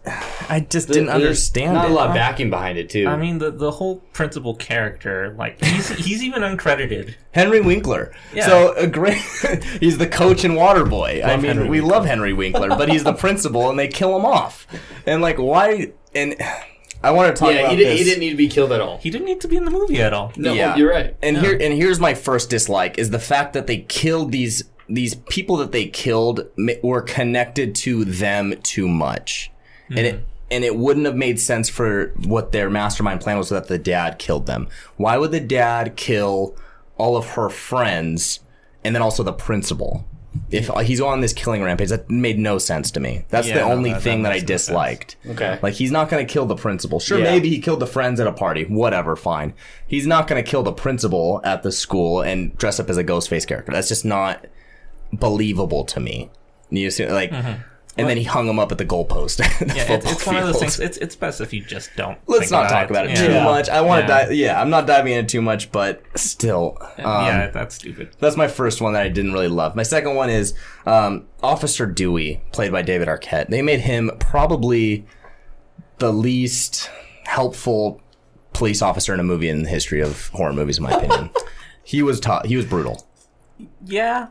I 0.48 0.60
just 0.60 0.88
didn't 0.88 1.10
understand 1.10 1.74
Not 1.74 1.86
it. 1.86 1.90
a 1.90 1.94
lot 1.94 2.08
of 2.08 2.14
backing 2.14 2.48
behind 2.50 2.78
it 2.78 2.88
too. 2.88 3.06
I 3.06 3.16
mean, 3.16 3.38
the 3.38 3.50
the 3.50 3.70
whole 3.70 3.96
principal 4.12 4.54
character, 4.54 5.34
like 5.36 5.62
he's 5.62 5.88
he's 6.04 6.22
even 6.22 6.42
uncredited. 6.42 7.14
Henry 7.32 7.60
Winkler. 7.60 8.12
Yeah. 8.32 8.46
So 8.46 8.74
a 8.76 8.86
great. 8.86 9.16
he's 9.80 9.98
the 9.98 10.06
coach 10.08 10.44
in 10.44 10.52
Waterboy. 10.52 11.22
I 11.22 11.28
Love 11.32 11.42
mean, 11.42 11.48
Henry 11.48 11.68
we 11.68 11.80
Winkler. 11.80 11.90
love 11.96 12.06
Henry 12.06 12.32
Winkler, 12.32 12.68
but 12.70 12.88
he's 12.88 13.04
the 13.04 13.12
principal, 13.26 13.68
and 13.68 13.78
they 13.78 13.88
kill 13.88 14.16
him 14.16 14.24
off. 14.24 14.66
And 15.04 15.20
like, 15.20 15.38
why? 15.38 15.92
And 16.14 16.36
I 17.02 17.10
want 17.10 17.36
to 17.36 17.38
talk 17.38 17.52
yeah, 17.52 17.60
about 17.60 17.72
he, 17.72 17.76
did, 17.76 17.86
this. 17.88 17.98
he 17.98 18.04
didn't 18.04 18.20
need 18.20 18.30
to 18.30 18.36
be 18.36 18.48
killed 18.48 18.72
at 18.72 18.80
all. 18.80 18.96
He 18.98 19.10
didn't 19.10 19.26
need 19.26 19.42
to 19.42 19.48
be 19.48 19.56
in 19.56 19.66
the 19.66 19.70
movie 19.70 20.00
at 20.00 20.14
all. 20.14 20.32
No, 20.36 20.54
Yeah. 20.54 20.74
you're 20.76 20.90
right. 20.90 21.14
And 21.22 21.36
here 21.36 21.52
and 21.60 21.74
here's 21.74 22.00
my 22.00 22.14
first 22.14 22.48
dislike 22.48 22.96
is 22.98 23.10
the 23.10 23.18
fact 23.18 23.52
that 23.52 23.66
they 23.66 23.78
killed 23.82 24.32
these 24.32 24.64
these 24.88 25.14
people 25.28 25.56
that 25.56 25.72
they 25.72 25.86
killed 25.86 26.46
were 26.82 27.02
connected 27.02 27.74
to 27.76 28.04
them 28.04 28.54
too 28.62 28.88
much, 28.88 29.50
and 29.88 29.98
it 29.98 30.24
and 30.50 30.64
it 30.64 30.76
wouldn't 30.76 31.06
have 31.06 31.16
made 31.16 31.40
sense 31.40 31.68
for 31.68 32.12
what 32.24 32.52
their 32.52 32.70
mastermind 32.70 33.20
plan 33.20 33.36
was 33.36 33.48
that 33.48 33.66
the 33.68 33.78
dad 33.78 34.18
killed 34.18 34.46
them. 34.46 34.68
Why 34.96 35.16
would 35.16 35.32
the 35.32 35.40
dad 35.40 35.96
kill 35.96 36.54
all 36.96 37.16
of 37.16 37.30
her 37.30 37.48
friends 37.48 38.40
and 38.84 38.94
then 38.94 39.02
also 39.02 39.22
the 39.24 39.32
principal? 39.32 40.04
If 40.50 40.68
he's 40.84 41.00
on 41.00 41.22
this 41.22 41.32
killing 41.32 41.62
rampage, 41.62 41.88
that 41.88 42.10
made 42.10 42.38
no 42.38 42.58
sense 42.58 42.90
to 42.92 43.00
me. 43.00 43.24
That's 43.30 43.48
Yeah, 43.48 43.54
the 43.54 43.60
no, 43.62 43.72
only 43.72 43.92
that- 43.94 44.02
thing 44.02 44.22
that 44.22 44.28
that, 44.28 44.36
I 44.36 44.40
no 44.40 44.44
disliked. 44.44 45.16
Okay. 45.30 45.58
Like 45.62 45.74
he's 45.74 45.90
not 45.90 46.10
going 46.10 46.24
to 46.24 46.30
kill 46.30 46.44
the 46.44 46.54
principal. 46.56 47.00
Sure, 47.00 47.18
Yeah. 47.18 47.24
maybe 47.24 47.48
he 47.48 47.58
killed 47.58 47.80
the 47.80 47.86
friends 47.86 48.20
at 48.20 48.26
a 48.26 48.32
party. 48.32 48.64
Whatever, 48.64 49.16
fine. 49.16 49.54
He's 49.86 50.06
not 50.06 50.28
going 50.28 50.44
to 50.44 50.48
kill 50.48 50.62
the 50.62 50.72
principal 50.74 51.40
at 51.42 51.62
the 51.62 51.72
school 51.72 52.20
and 52.20 52.56
dress 52.58 52.78
up 52.78 52.90
as 52.90 52.98
a 52.98 53.02
ghost 53.02 53.30
face 53.30 53.46
character. 53.46 53.72
That's 53.72 53.88
just 53.88 54.04
not 54.04 54.44
believable 55.12 55.84
to 55.84 56.00
me. 56.00 56.30
You 56.70 56.90
see, 56.90 57.06
like, 57.06 57.32
and 57.32 58.08
then 58.10 58.16
he 58.18 58.24
hung 58.24 58.48
him 58.48 58.58
up 58.58 58.72
at 58.72 58.78
the 58.78 58.84
goalpost. 58.84 59.40
at 59.40 59.58
the 59.68 59.74
Yeah, 59.74 59.92
it's, 59.92 60.10
it's 60.12 60.26
one 60.26 60.36
of 60.36 60.44
those 60.46 60.58
things. 60.58 60.80
It's 60.80 60.98
it's 60.98 61.16
best 61.16 61.40
if 61.40 61.52
you 61.52 61.62
just 61.64 61.90
don't. 61.96 62.18
Let's 62.26 62.50
not 62.50 62.68
talk 62.68 62.90
about 62.90 63.06
it 63.06 63.10
Yeah. 63.10 63.26
too 63.26 63.32
Yeah. 63.32 63.44
much. 63.44 63.68
I 63.68 63.80
want 63.80 64.02
to 64.02 64.06
dive. 64.08 64.32
Yeah, 64.32 64.60
I'm 64.60 64.68
not 64.68 64.86
diving 64.86 65.12
into 65.14 65.28
too 65.32 65.42
much, 65.42 65.70
but 65.72 66.02
still, 66.16 66.76
um, 66.98 67.24
yeah, 67.26 67.46
that's 67.50 67.76
stupid. 67.76 68.10
that's 68.18 68.36
my 68.36 68.48
first 68.48 68.80
one 68.80 68.92
that 68.94 69.02
I 69.02 69.08
didn't 69.08 69.32
really 69.32 69.48
love. 69.48 69.76
My 69.76 69.82
second 69.84 70.14
one 70.16 70.28
is 70.28 70.54
um, 70.86 71.26
Officer 71.42 71.86
Dewey, 71.86 72.42
played 72.52 72.72
by 72.72 72.82
David 72.82 73.08
Arquette. 73.08 73.48
They 73.48 73.62
made 73.62 73.80
him 73.80 74.10
probably 74.18 75.06
the 75.98 76.12
least 76.12 76.90
helpful 77.24 78.02
police 78.52 78.82
officer 78.82 79.14
in 79.14 79.20
a 79.20 79.24
movie 79.24 79.48
in 79.48 79.62
the 79.62 79.68
history 79.70 80.00
of 80.00 80.28
horror 80.28 80.52
movies, 80.52 80.78
in 80.78 80.84
my 80.84 80.90
opinion. 80.92 81.30
he 81.84 82.02
was 82.02 82.20
tough. 82.20 82.44
He 82.44 82.56
was 82.56 82.66
brutal. 82.66 83.06
Yeah. 83.84 84.26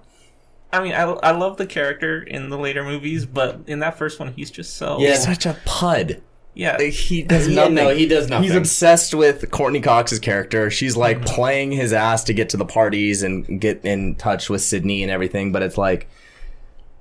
I 0.75 0.83
mean, 0.83 0.93
I, 0.93 1.03
I 1.03 1.31
love 1.31 1.57
the 1.57 1.65
character 1.65 2.21
in 2.21 2.49
the 2.49 2.57
later 2.57 2.83
movies, 2.83 3.25
but 3.25 3.61
in 3.67 3.79
that 3.79 3.97
first 3.97 4.19
one, 4.19 4.33
he's 4.33 4.51
just 4.51 4.75
so 4.77 4.99
Yeah. 4.99 5.15
Such 5.15 5.45
a 5.45 5.57
pud. 5.65 6.21
yeah. 6.53 6.79
He 6.81 7.23
does 7.23 7.47
Yeah, 7.47 7.55
nothing. 7.55 7.75
no, 7.75 7.89
he 7.89 8.07
does 8.07 8.29
nothing. 8.29 8.43
He's 8.43 8.55
obsessed 8.55 9.13
with 9.13 9.49
Courteney 9.51 9.81
Cox's 9.81 10.19
character. 10.19 10.69
She's 10.69 10.95
like 10.95 11.17
mm-hmm. 11.17 11.35
playing 11.35 11.71
his 11.71 11.93
ass 11.93 12.23
to 12.25 12.33
get 12.33 12.49
to 12.49 12.57
the 12.57 12.65
parties 12.65 13.23
and 13.23 13.59
get 13.59 13.83
in 13.85 14.15
touch 14.15 14.49
with 14.49 14.61
Sidney 14.61 15.01
and 15.03 15.11
everything. 15.11 15.51
But 15.51 15.63
it's 15.63 15.77
like, 15.77 16.07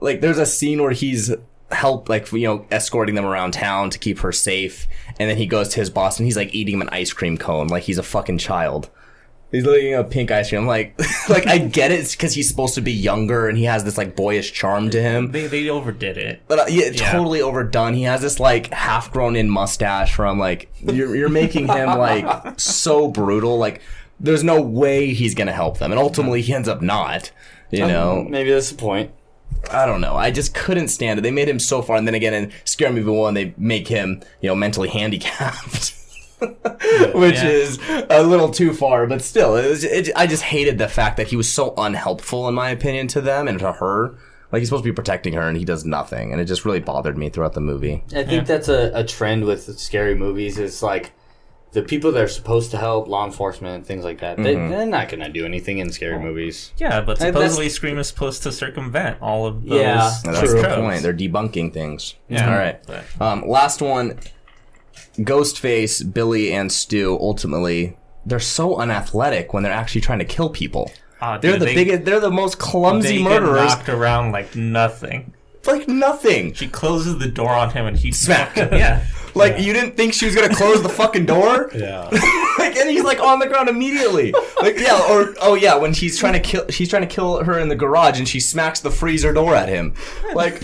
like 0.01 0.21
there's 0.21 0.39
a 0.39 0.47
scene 0.47 0.83
where 0.83 0.93
he's 0.93 1.35
help 1.71 2.09
like 2.09 2.31
you 2.31 2.47
know 2.47 2.67
escorting 2.71 3.15
them 3.17 3.25
around 3.25 3.53
town 3.53 3.91
to 3.91 3.99
keep 3.99 4.19
her 4.21 4.33
safe, 4.33 4.87
and 5.19 5.31
then 5.31 5.37
he 5.37 5.47
goes 5.47 5.69
to 5.71 5.81
his 5.81 5.91
boss 5.91 6.19
and 6.19 6.27
he's 6.27 6.37
like 6.37 6.55
eating 6.55 6.75
him 6.75 6.83
an 6.83 6.89
ice 6.91 7.13
cream 7.13 7.37
cone 7.39 7.69
like 7.69 7.85
he's 7.85 7.99
a 7.99 8.03
fucking 8.03 8.39
child. 8.39 8.91
He's 9.55 9.65
eating 9.69 9.95
a 9.95 10.03
pink 10.03 10.33
ice 10.33 10.49
cream. 10.49 10.63
I'm 10.63 10.67
like, 10.67 10.99
like 11.29 11.47
I 11.47 11.59
get 11.59 11.93
it 11.93 12.11
because 12.11 12.35
he's 12.35 12.49
supposed 12.49 12.75
to 12.75 12.81
be 12.81 12.91
younger 12.91 13.49
and 13.49 13.57
he 13.57 13.65
has 13.65 13.85
this 13.85 13.97
like 13.97 14.17
boyish 14.17 14.53
charm 14.53 14.91
to 14.91 15.01
him. 15.01 15.31
They 15.31 15.47
they 15.47 15.69
overdid 15.69 16.17
it. 16.19 16.43
But 16.49 16.59
uh, 16.59 16.65
yeah, 16.69 16.87
Yeah. 16.87 17.13
totally 17.13 17.41
overdone. 17.41 17.95
He 17.95 18.03
has 18.03 18.21
this 18.21 18.41
like 18.41 18.73
half 18.73 19.13
grown 19.13 19.37
in 19.37 19.49
mustache 19.49 20.13
from 20.13 20.41
like 20.41 20.73
you're 20.81 21.15
you're 21.15 21.29
making 21.29 21.69
him 21.69 21.87
like 21.99 22.27
so 22.59 23.07
brutal. 23.07 23.57
Like 23.57 23.81
there's 24.19 24.43
no 24.43 24.61
way 24.61 25.15
he's 25.15 25.37
gonna 25.37 25.53
help 25.53 25.79
them, 25.79 25.93
and 25.93 26.01
ultimately 26.01 26.43
he 26.43 26.53
ends 26.53 26.69
up 26.69 26.83
not. 26.83 27.31
You 27.71 27.87
know, 27.87 28.27
Maybe 28.29 28.51
that's 28.51 28.71
the 28.71 28.77
point. 28.77 29.13
I 29.73 29.87
don't 29.87 30.01
know. 30.01 30.17
I 30.17 30.33
just 30.33 30.53
couldn't 30.53 30.89
stand 30.89 31.19
it. 31.21 31.23
They 31.23 31.31
made 31.31 31.49
him 31.49 31.61
so 31.61 31.81
far, 31.81 31.97
and 31.97 32.09
then 32.09 32.15
again 32.17 32.35
in 32.35 32.53
Scary 32.65 32.93
Movie 32.93 33.11
One, 33.11 33.35
they 33.35 33.55
make 33.57 33.87
him 33.87 34.21
you 34.41 34.49
know 34.49 34.57
mentally 34.57 34.89
handicapped. 34.89 35.95
Which 36.41 37.35
Yeah. 37.37 37.49
is 37.49 37.79
a 38.11 38.23
little 38.23 38.51
too 38.51 38.73
far, 38.73 39.07
but 39.07 39.23
still, 39.23 39.57
it 39.57 39.69
was, 39.69 39.85
it, 39.85 40.11
I 40.17 40.27
just 40.27 40.43
hated 40.43 40.79
the 40.79 40.89
fact 40.89 41.17
that 41.17 41.29
he 41.29 41.37
was 41.37 41.49
so 41.49 41.75
unhelpful, 41.77 42.49
in 42.49 42.55
my 42.55 42.71
opinion, 42.71 43.07
to 43.09 43.21
them 43.21 43.49
and 43.49 43.59
to 43.61 43.73
her. 43.73 44.15
Like 44.53 44.61
he's 44.61 44.69
supposed 44.69 44.85
to 44.85 44.91
be 44.91 44.95
protecting 44.95 45.33
her, 45.35 45.43
and 45.49 45.57
he 45.57 45.65
does 45.65 45.85
nothing, 45.85 46.31
and 46.31 46.41
it 46.41 46.45
just 46.45 46.65
really 46.65 46.79
bothered 46.81 47.19
me 47.19 47.29
throughout 47.29 47.55
the 47.55 47.61
movie. 47.61 48.05
I 48.15 48.23
think 48.23 48.47
that's 48.47 48.69
a, 48.69 48.93
a 48.95 49.03
trend 49.03 49.45
with 49.47 49.79
scary 49.81 50.15
movies. 50.15 50.59
Is 50.59 50.81
like 50.81 51.11
the 51.73 51.83
people 51.83 52.13
that 52.13 52.23
are 52.23 52.29
supposed 52.29 52.71
to 52.71 52.77
help, 52.77 53.09
law 53.09 53.25
enforcement, 53.27 53.85
things 53.85 54.05
like 54.05 54.21
that. 54.21 54.37
They, 54.37 54.55
they're 54.55 54.87
not 54.87 55.09
gonna 55.09 55.29
do 55.29 55.45
anything 55.45 55.79
in 55.79 55.91
scary 55.91 56.21
movies. 56.21 56.73
Yeah, 56.79 57.01
but 57.01 57.19
supposedly 57.19 57.69
Scream 57.69 57.99
is 57.99 58.07
supposed 58.07 58.45
to 58.45 58.53
circumvent 58.53 59.21
all 59.21 59.45
of 59.47 59.65
those. 59.67 59.81
Yeah, 59.81 59.97
That's 60.25 60.41
those 60.41 60.55
the 60.55 60.77
point. 60.77 61.03
They're 61.03 61.13
debunking 61.13 61.73
things. 61.73 62.15
Yeah. 62.29 62.49
All 62.49 62.57
right. 62.57 62.81
But- 62.87 63.05
Um, 63.21 63.49
last 63.49 63.83
one. 63.83 64.21
Ghostface, 65.19 66.13
Billy, 66.13 66.53
and 66.53 66.71
Stu. 66.71 67.17
Ultimately, 67.21 67.97
they're 68.27 68.41
so 68.41 68.77
unathletic 68.77 69.53
when 69.53 69.63
they're 69.63 69.73
actually 69.73 70.01
trying 70.01 70.19
to 70.21 70.25
kill 70.25 70.51
people. 70.51 70.91
Ah, 71.21 71.35
Aw, 71.35 71.39
They're 71.39 71.53
dude, 71.53 71.61
the 71.63 71.65
they- 71.67 71.75
biggest. 71.75 72.05
They're 72.05 72.21
the 72.21 72.31
most 72.31 72.59
clumsy 72.59 73.09
They 73.09 73.23
get 73.23 73.43
murderers. 73.43 73.71
knocked 73.71 73.89
around 73.89 74.33
like 74.33 74.55
nothing. 74.57 75.33
Like 75.67 75.89
nothing. 75.89 76.53
She 76.53 76.69
closes 76.69 77.19
the 77.19 77.29
door 77.29 77.49
on 77.51 77.71
him 77.71 77.87
and 77.87 77.97
he 77.97 78.13
Smack. 78.13 78.57
yeah. 78.57 79.05
Like 79.37 79.59
you 79.59 79.73
didn't 79.73 79.97
think 79.97 80.15
she 80.15 80.27
was 80.27 80.35
gonna 80.37 80.55
close 80.55 80.81
the 80.81 80.89
fucking 80.89 81.27
door. 81.27 81.69
Yeah. 81.75 82.03
like, 82.59 82.77
and 82.77 82.89
he's 82.89 83.03
like 83.03 83.19
on 83.19 83.41
the 83.41 83.49
ground 83.49 83.69
immediately. 83.69 84.33
Like, 84.63 84.79
yeah, 84.79 84.95
or 85.11 85.35
oh 85.43 85.55
yeah, 85.55 85.75
when 85.75 85.93
she's 85.93 86.17
trying 86.17 86.35
to 86.35 86.41
kill, 86.41 86.69
she's 86.69 86.89
trying 86.89 87.03
to 87.03 87.09
kill 87.13 87.43
her 87.43 87.59
in 87.59 87.67
the 87.69 87.75
garage, 87.75 88.17
and 88.19 88.29
she 88.29 88.39
smacks 88.39 88.79
the 88.79 88.93
freezer 88.93 89.33
door 89.33 89.57
at 89.57 89.69
him. 89.69 89.95
Like, 90.35 90.63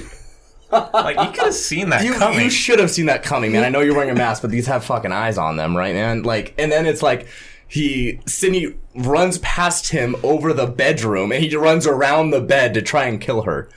Like 0.73 1.17
you 1.17 1.33
could 1.33 1.47
have 1.47 1.55
seen 1.55 1.91
that 1.91 2.05
you 2.05 2.15
coming. 2.15 2.41
you 2.41 2.51
should 2.51 2.79
have 2.79 2.91
seen 2.91 3.07
that 3.07 3.23
coming, 3.23 3.53
man. 3.53 3.65
I 3.65 3.69
know 3.69 3.81
you're 3.81 3.95
wearing 3.95 4.11
a 4.11 4.15
mask, 4.27 4.43
but 4.43 4.51
these 4.51 4.67
have 4.67 4.85
fucking 4.85 5.13
eyes 5.13 5.39
on 5.39 5.57
them, 5.57 5.77
right, 5.77 5.95
man? 5.95 6.23
Like, 6.23 6.55
and 6.59 6.71
then 6.71 6.87
it's 6.87 7.03
like 7.03 7.27
he 7.67 8.21
Sidney 8.27 8.75
runs 8.95 9.39
past 9.39 9.91
him 9.91 10.17
over 10.23 10.53
the 10.53 10.67
bedroom, 10.67 11.33
and 11.33 11.43
he 11.43 11.55
runs 11.57 11.87
around 11.87 12.31
the 12.31 12.41
bed 12.41 12.75
to 12.75 12.83
try 12.83 13.05
and 13.07 13.21
kill 13.21 13.43
her. 13.43 13.69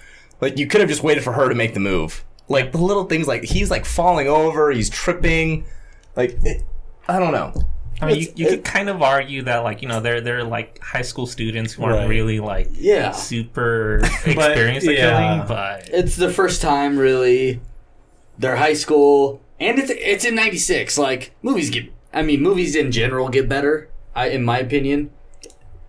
Like, 0.41 0.57
you 0.57 0.67
could 0.67 0.81
have 0.81 0.89
just 0.89 1.03
waited 1.03 1.23
for 1.23 1.33
her 1.33 1.47
to 1.47 1.55
make 1.55 1.73
the 1.73 1.79
move. 1.79 2.25
Like 2.49 2.73
the 2.73 2.77
little 2.79 3.05
things, 3.05 3.27
like 3.27 3.43
he's 3.43 3.71
like 3.71 3.85
falling 3.85 4.27
over, 4.27 4.71
he's 4.71 4.89
tripping. 4.89 5.65
Like, 6.15 6.37
it, 6.43 6.63
I 7.07 7.19
don't 7.19 7.31
know. 7.31 7.53
I 8.01 8.07
mean, 8.07 8.15
you, 8.15 8.21
It's- 8.23 8.37
you 8.39 8.47
it- 8.47 8.49
could 8.49 8.63
kind 8.65 8.89
of 8.89 9.01
argue 9.01 9.43
that, 9.43 9.57
like, 9.63 9.81
you 9.81 9.87
know, 9.87 9.99
they're 9.99 10.19
they're 10.21 10.43
like 10.43 10.79
high 10.81 11.01
school 11.03 11.25
students 11.27 11.73
who 11.73 11.83
aren't 11.83 11.97
Right. 11.99 12.09
really 12.09 12.39
like 12.39 12.69
Yeah. 12.73 13.11
super 13.11 13.99
experienced 14.25 14.87
at 14.87 14.93
yeah. 14.95 15.35
killing, 15.37 15.47
but 15.47 15.89
It's 15.93 16.15
the 16.15 16.29
first 16.31 16.61
time 16.61 16.97
really. 16.97 17.59
They're 18.39 18.55
high 18.57 18.73
school, 18.73 19.41
and 19.59 19.77
it's 19.79 19.91
it's 19.91 20.25
in 20.25 20.35
'96. 20.35 20.97
Like 20.97 21.31
movies 21.43 21.69
get, 21.69 21.85
I 22.13 22.23
mean, 22.23 22.41
movies 22.41 22.75
in 22.75 22.91
general 22.91 23.29
get 23.29 23.47
better. 23.47 23.89
I, 24.15 24.29
in 24.29 24.43
my 24.43 24.59
opinion. 24.59 25.09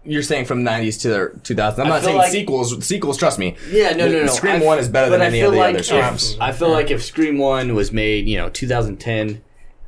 You're 0.07 0.23
saying 0.23 0.45
from 0.45 0.63
'90s 0.63 1.01
to 1.01 1.09
the 1.09 1.33
2000s. 1.43 1.79
I'm 1.79 1.87
I 1.87 1.89
not 1.89 2.03
saying 2.03 2.19
like- 2.19 2.31
sequels. 2.31 2.85
Sequels, 2.87 3.17
trust 3.17 3.39
me. 3.39 3.57
Yeah, 3.71 3.93
no, 3.97 4.07
no, 4.07 4.25
no. 4.27 4.33
Scream 4.33 4.57
I- 4.61 4.65
One 4.65 4.79
is 4.79 4.87
better 4.91 5.11
than 5.11 5.23
I 5.23 5.27
any 5.29 5.41
of 5.41 5.53
the 5.53 5.59
like 5.59 5.77
other 5.77 5.99
if- 5.99 6.41
I 6.43 6.53
feel 6.53 6.69
like 6.71 6.91
if 6.91 7.03
Scream 7.03 7.39
One 7.39 7.75
was 7.75 7.91
made, 7.91 8.29
you 8.29 8.37
know, 8.37 8.51
2010, 8.51 9.41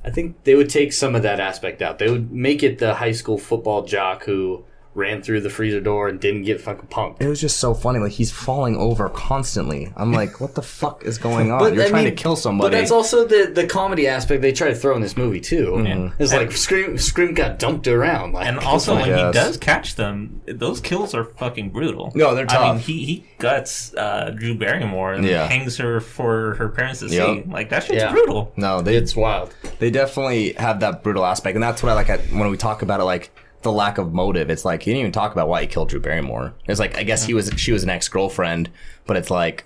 I 0.06 0.10
think 0.10 0.44
they 0.44 0.54
would 0.54 0.70
take 0.70 0.92
some 0.92 1.16
of 1.16 1.22
that 1.24 1.40
aspect 1.40 1.82
out. 1.82 1.98
They 1.98 2.08
would 2.08 2.30
make 2.30 2.62
it 2.62 2.78
the 2.78 2.94
high 2.94 3.12
school 3.12 3.38
football 3.38 3.84
jock 3.84 4.24
who 4.24 4.64
ran 4.96 5.22
through 5.22 5.42
the 5.42 5.50
freezer 5.50 5.80
door 5.80 6.08
and 6.08 6.18
didn't 6.18 6.42
get 6.44 6.60
fucking 6.60 6.88
punked. 6.88 7.20
It 7.20 7.28
was 7.28 7.40
just 7.40 7.58
so 7.58 7.74
funny. 7.74 7.98
Like 7.98 8.12
he's 8.12 8.32
falling 8.32 8.76
over 8.76 9.08
constantly. 9.10 9.92
I'm 9.96 10.12
like, 10.12 10.40
what 10.40 10.54
the 10.54 10.62
fuck 10.62 11.04
is 11.04 11.18
going 11.18 11.50
on? 11.52 11.58
But, 11.58 11.74
You're 11.74 11.84
I 11.84 11.88
trying 11.90 12.04
mean, 12.06 12.16
to 12.16 12.22
kill 12.22 12.34
somebody. 12.36 12.70
But 12.70 12.78
that's 12.78 12.90
also 12.90 13.26
the 13.26 13.50
the 13.52 13.66
comedy 13.66 14.08
aspect 14.08 14.42
they 14.42 14.52
try 14.52 14.68
to 14.68 14.74
throw 14.74 14.96
in 14.96 15.02
this 15.02 15.16
movie 15.16 15.40
too. 15.40 15.72
Mm-hmm. 15.72 16.22
It's 16.22 16.32
like 16.32 16.52
Scream 16.52 16.96
Scream 16.98 17.34
got 17.34 17.58
dumped 17.58 17.86
around. 17.86 18.32
Like, 18.32 18.46
and 18.46 18.58
also 18.58 18.94
when 18.94 19.04
he 19.04 19.32
does 19.32 19.56
catch 19.58 19.94
them, 19.96 20.40
those 20.46 20.80
kills 20.80 21.14
are 21.14 21.24
fucking 21.24 21.70
brutal. 21.70 22.10
No, 22.14 22.34
they're 22.34 22.46
I 22.50 22.72
mean, 22.72 22.80
he 22.80 23.04
he 23.04 23.24
guts 23.38 23.92
uh, 23.94 24.30
Drew 24.30 24.54
Barrymore 24.56 25.12
and 25.12 25.24
Yeah. 25.24 25.46
hangs 25.46 25.76
her 25.76 26.00
for 26.00 26.54
her 26.54 26.68
parents 26.70 27.00
to 27.00 27.06
Yep. 27.08 27.26
see. 27.44 27.50
Like 27.50 27.68
that 27.70 27.82
shit's 27.84 27.98
Yeah. 28.02 28.12
brutal. 28.12 28.52
no, 28.56 28.80
they 28.80 28.96
it's 28.96 29.14
wild. 29.14 29.54
they 29.78 29.90
definitely 29.90 30.54
have 30.54 30.80
that 30.80 31.02
brutal 31.02 31.24
aspect, 31.26 31.54
and 31.54 31.62
that's 31.62 31.82
what 31.82 31.90
I 31.90 31.94
like 31.94 32.08
at, 32.08 32.20
when 32.32 32.48
we 32.50 32.56
talk 32.56 32.80
about 32.82 33.00
it. 33.00 33.04
Like 33.04 33.30
the 33.66 33.72
lack 33.72 33.98
of 33.98 34.12
motive. 34.12 34.48
It's 34.50 34.64
like 34.64 34.82
he 34.82 34.90
didn't 34.92 35.00
even 35.00 35.12
talk 35.12 35.32
about 35.32 35.48
why 35.48 35.60
he 35.62 35.66
killed 35.66 35.88
Drew 35.88 36.00
Barrymore. 36.00 36.54
It's 36.66 36.80
like 36.80 36.96
I 36.96 37.02
guess 37.02 37.24
he 37.24 37.34
was 37.34 37.50
she 37.56 37.72
was 37.72 37.82
an 37.82 37.90
ex 37.90 38.08
girlfriend, 38.08 38.70
but 39.06 39.16
it's 39.16 39.30
like 39.30 39.64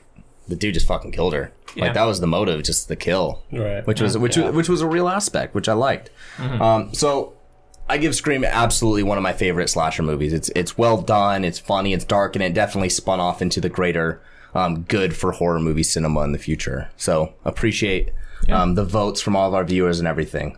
the 0.49 0.57
dude 0.57 0.75
just 0.75 0.87
fucking 0.87 1.13
killed 1.13 1.33
her. 1.35 1.53
Yeah. 1.77 1.85
Like 1.85 1.95
that 1.95 2.05
was 2.05 2.21
the 2.21 2.27
motive, 2.27 2.63
just 2.65 2.89
the 2.89 2.97
kill. 2.97 3.43
Right. 3.53 3.87
which 3.87 4.01
was 4.01 4.17
which 4.19 4.37
Yeah. 4.37 4.47
was, 4.47 4.55
which 4.57 4.69
was 4.69 4.81
a 4.81 4.87
real 4.87 5.09
aspect, 5.09 5.55
which 5.55 5.69
I 5.69 5.75
liked. 5.75 6.11
Um, 6.39 6.93
so 6.95 7.35
I 7.89 7.99
give 7.99 8.15
Scream 8.15 8.45
absolutely 8.45 9.03
one 9.03 9.19
of 9.19 9.23
my 9.23 9.33
favorite 9.33 9.69
slasher 9.71 10.03
movies. 10.03 10.33
It's 10.33 10.49
it's 10.57 10.77
well 10.79 11.01
done, 11.03 11.45
it's 11.45 11.59
funny, 11.59 11.93
it's 11.93 12.05
dark, 12.05 12.35
and 12.37 12.43
it 12.43 12.55
definitely 12.55 12.89
spun 12.89 13.21
off 13.21 13.41
into 13.43 13.61
the 13.61 13.69
greater 13.69 14.21
um, 14.55 14.83
good 14.83 15.15
for 15.17 15.31
horror 15.33 15.61
movie 15.61 15.83
cinema 15.85 16.23
in 16.23 16.33
the 16.33 16.39
future. 16.39 16.91
So 16.97 17.35
appreciate 17.45 18.11
um, 18.49 18.75
the 18.75 18.85
votes 18.85 19.21
from 19.21 19.37
all 19.37 19.47
of 19.47 19.55
our 19.55 19.63
viewers 19.65 19.99
and 20.01 20.09
everything. 20.09 20.57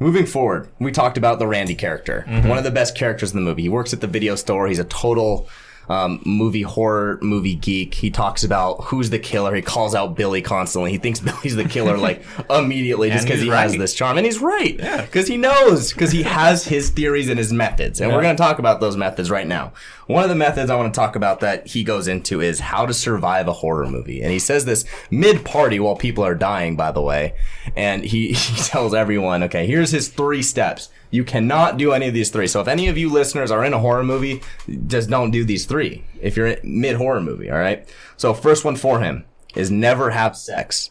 Moving 0.00 0.26
forward, 0.26 0.68
we 0.78 0.92
talked 0.92 1.18
about 1.18 1.38
the 1.38 1.46
Randy 1.46 1.74
character, 1.74 2.24
mm-hmm. 2.28 2.48
one 2.48 2.58
of 2.58 2.64
the 2.64 2.70
best 2.70 2.96
characters 2.96 3.32
in 3.32 3.36
the 3.36 3.44
movie. 3.44 3.62
He 3.62 3.68
works 3.68 3.92
at 3.92 4.00
the 4.00 4.06
video 4.06 4.36
store. 4.36 4.68
He's 4.68 4.78
a 4.78 4.84
total 4.84 5.48
um, 5.88 6.20
movie 6.24 6.62
horror 6.62 7.18
movie 7.22 7.54
geek. 7.54 7.94
He 7.94 8.10
talks 8.10 8.44
about 8.44 8.84
who's 8.84 9.10
the 9.10 9.18
killer. 9.18 9.54
He 9.54 9.62
calls 9.62 9.94
out 9.94 10.16
Billy 10.16 10.42
constantly. 10.42 10.90
He 10.90 10.98
thinks 10.98 11.20
Billy's 11.28 11.56
the 11.56 11.64
killer 11.64 11.96
like 11.98 12.22
immediately 12.50 13.10
just 13.10 13.26
because 13.26 13.40
he 13.40 13.48
has 13.48 13.76
this 13.76 13.94
charm, 13.94 14.18
and 14.18 14.26
he's 14.26 14.38
right 14.38 14.76
because 14.76 15.26
he 15.26 15.36
knows 15.36 15.92
because 15.92 16.12
he 16.12 16.22
has 16.22 16.64
his 16.64 16.90
theories 16.90 17.28
and 17.28 17.38
his 17.38 17.52
methods, 17.52 18.00
and 18.00 18.12
we're 18.12 18.22
going 18.22 18.36
to 18.36 18.42
talk 18.42 18.58
about 18.58 18.80
those 18.80 18.96
methods 18.96 19.30
right 19.30 19.46
now. 19.46 19.72
One 20.06 20.22
of 20.22 20.30
the 20.30 20.36
methods 20.36 20.70
I 20.70 20.76
want 20.76 20.92
to 20.92 20.98
talk 20.98 21.16
about 21.16 21.40
that 21.40 21.66
he 21.66 21.84
goes 21.84 22.08
into 22.08 22.40
is 22.40 22.60
how 22.60 22.86
to 22.86 22.94
survive 22.94 23.46
a 23.46 23.52
horror 23.52 23.86
movie, 23.86 24.22
and 24.22 24.32
he 24.32 24.38
says 24.38 24.64
this 24.64 24.84
mid 25.10 25.44
party 25.44 25.78
while 25.80 25.96
people 25.96 26.24
are 26.24 26.34
dying, 26.34 26.76
by 26.76 26.92
the 26.92 27.02
way, 27.02 27.34
and 27.76 28.04
he, 28.04 28.32
he 28.32 28.62
tells 28.62 28.94
everyone, 28.94 29.42
okay, 29.44 29.66
here's 29.66 29.90
his 29.90 30.08
three 30.08 30.42
steps. 30.42 30.90
You 31.10 31.24
cannot 31.24 31.76
do 31.78 31.92
any 31.92 32.06
of 32.08 32.14
these 32.14 32.30
three. 32.30 32.46
So 32.46 32.60
if 32.60 32.68
any 32.68 32.88
of 32.88 32.98
you 32.98 33.10
listeners 33.10 33.50
are 33.50 33.64
in 33.64 33.72
a 33.72 33.78
horror 33.78 34.04
movie, 34.04 34.42
just 34.86 35.08
don't 35.08 35.30
do 35.30 35.44
these 35.44 35.64
three. 35.64 36.04
If 36.20 36.36
you're 36.36 36.48
in 36.48 36.80
mid 36.80 36.96
horror 36.96 37.20
movie, 37.20 37.50
all 37.50 37.58
right. 37.58 37.88
So 38.16 38.34
first 38.34 38.64
one 38.64 38.76
for 38.76 39.00
him 39.00 39.24
is 39.54 39.70
never 39.70 40.10
have 40.10 40.36
sex 40.36 40.90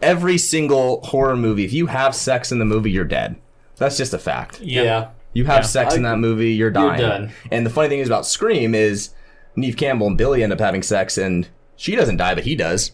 every 0.00 0.38
single 0.38 1.00
horror 1.02 1.36
movie, 1.36 1.64
if 1.64 1.72
you 1.72 1.86
have 1.86 2.14
sex 2.14 2.52
in 2.52 2.60
the 2.60 2.64
movie, 2.64 2.88
you're 2.88 3.04
dead. 3.04 3.34
That's 3.78 3.96
just 3.96 4.14
a 4.14 4.18
fact. 4.20 4.60
Yeah. 4.60 5.08
You 5.32 5.44
have 5.46 5.62
Yeah. 5.64 5.66
sex 5.66 5.94
in 5.96 6.02
that 6.04 6.18
movie, 6.20 6.52
you're 6.52 6.70
dying. 6.70 7.00
done. 7.00 7.32
And 7.50 7.66
the 7.66 7.70
funny 7.70 7.88
thing 7.88 7.98
is 7.98 8.06
about 8.06 8.24
Scream 8.24 8.76
is 8.76 9.10
Neve 9.56 9.76
Campbell 9.76 10.06
and 10.06 10.16
Billy 10.16 10.44
end 10.44 10.52
up 10.52 10.60
having 10.60 10.84
sex, 10.84 11.18
and 11.18 11.48
she 11.74 11.96
doesn't 11.96 12.16
die, 12.18 12.36
but 12.36 12.44
he 12.44 12.54
does. 12.54 12.92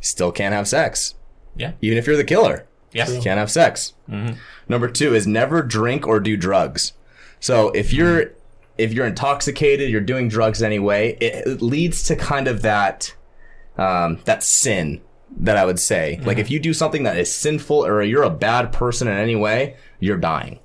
Still 0.00 0.32
can't 0.32 0.52
have 0.52 0.66
sex, 0.66 1.14
Yeah. 1.54 1.72
even 1.80 1.96
if 1.96 2.08
you're 2.08 2.16
the 2.16 2.24
killer. 2.24 2.66
Yes. 2.92 3.10
You 3.14 3.20
can't 3.20 3.38
have 3.38 3.50
sex. 3.50 3.92
Mm-hmm. 4.10 4.34
Number 4.72 4.88
two 4.88 5.14
is 5.14 5.26
never 5.26 5.60
drink 5.60 6.06
or 6.06 6.18
do 6.18 6.34
drugs. 6.34 6.94
So 7.40 7.68
if 7.72 7.92
you're 7.92 8.32
if 8.78 8.94
you're 8.94 9.04
intoxicated, 9.04 9.90
you're 9.90 10.00
doing 10.00 10.28
drugs 10.28 10.62
anyway. 10.62 11.18
It, 11.20 11.46
it 11.46 11.60
leads 11.60 12.02
to 12.04 12.16
kind 12.16 12.48
of 12.48 12.62
that 12.62 13.14
um, 13.76 14.20
that 14.24 14.42
sin 14.42 15.02
that 15.40 15.58
I 15.58 15.66
would 15.66 15.78
say. 15.78 16.18
Like 16.24 16.38
if 16.38 16.50
you 16.50 16.58
do 16.58 16.72
something 16.72 17.02
that 17.02 17.18
is 17.18 17.30
sinful 17.30 17.84
or 17.84 18.00
you're 18.00 18.22
a 18.22 18.30
bad 18.30 18.72
person 18.72 19.08
in 19.08 19.18
any 19.18 19.36
way, 19.36 19.76
you're 20.00 20.16
dying. 20.16 20.58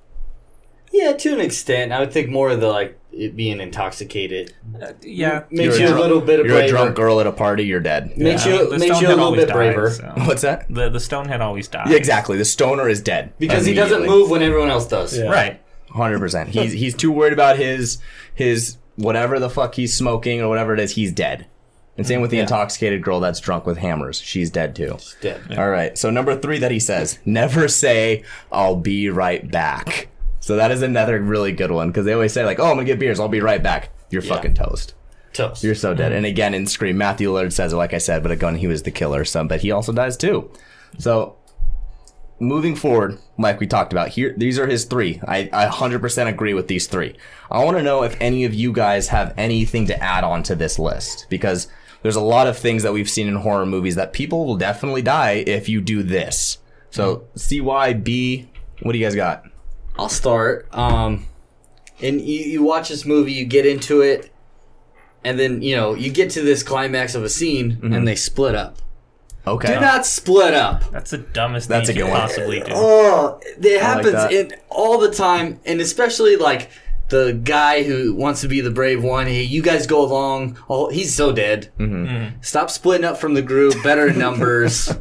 Yeah, 0.93 1.11
to 1.11 1.33
an 1.33 1.41
extent. 1.41 1.91
I 1.91 1.99
would 1.99 2.13
think 2.13 2.29
more 2.29 2.49
of 2.49 2.61
the 2.61 2.69
like 2.69 2.97
it 3.17 3.35
being 3.35 3.59
intoxicated 3.59 4.53
Yeah. 5.01 5.43
makes 5.49 5.63
You're 5.63 5.73
a 5.75 5.77
you 5.79 5.85
a 5.85 5.87
drunk- 5.89 6.01
little 6.01 6.21
bit 6.21 6.39
of 6.39 6.45
You're 6.45 6.59
a 6.59 6.67
drunk 6.67 6.95
girl 6.95 7.19
at 7.19 7.27
a 7.27 7.31
party, 7.31 7.63
you're 7.65 7.79
dead. 7.79 8.17
Makes 8.17 8.45
you 8.45 8.69
The 8.69 8.77
makes 8.77 9.01
you 9.01 9.07
a 9.07 9.09
little 9.09 9.25
always 9.25 9.41
bit 9.41 9.47
dies, 9.47 9.55
braver 9.55 9.89
so- 9.91 10.13
What's 10.25 10.41
that? 10.43 10.65
The 10.69 10.89
the 10.89 10.99
stonehead 10.99 11.41
always 11.41 11.67
dies. 11.67 11.87
Yeah, 11.89 11.97
exactly. 11.97 12.37
The 12.37 12.45
stoner 12.45 12.87
is 12.87 13.01
dead 13.01 13.33
because 13.39 13.65
he 13.65 13.73
doesn't 13.73 14.05
move 14.05 14.29
when 14.29 14.41
everyone 14.43 14.69
else 14.69 14.87
does. 14.87 15.17
Yeah. 15.17 15.25
Right. 15.25 15.61
Hundred 15.89 16.19
percent. 16.19 16.49
He's 16.49 16.73
he's 16.73 16.93
too 16.95 17.11
worried 17.11 17.33
about 17.33 17.57
his 17.57 17.97
his 18.35 18.77
whatever 18.97 19.39
the 19.39 19.49
fuck 19.49 19.75
he's 19.75 19.95
smoking 19.95 20.41
or 20.41 20.49
whatever 20.49 20.73
it 20.73 20.79
is. 20.79 20.91
He's 20.95 21.11
dead. 21.11 21.47
And 21.97 22.05
same 22.05 22.21
with 22.21 22.29
the 22.29 22.37
intoxicated 22.37 23.01
girl 23.01 23.19
that's 23.19 23.39
drunk 23.39 23.65
with 23.65 23.77
hammers. 23.79 24.21
She's 24.21 24.51
dead 24.51 24.75
too. 24.75 24.97
Dead. 25.21 25.41
All 25.57 25.69
right. 25.69 25.97
So 25.97 26.11
number 26.11 26.35
three 26.35 26.59
that 26.59 26.69
he 26.69 26.79
says, 26.79 27.17
never 27.25 27.67
say 27.67 28.23
I'll 28.51 28.75
be 28.75 29.09
right 29.09 29.49
back. 29.49 30.07
So 30.47 30.55
that 30.55 30.71
is 30.71 30.81
another 30.81 31.19
really 31.19 31.51
good 31.51 31.71
one 31.71 31.89
because 31.89 32.05
they 32.05 32.13
always 32.13 32.31
say 32.31 32.45
like, 32.45 32.57
oh, 32.57 32.67
I'm 32.67 32.77
gonna 32.77 32.85
get 32.85 32.99
beers. 32.99 33.19
I'll 33.19 33.27
be 33.27 33.41
right 33.41 33.61
back. 33.61 33.89
You're 34.09 34.21
fucking 34.21 34.53
toast. 34.53 34.93
Toast. 35.33 35.61
You're 35.61 35.75
so 35.75 35.93
dead. 35.93 36.11
Mm-hmm. 36.11 36.17
And 36.19 36.25
again, 36.25 36.53
in 36.53 36.65
Scream, 36.67 36.97
Matthew 36.97 37.29
Lillard 37.29 37.51
says 37.51 37.73
it 37.73 37.75
like 37.75 37.93
I 37.93 37.97
said, 37.97 38.23
but 38.23 38.31
again, 38.31 38.55
he 38.55 38.65
was 38.65 38.83
the 38.83 38.91
killer. 38.91 39.25
So, 39.25 39.43
but 39.43 39.59
he 39.59 39.71
also 39.71 39.91
dies 39.91 40.15
too. 40.15 40.49
So 40.99 41.35
moving 42.39 42.77
forward, 42.77 43.19
like 43.37 43.59
we 43.59 43.67
talked 43.67 43.91
about 43.91 44.07
here, 44.07 44.33
these 44.37 44.57
are 44.57 44.67
his 44.67 44.85
three. 44.85 45.19
I, 45.27 45.49
I 45.51 45.65
100% 45.65 46.27
agree 46.29 46.53
with 46.53 46.69
these 46.69 46.87
three. 46.87 47.17
I 47.51 47.61
want 47.65 47.75
to 47.75 47.83
know 47.83 48.03
if 48.03 48.15
any 48.21 48.45
of 48.45 48.53
you 48.53 48.71
guys 48.71 49.09
have 49.09 49.33
anything 49.35 49.85
to 49.87 50.01
add 50.01 50.23
on 50.23 50.43
to 50.43 50.55
this 50.55 50.79
list 50.79 51.25
because 51.29 51.67
there's 52.03 52.15
a 52.15 52.21
lot 52.21 52.47
of 52.47 52.57
things 52.57 52.83
that 52.83 52.93
we've 52.93 53.09
seen 53.09 53.27
in 53.27 53.35
horror 53.35 53.65
movies 53.65 53.95
that 53.95 54.13
people 54.13 54.45
will 54.45 54.55
definitely 54.55 55.01
die 55.01 55.43
if 55.45 55.67
you 55.67 55.81
do 55.81 56.03
this. 56.03 56.59
So 56.89 57.17
mm-hmm. 57.35 57.37
CYB, 57.37 58.47
what 58.83 58.93
do 58.93 58.97
you 58.97 59.05
guys 59.05 59.13
got? 59.13 59.43
I'll 59.99 60.09
start. 60.09 60.67
Um, 60.73 61.25
and 62.01 62.21
you, 62.21 62.39
you 62.41 62.63
watch 62.63 62.89
this 62.89 63.05
movie, 63.05 63.33
you 63.33 63.45
get 63.45 63.65
into 63.65 64.01
it, 64.01 64.31
and 65.23 65.39
then 65.39 65.61
you 65.61 65.75
know 65.75 65.93
you 65.95 66.11
get 66.11 66.29
to 66.31 66.41
this 66.41 66.63
climax 66.63 67.15
of 67.15 67.23
a 67.23 67.29
scene, 67.29 67.79
and 67.81 68.07
they 68.07 68.15
split 68.15 68.55
up. 68.55 68.77
Okay. 69.45 69.73
Do 69.75 69.79
not 69.79 70.05
split 70.05 70.53
up. 70.53 70.91
That's 70.91 71.11
the 71.11 71.19
dumbest 71.19 71.69
That's 71.69 71.87
thing 71.87 71.95
a 71.95 71.99
you 71.99 72.05
good 72.05 72.11
could 72.11 72.19
one. 72.19 72.27
possibly 72.27 72.59
do. 72.59 72.65
Oh, 72.75 73.39
it 73.43 73.81
happens 73.81 74.11
that. 74.11 74.31
in 74.33 74.51
all 74.69 74.97
the 74.99 75.09
time, 75.11 75.59
and 75.65 75.79
especially 75.79 76.35
like 76.35 76.69
the 77.09 77.39
guy 77.45 77.83
who 77.83 78.13
wants 78.13 78.41
to 78.41 78.49
be 78.49 78.59
the 78.59 78.71
brave 78.71 79.01
one. 79.01 79.25
Hey, 79.27 79.43
you 79.43 79.61
guys 79.61 79.87
go 79.87 80.03
along. 80.05 80.57
Oh, 80.69 80.89
he's 80.89 81.15
so 81.15 81.31
dead. 81.31 81.71
Mm-hmm. 81.79 82.41
Stop 82.41 82.69
splitting 82.69 83.05
up 83.05 83.17
from 83.17 83.35
the 83.35 83.41
group. 83.41 83.81
Better 83.83 84.07
in 84.07 84.19
numbers. 84.19 84.93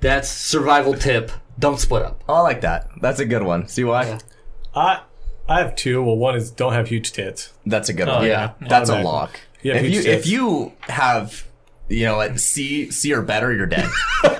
That's 0.00 0.30
survival 0.30 0.94
tip. 0.94 1.30
Don't 1.58 1.78
split 1.78 2.00
up. 2.02 2.24
Oh, 2.26 2.36
I 2.36 2.40
like 2.40 2.62
that. 2.62 2.88
That's 3.02 3.20
a 3.20 3.26
good 3.26 3.42
one. 3.42 3.68
See 3.68 3.84
why? 3.84 4.18
I 4.74 5.00
I 5.48 5.58
have 5.60 5.74
two. 5.76 6.02
Well, 6.02 6.16
one 6.16 6.36
is 6.36 6.50
don't 6.50 6.72
have 6.72 6.88
huge 6.88 7.12
tits. 7.12 7.52
That's 7.66 7.88
a 7.88 7.92
good 7.92 8.08
Oh, 8.08 8.16
one. 8.18 8.26
yeah. 8.26 8.52
That's 8.60 8.88
a 8.88 8.94
Automatically. 8.94 9.04
lock. 9.04 9.40
Yeah, 9.62 9.74
if 9.76 9.82
huge 9.82 9.94
you 9.94 10.02
tits. 10.02 10.26
if 10.26 10.32
you 10.32 10.72
have 10.82 11.44
you 11.88 12.04
know 12.06 12.16
like 12.16 12.38
C 12.38 12.90
C 12.90 13.12
or 13.12 13.22
better, 13.22 13.52
you're 13.52 13.66
dead. 13.66 13.88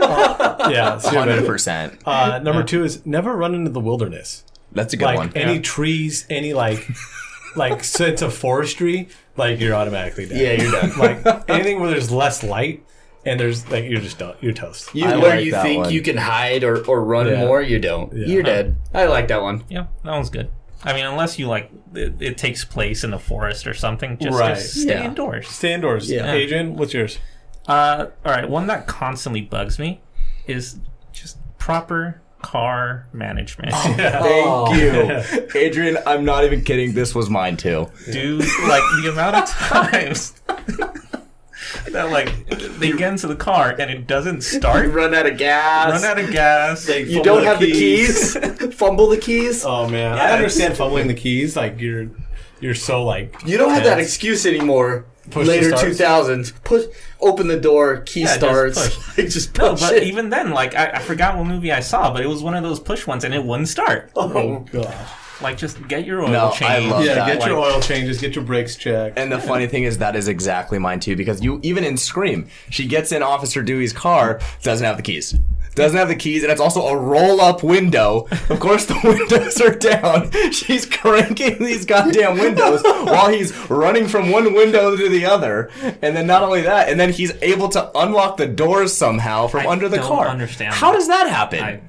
Yeah, 0.71 0.99
so 0.99 1.11
you're 1.11 1.21
Hundred 1.21 1.37
better. 1.37 1.47
percent. 1.47 1.99
Uh, 2.07 2.39
number 2.43 2.63
two 2.63 2.85
is 2.85 3.05
never 3.07 3.35
run 3.35 3.55
into 3.55 3.71
the 3.71 3.81
wilderness. 3.81 4.45
That's 4.73 4.93
a 4.93 4.97
good 4.97 5.07
Like 5.07 5.17
one. 5.19 5.33
any 5.35 5.55
Yeah. 5.55 5.61
trees, 5.63 6.27
any 6.31 6.53
like 6.53 6.87
like 7.57 7.83
sense 7.83 8.21
of 8.23 8.35
forestry, 8.35 9.09
like 9.37 9.59
you're 9.59 9.75
automatically 9.75 10.27
dead. 10.27 10.39
Yeah, 10.61 10.63
you're 10.63 10.73
done. 10.81 10.99
like 10.99 11.49
anything 11.49 11.81
where 11.81 11.91
there's 11.91 12.11
less 12.13 12.43
light 12.43 12.85
and 13.27 13.39
there's 13.39 13.69
like 13.71 13.85
you're 13.85 14.01
just 14.01 14.19
done. 14.19 14.35
You're 14.41 14.53
toast. 14.53 14.95
You, 14.95 15.05
I 15.07 15.17
where 15.17 15.37
like 15.37 15.45
you 15.45 15.53
that 15.53 15.63
think 15.63 15.85
one. 15.85 15.93
you 15.93 16.03
can 16.03 16.17
hide 16.17 16.65
or, 16.65 16.85
or 16.87 17.05
run 17.05 17.27
Yeah. 17.27 17.41
more, 17.41 17.61
you 17.63 17.79
don't. 17.79 18.13
Yeah. 18.13 18.27
You're 18.27 18.43
dead. 18.43 18.77
I 18.95 19.07
like 19.07 19.29
that 19.29 19.43
one. 19.43 19.65
Yeah, 19.69 19.87
that 20.05 20.11
one's 20.13 20.31
good. 20.31 20.51
I 20.83 20.95
mean, 20.95 21.05
unless 21.05 21.39
you 21.39 21.47
like 21.47 21.71
it, 21.95 22.15
it 22.21 22.39
takes 22.39 22.65
place 22.65 23.05
in 23.05 23.11
the 23.11 23.19
forest 23.19 23.67
or 23.67 23.75
something, 23.75 24.17
just, 24.19 24.39
Right. 24.39 24.55
just 24.55 24.81
stay 24.83 24.93
Yeah. 24.95 25.05
indoors. 25.05 25.49
Stay 25.49 25.75
indoors. 25.75 26.11
Yeah. 26.11 26.33
Adrian, 26.33 26.77
what's 26.77 26.95
yours? 26.95 27.19
Uh, 27.69 28.07
all 28.25 28.33
right, 28.33 28.49
one 28.49 28.67
that 28.69 28.87
constantly 28.87 29.43
bugs 29.43 29.79
me 29.79 30.01
is 30.47 30.79
just 31.13 31.37
proper 31.59 32.23
car 32.41 33.07
management. 33.13 33.71
Thank 33.75 34.77
you, 34.81 35.49
Adrian. 35.61 35.99
I'm 36.07 36.25
not 36.25 36.45
even 36.45 36.63
kidding. 36.65 36.95
This 36.95 37.15
was 37.15 37.29
mine 37.29 37.59
too. 37.59 37.87
Dude, 38.11 38.41
like 38.41 38.83
the 39.03 39.11
amount 39.13 39.37
of 39.37 39.49
times 39.51 40.33
that 41.93 42.11
like 42.11 42.33
they 42.79 42.93
get 42.93 43.13
into 43.13 43.27
the 43.27 43.37
car 43.37 43.75
and 43.79 43.91
it 43.91 44.07
doesn't 44.07 44.43
start, 44.43 44.91
Run 44.93 45.15
out 45.15 45.27
of 45.27 45.37
gas. 45.39 45.91
run 45.91 46.05
out 46.05 46.19
of 46.23 46.31
gas. 46.31 46.89
you 46.89 47.23
don't 47.23 47.45
have 47.45 47.61
the 47.61 47.71
keys. 47.71 48.37
Fumble 48.75 49.09
the 49.09 49.17
keys. 49.19 49.65
Oh 49.65 49.89
man, 49.89 50.17
Yeah, 50.17 50.23
I 50.25 50.33
understand 50.33 50.77
fumbling 50.77 51.07
the 51.09 51.15
keys. 51.15 51.57
Like 51.57 51.81
you're 51.81 52.09
you're 52.61 52.75
so 52.75 53.05
like 53.05 53.35
You 53.47 53.57
don't 53.59 53.71
have 53.71 53.85
that 53.85 53.99
excuse 53.99 54.47
anymore. 54.47 55.07
Push 55.31 55.47
Later 55.47 55.71
two 55.77 55.95
thousands. 55.95 56.51
Push 56.65 56.87
open 57.21 57.47
the 57.47 57.61
door, 57.61 57.99
key 58.01 58.23
Yeah, 58.23 58.37
starts. 58.37 58.79
push. 58.99 59.19
Like, 59.19 59.29
just 59.29 59.57
No, 59.59 59.77
but 59.77 59.93
it. 59.95 60.03
even 60.05 60.31
then, 60.31 60.51
like 60.51 60.75
I, 60.75 60.87
I 60.95 60.99
forgot 60.99 61.37
what 61.37 61.47
movie 61.47 61.71
I 61.71 61.81
saw, 61.81 62.13
but 62.13 62.23
it 62.23 62.27
was 62.27 62.43
one 62.43 62.55
of 62.55 62.63
those 62.65 62.81
push 62.81 63.07
ones 63.07 63.23
and 63.23 63.33
it 63.35 63.45
wouldn't 63.45 63.69
start. 63.69 64.11
Oh 64.17 64.61
god. 64.73 64.95
Like 65.43 65.57
just 65.57 65.87
get 65.89 66.05
your 66.05 66.23
oil 66.23 66.29
No, 66.29 66.49
I 66.49 66.57
changed. 66.57 66.91
love 66.91 67.05
Yeah, 67.05 67.15
that. 67.15 67.39
get 67.39 67.47
your 67.49 67.59
oil 67.59 67.81
changes, 67.81 68.21
get 68.21 68.35
your 68.35 68.45
brakes 68.45 68.77
checked. 68.77 69.19
And 69.19 69.33
the 69.33 69.39
funny 69.39 69.67
thing 69.67 69.85
is 69.85 69.99
that 69.99 70.15
is 70.17 70.29
exactly 70.29 70.79
mine 70.79 71.01
too, 71.01 71.17
because 71.17 71.43
you 71.43 71.61
even 71.63 71.83
in 71.85 71.97
Scream, 71.97 72.49
she 72.69 72.87
gets 72.87 73.11
in 73.13 73.23
Officer 73.23 73.63
Dewey's 73.63 73.93
car, 73.93 74.41
doesn't 74.63 74.85
have 74.85 74.97
the 74.97 75.03
keys. 75.03 75.35
Doesn't 75.77 75.97
have 75.97 76.09
the 76.09 76.17
keys, 76.17 76.43
and 76.43 76.51
it's 76.51 76.61
also 76.61 76.83
a 76.89 76.97
roll-up 76.97 77.63
window. 77.63 78.27
Of 78.51 78.59
course, 78.59 78.87
the 78.87 78.99
windows 79.05 79.61
are 79.61 79.73
down. 79.73 80.31
She's 80.51 80.85
cranking 80.85 81.59
these 81.65 81.87
goddamn 81.87 82.39
windows 82.39 82.83
while 82.83 83.29
he's 83.31 83.57
running 83.71 84.09
from 84.09 84.31
one 84.33 84.53
window 84.53 84.97
to 84.97 85.09
the 85.09 85.25
other. 85.27 85.71
And 86.03 86.17
then 86.17 86.27
not 86.27 86.43
only 86.43 86.63
that, 86.63 86.89
and 86.89 86.99
then 86.99 87.13
he's 87.13 87.33
able 87.41 87.69
to 87.69 87.89
unlock 87.97 88.37
the 88.37 88.49
doors 88.49 88.93
somehow 88.93 89.47
from 89.47 89.61
I 89.67 89.71
under 89.71 89.89
the 89.89 89.99
don't 89.99 90.09
car. 90.09 90.27
understand 90.27 90.75
How 90.75 90.91
that. 90.91 90.99
does 90.99 91.07
that 91.07 91.29
happen? 91.29 91.61
I, 91.63 91.81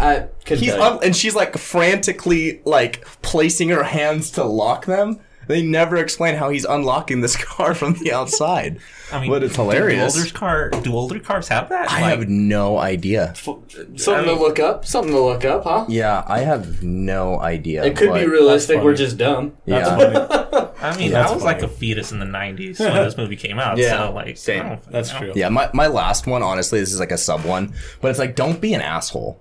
I 0.00 0.28
He's 0.46 0.72
un- 0.72 1.00
and 1.02 1.14
she's 1.14 1.34
like 1.34 1.56
frantically 1.56 2.62
like 2.64 3.04
placing 3.22 3.68
her 3.68 3.84
hands 3.84 4.30
to 4.32 4.44
lock 4.44 4.86
them. 4.86 5.20
They 5.46 5.62
never 5.62 5.96
explain 5.96 6.36
how 6.36 6.50
he's 6.50 6.64
unlocking 6.64 7.22
this 7.22 7.36
car 7.44 7.74
from 7.74 7.94
the 7.94 8.12
outside. 8.12 8.78
I 9.12 9.20
mean, 9.20 9.30
but 9.30 9.42
it's 9.42 9.56
do 9.56 9.62
hilarious. 9.62 10.16
older 10.16 10.30
car, 10.30 10.70
do 10.70 10.94
older 10.94 11.18
cars 11.18 11.48
have 11.48 11.68
that? 11.70 11.90
I 11.90 11.98
have 12.10 12.28
no 12.28 12.78
idea. 12.78 13.34
Uh, 13.46 13.56
something 13.96 14.26
to 14.26 14.34
look 14.34 14.60
up. 14.60 14.84
Something 14.84 15.12
to 15.12 15.20
look 15.20 15.44
up, 15.44 15.64
huh? 15.64 15.86
Yeah, 15.88 16.22
I 16.26 16.40
have 16.40 16.84
no 16.84 17.40
idea. 17.40 17.84
It 17.84 17.96
could 17.96 18.14
be 18.14 18.26
realistic. 18.26 18.80
We're 18.80 18.94
just 18.94 19.18
dumb. 19.18 19.56
Yeah. 19.66 20.68
I 20.80 20.96
mean, 20.96 21.10
That's 21.10 21.32
I 21.32 21.34
was 21.34 21.42
like 21.42 21.62
a 21.62 21.68
fetus 21.68 22.12
in 22.12 22.20
the 22.20 22.26
'90s 22.26 22.78
when 22.78 22.94
this 23.04 23.16
movie 23.16 23.36
came 23.36 23.58
out. 23.58 23.76
Yeah, 23.76 24.06
so 24.06 24.12
like, 24.12 24.36
same. 24.36 24.78
That's 24.88 25.12
know. 25.12 25.18
true. 25.18 25.32
Yeah, 25.34 25.48
my, 25.48 25.68
my 25.74 25.88
last 25.88 26.28
one, 26.28 26.42
honestly, 26.44 26.78
this 26.78 26.92
is 26.92 27.00
like 27.00 27.10
a 27.10 27.18
sub 27.18 27.44
one, 27.44 27.74
but 28.00 28.10
it's 28.10 28.20
like, 28.20 28.36
don't 28.36 28.60
be 28.60 28.72
an 28.72 28.80
asshole. 28.80 29.40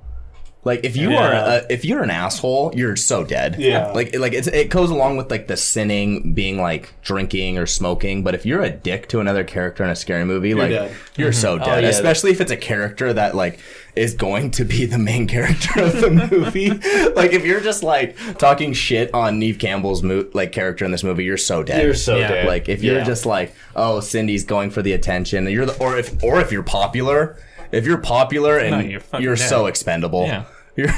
Like 0.66 0.84
if 0.84 0.98
you 0.98 1.16
are 1.16 1.32
a, 1.32 1.66
if 1.70 1.86
you're 1.86 2.04
an 2.04 2.10
asshole, 2.10 2.74
you're 2.76 2.98
so 2.98 3.24
dead. 3.24 3.56
Yeah. 3.58 3.92
Like 3.92 4.14
like 4.18 4.34
it's, 4.34 4.48
it 4.48 4.70
goes 4.70 4.90
along 4.90 5.16
with 5.16 5.32
like 5.32 5.48
the 5.48 5.56
sinning 5.56 6.34
being 6.34 6.60
like 6.60 6.94
drinking 7.02 7.58
or 7.58 7.66
smoking, 7.66 8.24
but 8.24 8.36
if 8.36 8.46
you're 8.46 8.62
a 8.62 8.70
dick 8.70 9.08
to 9.10 9.22
another 9.22 9.46
character 9.46 9.86
in 9.86 9.90
a 9.90 9.96
scary 9.96 10.26
movie, 10.26 10.54
like 10.54 10.72
dead. 10.72 10.96
you're 11.16 11.32
so 11.32 11.54
oh, 11.56 11.60
dead. 11.60 11.84
yeah. 11.84 11.90
Especially 11.90 12.32
if 12.32 12.42
it's 12.42 12.52
a 12.52 12.58
character 12.58 13.14
that 13.14 13.36
like 13.36 13.60
is 13.96 14.14
going 14.14 14.52
to 14.52 14.66
be 14.66 14.86
the 14.86 14.98
main 14.98 15.28
character 15.36 15.82
of 15.82 16.02
the 16.02 16.10
movie. 16.30 16.70
like 17.16 17.32
if 17.32 17.46
you're 17.46 17.62
just 17.62 17.82
like 17.82 18.18
talking 18.38 18.74
shit 18.74 19.14
on 19.14 19.40
Neve 19.40 19.60
Campbell's 19.60 20.04
mo- 20.04 20.28
like 20.34 20.52
character 20.52 20.84
in 20.84 20.92
this 20.92 21.06
movie, 21.06 21.24
you're 21.24 21.38
so 21.38 21.64
dead. 21.64 21.84
You're 21.86 21.94
so 21.94 22.18
Yeah. 22.18 22.28
dead. 22.28 22.48
Like 22.48 22.68
if 22.68 22.84
you're 22.84 22.98
Yeah. 22.98 23.04
just 23.06 23.26
like, 23.26 23.56
oh, 23.78 24.02
Cindy's 24.02 24.44
going 24.44 24.72
for 24.72 24.82
the 24.82 24.92
attention, 24.92 25.48
you're 25.50 25.66
the, 25.66 25.78
or 25.78 25.98
if 25.98 26.22
or 26.22 26.42
if 26.42 26.52
you're 26.52 26.64
popular, 26.64 27.38
if 27.72 27.86
you're 27.86 27.98
popular 28.00 28.58
and 28.58 28.72
No, 28.72 28.80
you're, 28.80 29.02
you're 29.22 29.38
so 29.38 29.66
expendable, 29.68 30.26
Yeah. 30.26 30.46
you're 30.76 30.90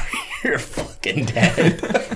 you're 0.43 0.59
fucking 0.59 1.25
dead. 1.25 1.79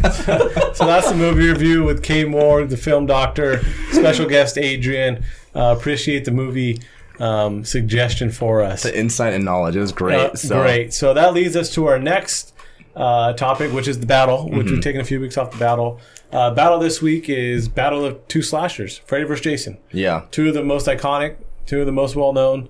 So 0.76 0.86
that's 0.86 1.10
the 1.10 1.16
movie 1.16 1.48
review 1.48 1.84
with 1.84 2.04
Kay 2.04 2.26
Moore, 2.26 2.66
the 2.66 2.78
film 2.78 3.06
doctor, 3.06 3.64
special 3.92 4.28
guest 4.28 4.58
Adrian. 4.58 5.24
Uh, 5.56 5.74
appreciate 5.78 6.26
the 6.26 6.32
movie 6.32 6.82
um, 7.20 7.64
suggestion 7.64 8.30
for 8.30 8.62
us. 8.62 8.84
the 8.84 8.98
insight 8.98 9.34
and 9.34 9.46
knowledge 9.46 9.76
it 9.76 9.80
was 9.80 9.92
great. 9.94 10.16
Uh, 10.20 10.36
so 10.36 10.62
Great. 10.62 10.94
So 10.94 11.14
that 11.14 11.34
leads 11.34 11.56
us 11.56 11.74
to 11.76 11.86
our 11.88 11.98
next 11.98 12.54
uh, 12.96 13.34
topic, 13.34 13.72
which 13.74 13.88
is 13.88 14.00
the 14.00 14.06
battle, 14.06 14.50
which 14.50 14.66
Mm-hmm. 14.66 14.72
we've 14.76 14.84
taken 14.84 15.00
a 15.02 15.06
few 15.06 15.20
weeks 15.22 15.38
off 15.38 15.52
the 15.52 15.58
battle. 15.58 16.00
Uh, 16.32 16.54
battle 16.54 16.78
this 16.80 17.02
week 17.02 17.30
is 17.30 17.70
Battle 17.70 18.04
of 18.04 18.28
Two 18.28 18.42
Slashers, 18.42 18.98
Freddy 19.00 19.24
vs. 19.24 19.42
Jason. 19.44 19.78
yeah, 19.92 20.26
Two 20.32 20.50
of 20.50 20.54
the 20.56 20.64
most 20.64 20.88
iconic, 20.88 21.38
two 21.66 21.80
of 21.80 21.86
the 21.86 21.92
most 21.94 22.16
well 22.18 22.34
known. 22.34 22.68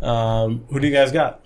Um, 0.00 0.64
who 0.70 0.80
do 0.80 0.86
you 0.86 0.92
guys 0.92 1.12
got? 1.12 1.40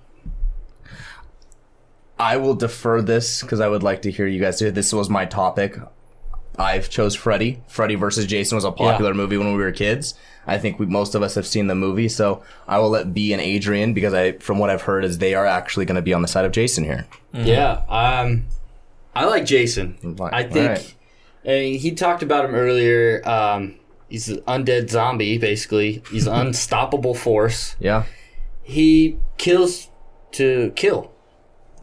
I 2.19 2.37
will 2.37 2.55
defer 2.55 3.03
this 3.03 3.43
because 3.43 3.61
I 3.61 3.69
would 3.69 3.83
like 3.83 4.03
to 4.03 4.11
hear 4.11 4.27
you 4.27 4.41
guys 4.41 4.59
do. 4.59 4.69
it. 4.69 4.75
This 4.75 4.93
was 4.93 5.11
my 5.11 5.25
topic. 5.25 5.77
I've 6.59 6.91
chose 6.91 7.15
Freddy. 7.15 7.63
Freddy 7.67 7.95
versus 7.95 8.27
Jason 8.27 8.57
was 8.57 8.65
a 8.65 8.73
popular 8.73 9.15
movie 9.15 9.39
when 9.39 9.49
we 9.55 9.63
were 9.63 9.73
kids. 9.73 10.15
I 10.47 10.59
think 10.59 10.79
we, 10.79 10.87
most 10.87 11.15
of 11.15 11.23
us 11.23 11.35
have 11.37 11.47
seen 11.47 11.67
the 11.69 11.75
movie, 11.75 12.09
so 12.09 12.43
I 12.69 12.79
will 12.79 12.91
let 12.91 13.15
B 13.15 13.33
and 13.33 13.41
Adrian 13.41 13.95
because 13.95 14.13
I, 14.13 14.33
from 14.33 14.59
what 14.59 14.71
I've 14.71 14.83
heard, 14.83 15.05
is 15.05 15.19
they 15.19 15.35
are 15.35 15.47
actually 15.47 15.87
going 15.87 15.97
to 15.97 16.03
be 16.03 16.13
on 16.13 16.21
the 16.23 16.29
side 16.29 16.45
of 16.45 16.53
Jason 16.53 16.85
here. 16.85 17.07
Yeah, 17.33 17.83
um, 17.89 18.45
I 19.15 19.25
like 19.25 19.47
Jason. 19.47 19.97
Right, 20.03 20.33
I 20.35 20.43
think 20.43 20.69
alright. 20.69 20.95
and 21.45 21.77
he 21.77 21.93
talked 21.93 22.23
about 22.23 22.45
him 22.45 22.55
earlier. 22.55 23.27
Um, 23.27 23.77
he's 24.09 24.29
an 24.29 24.39
undead 24.41 24.91
zombie, 24.91 25.39
basically. 25.39 26.03
He's 26.11 26.27
an 26.27 26.35
unstoppable 26.49 27.15
force. 27.15 27.77
Yeah, 27.79 28.05
He 28.73 29.19
kills 29.39 29.89
to 30.33 30.73
kill. 30.77 31.13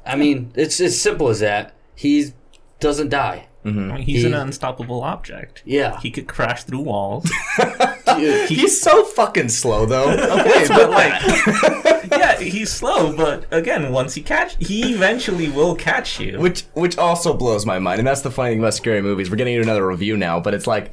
I 0.06 0.16
mean, 0.16 0.52
it's 0.56 0.80
as 0.80 1.00
simple 1.00 1.30
as 1.30 1.40
that. 1.40 1.74
He 1.96 2.34
doesn't 2.80 3.10
die. 3.10 3.48
Mm-hmm. 3.66 3.92
I 3.92 3.96
mean, 3.96 4.04
he's 4.04 4.22
He- 4.22 4.28
an 4.28 4.34
unstoppable 4.34 5.02
object. 5.04 5.62
Yeah. 5.66 6.00
He 6.00 6.10
could 6.12 6.28
crash 6.28 6.64
through 6.64 6.80
walls. 6.82 7.30
Dude, 8.18 8.50
he's 8.50 8.82
so 8.82 9.04
fucking 9.06 9.50
slow 9.50 9.86
though. 9.86 10.10
Okay, 10.12 10.66
but 10.68 10.90
like, 10.90 11.22
yeah, 12.12 12.40
he's 12.40 12.72
slow, 12.72 13.16
but 13.16 13.46
again, 13.52 13.92
once 13.92 14.16
he 14.16 14.22
catch, 14.22 14.56
he 14.66 14.94
eventually 14.94 15.50
will 15.50 15.76
catch 15.76 16.20
you. 16.20 16.40
which 16.40 16.64
which 16.74 16.98
also 16.98 17.34
blows 17.36 17.66
my 17.68 17.78
mind, 17.78 18.00
and 18.00 18.08
that's 18.08 18.22
the 18.22 18.32
funny 18.32 18.52
thing 18.52 18.60
about 18.60 18.74
scary 18.74 19.02
movies. 19.02 19.30
We're 19.30 19.36
getting 19.38 19.54
into 19.56 19.64
another 19.70 19.86
review 19.88 20.18
now, 20.18 20.40
but 20.40 20.54
it's 20.56 20.66
like 20.68 20.92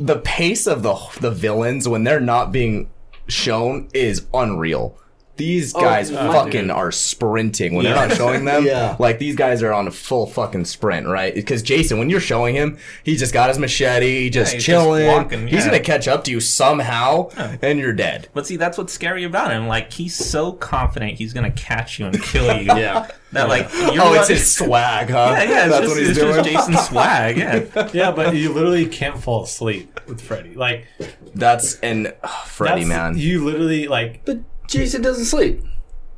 the 0.00 0.16
pace 0.20 0.66
of 0.66 0.82
the 0.82 0.94
the 1.20 1.30
villains 1.30 1.86
when 1.86 2.04
they're 2.04 2.18
not 2.18 2.50
being 2.50 2.88
shown 3.28 3.88
is 3.92 4.26
unreal. 4.32 4.96
These 5.36 5.74
oh, 5.74 5.80
guys 5.80 6.12
my 6.12 6.28
fucking 6.32 6.62
dude. 6.62 6.70
are 6.70 6.92
sprinting 6.92 7.74
when 7.74 7.84
they're 7.84 7.94
not 7.94 8.12
showing 8.16 8.44
them. 8.44 8.64
Yeah. 8.74 8.94
Like 9.00 9.18
these 9.18 9.34
guys 9.34 9.62
are 9.64 9.72
on 9.72 9.88
a 9.88 9.90
full 9.90 10.26
fucking 10.26 10.64
sprint, 10.66 11.06
right? 11.08 11.34
Because 11.34 11.60
Jason, 11.62 11.98
when 11.98 12.08
you're 12.08 12.20
showing 12.20 12.54
him, 12.54 12.78
he 13.02 13.16
just 13.16 13.34
got 13.34 13.48
his 13.48 13.58
machete, 13.58 14.20
he 14.22 14.30
just 14.30 14.52
he's 14.52 14.64
just 14.64 14.66
chilling. 14.66 15.06
walking, 15.08 15.48
He's 15.48 15.64
yeah. 15.64 15.72
gonna 15.72 15.80
catch 15.82 16.06
up 16.06 16.22
to 16.24 16.30
you 16.30 16.38
somehow, 16.40 17.30
and 17.62 17.78
you're 17.80 17.92
dead. 17.92 18.28
But 18.32 18.46
see, 18.46 18.56
that's 18.56 18.78
what's 18.78 18.92
scary 18.92 19.24
about 19.24 19.50
him. 19.50 19.66
Like 19.66 19.92
he's 19.92 20.14
so 20.14 20.52
confident 20.52 21.14
he's 21.14 21.32
gonna 21.32 21.50
catch 21.50 21.98
you 21.98 22.06
and 22.06 22.22
kill 22.22 22.56
you. 22.56 22.66
yeah. 22.66 23.08
That 23.32 23.48
like 23.48 23.68
you're 23.72 24.02
Oh, 24.04 24.14
it's 24.14 24.28
his 24.28 24.54
swag, 24.54 25.10
huh? 25.10 25.34
Yeah, 25.36 25.42
yeah, 25.42 25.64
it's 25.66 25.70
That's 25.72 25.80
just, 25.80 25.88
what 25.88 25.98
he's 25.98 26.08
it's 26.10 26.18
doing. 26.20 26.34
just 26.36 26.48
Jason's 26.48 26.80
swag. 26.88 27.36
Yeah, 27.36 27.90
Yeah, 27.92 28.10
but 28.12 28.36
you 28.36 28.52
literally 28.52 28.86
can't 28.86 29.18
fall 29.20 29.42
asleep 29.42 30.00
with 30.06 30.20
Freddy. 30.20 30.54
Like 30.54 30.86
That's 31.34 31.80
and 31.80 32.14
ugh, 32.22 32.46
Freddy, 32.46 32.84
that's- 32.84 33.14
man. 33.14 33.18
you 33.18 33.44
literally 33.44 33.88
like 33.88 34.24
But 34.24 34.38
Jason 34.66 35.02
doesn't 35.02 35.26
sleep. 35.26 35.62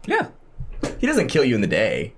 yeah. 0.06 0.28
He 0.98 1.06
doesn't 1.06 1.28
kill 1.28 1.44
you 1.44 1.54
in 1.54 1.60
the 1.62 1.66
day. 1.66 2.12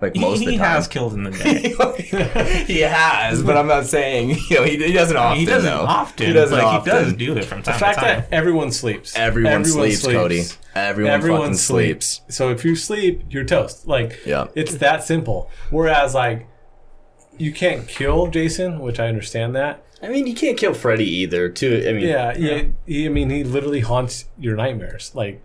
Like 0.00 0.14
He, 0.14 0.20
most 0.20 0.40
of 0.40 0.46
the 0.46 0.52
he 0.52 0.56
has 0.56 0.88
killed 0.88 1.12
in 1.12 1.24
the 1.24 1.30
day. 2.62 2.64
he 2.64 2.80
has, 2.80 3.42
but 3.42 3.56
I'm 3.58 3.66
not 3.66 3.84
saying 3.86 4.30
you 4.48 4.56
know 4.56 4.64
he, 4.64 4.76
he 4.78 4.92
doesn't 4.92 5.16
often. 5.16 5.38
he 5.38 5.44
doesn't 5.44 5.70
though. 5.70 5.84
often. 5.84 6.26
He 6.26 6.32
doesn't 6.32 6.56
but 6.56 6.64
often. 6.64 6.92
he 6.96 7.04
does 7.04 7.12
do 7.14 7.36
it 7.36 7.44
from 7.44 7.62
time 7.62 7.74
to 7.74 7.80
time. 7.80 7.80
the 7.80 7.84
fact 7.84 7.98
to 7.98 8.04
time. 8.06 8.20
that 8.22 8.32
everyone 8.32 8.72
sleeps. 8.72 9.14
Everyone, 9.14 9.64
sleeps, 9.64 10.02
Cody. 10.06 10.44
Everyone, 10.74 11.20
fucking 11.20 11.54
sleeps. 11.54 12.22
So 12.28 12.50
if 12.50 12.64
you 12.64 12.76
sleep, 12.76 13.24
you're 13.28 13.44
toast. 13.44 13.86
Like 13.86 14.20
Yeah. 14.24 14.46
it's 14.54 14.76
that 14.76 15.04
simple. 15.04 15.50
Whereas 15.68 16.14
like 16.14 16.46
you 17.40 17.52
can't 17.52 17.88
kill 17.88 18.26
Jason, 18.28 18.78
which 18.80 19.00
I 19.00 19.08
understand 19.08 19.54
that. 19.56 19.84
I 20.02 20.08
mean, 20.08 20.26
you 20.26 20.34
can't 20.34 20.56
kill 20.58 20.74
Freddy 20.74 21.08
either. 21.08 21.48
Too. 21.48 21.84
I 21.88 21.92
mean, 21.92 22.06
Yeah, 22.06 22.34
yeah. 22.36 22.62
He, 22.86 23.06
I 23.06 23.08
mean, 23.08 23.30
he 23.30 23.44
literally 23.44 23.80
haunts 23.80 24.26
your 24.38 24.56
nightmares. 24.56 25.12
Like 25.14 25.42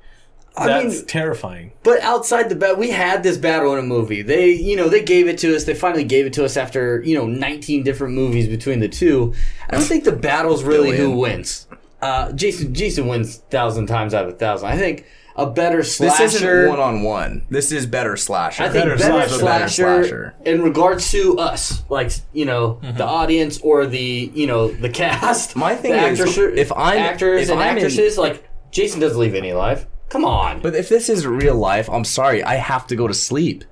I 0.57 0.67
that's 0.67 0.95
mean- 0.99 1.05
terrifying. 1.07 1.71
But 1.83 2.01
outside 2.01 2.49
the 2.49 2.55
bat, 2.55 2.77
we 2.77 2.91
had 2.91 3.21
this 3.23 3.37
battle 3.37 3.73
in 3.73 3.79
a 3.79 3.83
movie. 3.83 4.21
They, 4.21 4.51
you 4.51 4.75
know, 4.77 4.87
they 4.87 5.03
gave 5.03 5.27
it 5.27 5.37
to 5.39 5.55
us. 5.55 5.65
They 5.65 5.73
finally 5.75 6.05
gave 6.05 6.25
it 6.25 6.33
to 6.33 6.45
us 6.45 6.55
after, 6.55 7.01
you 7.03 7.15
know, 7.15 7.25
19 7.25 7.83
different 7.83 8.13
movies 8.13 8.47
between 8.47 8.79
the 8.79 8.87
two. 8.87 9.33
I 9.69 9.73
don't 9.75 9.83
think 9.83 10.03
the 10.05 10.11
battle's 10.13 10.63
really 10.63 10.95
who 10.95 11.11
wins. 11.11 11.67
Uh, 12.01 12.31
Jason, 12.33 12.73
Jason 12.73 13.07
wins 13.07 13.37
thousand 13.49 13.87
times 13.87 14.13
out 14.13 14.25
of 14.27 14.33
a 14.33 14.37
thousand. 14.37 14.69
I 14.69 14.77
think 14.77 15.05
a 15.37 15.45
better 15.45 15.83
slasher. 15.83 16.23
This 16.23 16.35
isn't 16.35 16.69
one 16.69 16.79
on 16.79 17.01
one. 17.03 17.45
This 17.49 17.71
is 17.71 17.85
better 17.85 18.15
slasher. 18.15 18.63
I 18.63 18.69
think 18.69 18.85
Better 18.85 18.97
better, 18.97 19.27
slasher. 19.29 19.29
slasher, 19.39 19.83
Better 19.83 20.03
slasher. 20.03 20.35
in 20.45 20.61
regards 20.63 21.11
to 21.11 21.37
us, 21.37 21.83
like 21.89 22.11
you 22.33 22.45
know, 22.45 22.79
mm-hmm. 22.81 22.97
the 22.97 23.05
audience 23.05 23.59
or 23.61 23.85
the 23.85 24.31
you 24.33 24.47
know 24.47 24.69
the 24.69 24.89
cast. 24.89 25.55
My 25.55 25.75
thing 25.75 25.91
the 25.91 26.07
is, 26.07 26.19
actors- 26.21 26.37
if 26.57 26.71
I'm- 26.71 26.99
actors 26.99 27.43
if 27.43 27.49
and 27.51 27.59
I'm 27.59 27.77
in- 27.77 27.83
actresses, 27.83 28.17
like 28.17 28.47
Jason 28.71 28.99
doesn't 28.99 29.19
leave 29.19 29.35
any 29.35 29.49
alive. 29.49 29.87
Come 30.09 30.23
on. 30.23 30.61
But 30.61 30.75
if 30.75 30.87
this 30.87 31.09
is 31.09 31.25
real 31.25 31.55
life, 31.55 31.89
I'm 31.89 32.05
sorry. 32.05 32.43
I 32.43 32.55
have 32.55 32.85
to 32.87 32.95
go 32.95 33.07
to 33.07 33.13
sleep. 33.13 33.63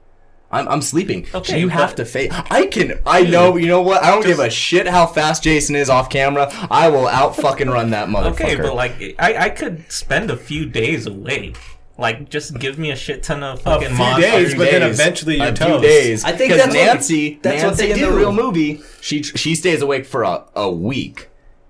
I'm, 0.54 0.68
I'm 0.70 0.82
sleeping. 0.82 1.26
Okay, 1.34 1.60
you 1.60 1.68
have 1.70 1.96
to 1.96 2.06
face. 2.06 2.32
I 2.32 2.68
can. 2.68 3.00
I 3.06 3.24
know. 3.24 3.58
You 3.58 3.68
know 3.68 3.82
what? 3.82 4.04
I 4.04 4.12
don't 4.12 4.26
give 4.26 4.40
a 4.40 4.50
shit 4.50 4.88
how 4.88 5.06
fast 5.08 5.44
Jason 5.44 5.76
is 5.76 5.90
off 5.90 6.10
camera. 6.10 6.50
I 6.70 6.90
will 6.90 7.08
out 7.08 7.36
fucking 7.36 7.70
run 7.70 7.90
that 7.90 8.08
motherfucker. 8.16 8.32
Okay, 8.32 8.56
but 8.56 8.76
like 8.76 9.16
I, 9.20 9.46
I 9.46 9.50
could 9.50 9.92
spend 9.92 10.30
a 10.32 10.38
few 10.38 10.66
days 10.66 11.08
away. 11.08 11.54
Like 11.98 12.30
just 12.30 12.58
give 12.58 12.80
me 12.80 12.90
a 12.92 12.96
shit 12.96 13.22
ton 13.24 13.44
of 13.44 13.60
A 13.60 13.62
fucking 13.64 13.90
few 13.90 13.98
monsters. 13.98 14.32
days, 14.32 14.50
few 14.50 14.58
but 14.60 14.72
then 14.72 14.82
eventually 14.90 15.38
you're 15.38 15.50
a 15.50 15.56
few 15.56 15.66
toast. 15.68 15.84
days. 15.84 16.24
I 16.24 16.32
think 16.32 16.54
that's 16.54 16.68
what- 16.68 16.74
Nancy. 16.74 17.40
that's 17.42 17.62
what 17.64 17.70
Nancy 17.78 17.86
they 17.86 17.92
in 17.92 18.00
do. 18.00 18.06
the 18.12 18.18
real 18.18 18.32
movie. 18.32 18.82
She 19.02 19.22
she 19.22 19.54
stays 19.56 19.82
awake 19.82 20.06
for 20.06 20.24
a, 20.24 20.44
a 20.56 20.72
week. 20.72 21.30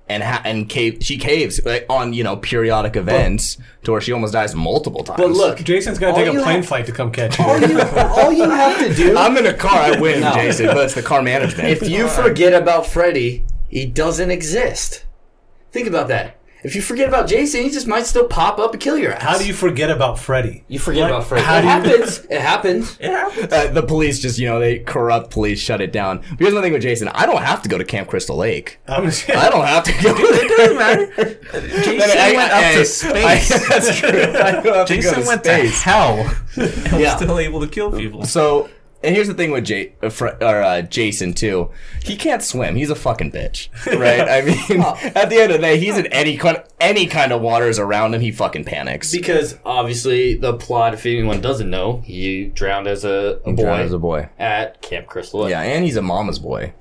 And 0.09 0.21
ha- 0.21 0.41
and 0.43 0.67
cave 0.67 0.97
she 1.01 1.17
caves 1.17 1.63
like, 1.65 1.85
on 1.89 2.11
you 2.11 2.25
know 2.25 2.35
periodic 2.35 2.97
events 2.97 3.57
to 3.83 3.91
where 3.93 4.01
she 4.01 4.11
almost 4.11 4.33
dies 4.33 4.53
multiple 4.53 5.01
times. 5.03 5.17
But 5.17 5.31
look, 5.31 5.59
Jason's 5.63 5.97
gonna 5.97 6.13
take 6.13 6.27
a 6.27 6.31
plane 6.41 6.57
have- 6.57 6.67
flight 6.67 6.85
to 6.87 6.91
come 6.91 7.09
catch 7.11 7.39
you. 7.39 7.45
all 7.45 7.57
you, 7.59 7.79
all 7.81 8.31
you 8.33 8.49
have 8.49 8.77
to 8.79 8.93
do 8.93 9.15
I'm 9.23 9.37
in 9.37 9.45
a 9.45 9.53
car. 9.53 9.71
I 9.79 9.99
win, 9.99 10.19
No. 10.19 10.33
Jason. 10.33 10.65
But 10.67 10.85
it's 10.85 10.93
the 10.93 11.01
car 11.03 11.21
management. 11.21 11.69
If 11.69 11.87
you 11.87 12.09
forget 12.09 12.53
about 12.53 12.85
Freddy, 12.85 13.45
he 13.69 13.85
doesn't 13.85 14.29
exist. 14.29 15.05
Think 15.71 15.87
about 15.87 16.09
that. 16.09 16.35
If 16.63 16.75
you 16.75 16.81
forget 16.81 17.07
about 17.09 17.27
Jason, 17.27 17.61
he 17.63 17.69
just 17.69 17.87
might 17.87 18.05
still 18.05 18.25
pop 18.27 18.57
up 18.57 18.71
and 18.73 18.81
kill 18.81 18.97
your 18.97 19.11
ass. 19.13 19.21
How 19.21 19.37
do 19.37 19.45
you 19.45 19.53
forget 19.53 19.89
about 19.89 20.17
Freddy? 20.17 20.63
You 20.69 20.79
forget 20.79 21.03
Like, 21.03 21.11
about 21.11 21.27
Freddy. 21.27 21.43
how 21.45 21.57
It 21.57 21.61
do 21.83 21.89
you- 21.89 21.95
happens. 21.97 22.19
It 22.29 22.41
happens. 22.41 22.97
Yeah. 23.01 23.29
uh, 23.51 23.67
the 23.71 23.83
police 23.83 24.19
just 24.19 24.39
you 24.39 24.47
know 24.47 24.59
they 24.59 24.79
corrupt 24.79 25.29
police 25.31 25.59
shut 25.59 25.81
it 25.81 25.91
down. 25.91 26.19
But 26.29 26.39
here's 26.39 26.53
one 26.53 26.63
thing 26.63 26.73
with 26.73 26.81
Jason. 26.81 27.09
I 27.09 27.25
don't 27.25 27.41
have 27.43 27.61
to 27.63 27.69
go 27.69 27.77
to 27.77 27.83
Camp 27.83 28.07
Crystal 28.09 28.37
Lake. 28.37 28.79
I'm 28.87 29.05
just- 29.05 29.29
I 29.29 29.49
don't 29.49 29.65
have 29.65 29.83
to 29.83 29.91
go. 30.01 30.15
It 30.17 30.57
doesn't 30.57 30.77
matter. 30.77 31.39
Jason 31.83 32.35
went 32.37 32.51
up 32.51 32.73
to 32.73 32.85
space. 32.85 33.51
I- 33.51 33.67
that's 33.69 33.99
true. 33.99 34.09
I 34.09 34.51
don't 34.51 34.63
have 34.63 34.63
to 34.63 34.69
go 34.71 34.85
Jason 34.85 35.21
to 35.21 35.27
went 35.27 35.43
space. 35.45 35.77
to 35.83 35.89
hell 35.89 36.35
and 36.55 37.01
Yeah. 37.01 37.15
still 37.17 37.39
able 37.39 37.59
to 37.61 37.67
kill 37.67 37.91
people. 37.91 38.23
So 38.25 38.69
And 39.03 39.13
here's 39.15 39.27
the 39.27 39.33
thing 39.33 39.51
with 39.51 39.65
Jay, 39.65 39.93
uh, 40.01 40.09
Fre- 40.09 40.37
or, 40.41 40.61
uh, 40.63 40.81
Jason 40.81 41.33
too. 41.33 41.69
He 42.03 42.15
can't 42.15 42.41
swim. 42.41 42.75
He's 42.75 42.89
a 42.89 42.95
fucking 42.95 43.31
bitch, 43.31 43.67
right? 43.99 44.21
I 44.21 44.41
mean, 44.41 44.81
at 45.15 45.29
the 45.29 45.37
end 45.41 45.51
of 45.51 45.57
the 45.59 45.67
day, 45.67 45.77
he's 45.77 45.97
in 45.97 46.05
any 46.07 46.37
kind, 46.37 46.63
any 46.79 47.05
kind 47.07 47.31
of 47.33 47.41
waters 47.41 47.79
around 47.79 48.13
him. 48.13 48.21
He 48.21 48.31
fucking 48.31 48.63
panics. 48.65 49.11
Because 49.11 49.57
obviously, 49.65 50.35
the 50.35 50.53
plot, 50.53 50.93
if 50.93 51.05
anyone 51.05 51.41
doesn't 51.41 51.69
know, 51.69 52.01
he 52.05 52.45
drowned 52.45 52.87
as 52.87 53.03
a, 53.03 53.41
a 53.45 53.51
boy 53.53 53.63
Drowned 53.63 53.81
as 53.81 53.93
a 53.93 53.99
boy. 53.99 54.29
at 54.39 54.81
Camp 54.81 55.07
Crystal 55.07 55.41
Lake. 55.41 55.51
Yeah, 55.51 55.61
and 55.61 55.83
he's 55.83 55.97
a 55.97 56.01
mama's 56.01 56.39
boy. 56.39 56.73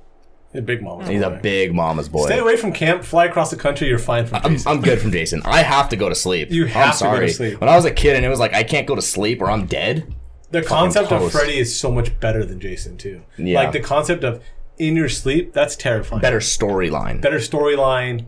A 0.55 0.61
big 0.61 0.83
mama. 0.83 1.09
He's 1.09 1.21
a 1.23 1.31
big 1.31 1.73
mama's 1.73 2.07
boy. 2.07 2.27
Stay 2.27 2.37
away 2.37 2.55
from 2.57 2.71
camp. 2.73 3.03
Fly 3.03 3.25
across 3.25 3.49
the 3.49 3.55
country. 3.57 3.87
You're 3.87 3.97
fine 3.97 4.27
from 4.27 4.39
I'm, 4.43 4.51
Jason. 4.53 4.71
I'm 4.71 4.81
good 4.81 5.01
from 5.01 5.11
Jason. 5.19 5.41
I 5.45 5.63
have 5.63 5.89
to 5.89 5.95
go 5.95 6.09
to 6.09 6.15
sleep. 6.15 6.51
You 6.51 6.65
have 6.67 6.93
I'm 6.93 6.97
to 6.99 7.03
go 7.05 7.09
to 7.09 7.15
sorry. 7.15 7.29
sleep. 7.31 7.59
When 7.59 7.69
I 7.69 7.75
was 7.75 7.85
a 7.85 7.91
kid 7.91 8.15
and 8.15 8.23
it 8.23 8.29
was 8.29 8.39
like 8.39 8.53
I 8.53 8.61
can't 8.63 8.85
go 8.85 8.93
to 8.95 9.01
sleep 9.01 9.41
or 9.41 9.49
I'm 9.49 9.65
dead. 9.65 10.13
The 10.53 10.61
concept 10.61 11.11
of. 11.11 11.31
Freddy 11.31 11.57
is 11.59 11.77
so 11.77 11.91
much 11.91 12.17
better 12.19 12.45
than 12.45 12.59
Jason 12.59 12.97
too. 12.97 13.21
Yeah. 13.37 13.59
Like 13.59 13.73
the 13.73 13.79
concept 13.81 14.23
of 14.23 14.41
in 14.77 14.95
your 14.95 15.09
sleep, 15.09 15.53
that's 15.53 15.75
terrifying. 15.75 16.21
Better 16.21 16.39
storyline. 16.39 17.21
better 17.21 17.37
storyline. 17.39 18.25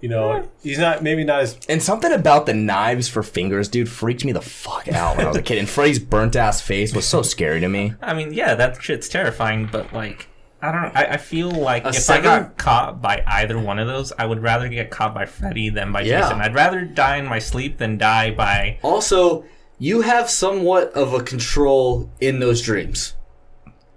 You 0.00 0.08
know, 0.08 0.48
he's 0.62 0.78
not 0.78 1.02
maybe 1.02 1.24
not 1.24 1.40
as 1.40 1.58
And 1.68 1.82
something 1.82 2.12
about 2.12 2.46
the 2.46 2.54
knives 2.54 3.08
for 3.08 3.24
fingers, 3.24 3.66
dude, 3.66 3.88
freaked 3.88 4.24
me 4.24 4.30
the 4.30 4.40
fuck 4.40 4.86
out 4.86 5.16
when 5.16 5.26
I 5.26 5.28
was 5.28 5.36
a 5.38 5.42
kid. 5.42 5.58
And 5.58 5.68
Freddy's 5.68 5.98
burnt 5.98 6.36
ass 6.36 6.60
face 6.60 6.94
was 6.94 7.04
so 7.04 7.22
scary 7.22 7.58
to 7.58 7.68
me. 7.68 7.94
I 8.00 8.14
mean, 8.14 8.32
yeah, 8.32 8.54
that 8.54 8.80
shit's 8.80 9.08
terrifying, 9.08 9.68
but 9.72 9.92
like, 9.92 10.28
I 10.62 10.70
don't. 10.70 10.96
I, 10.96 11.14
I 11.14 11.16
feel 11.16 11.50
like 11.50 11.84
if 11.84 11.96
second- 11.96 12.30
I 12.30 12.38
got 12.40 12.56
caught 12.58 13.02
by 13.02 13.24
either 13.26 13.58
one 13.58 13.80
of 13.80 13.88
those, 13.88 14.12
I 14.16 14.24
would 14.26 14.40
rather 14.40 14.68
get 14.68 14.90
caught 14.90 15.14
by 15.14 15.26
Freddy 15.26 15.68
than 15.68 15.90
by 15.90 16.02
Yeah. 16.02 16.20
Jason. 16.20 16.40
I'd 16.42 16.54
rather 16.54 16.82
die 16.84 17.16
in 17.16 17.26
my 17.26 17.40
sleep 17.40 17.78
than 17.78 17.98
die 17.98 18.30
by. 18.30 18.78
Also, 18.82 19.46
you 19.78 20.00
have 20.00 20.28
somewhat 20.28 20.92
of 20.92 21.14
a 21.14 21.22
control 21.22 22.10
in 22.20 22.40
those 22.40 22.62
dreams. 22.62 23.14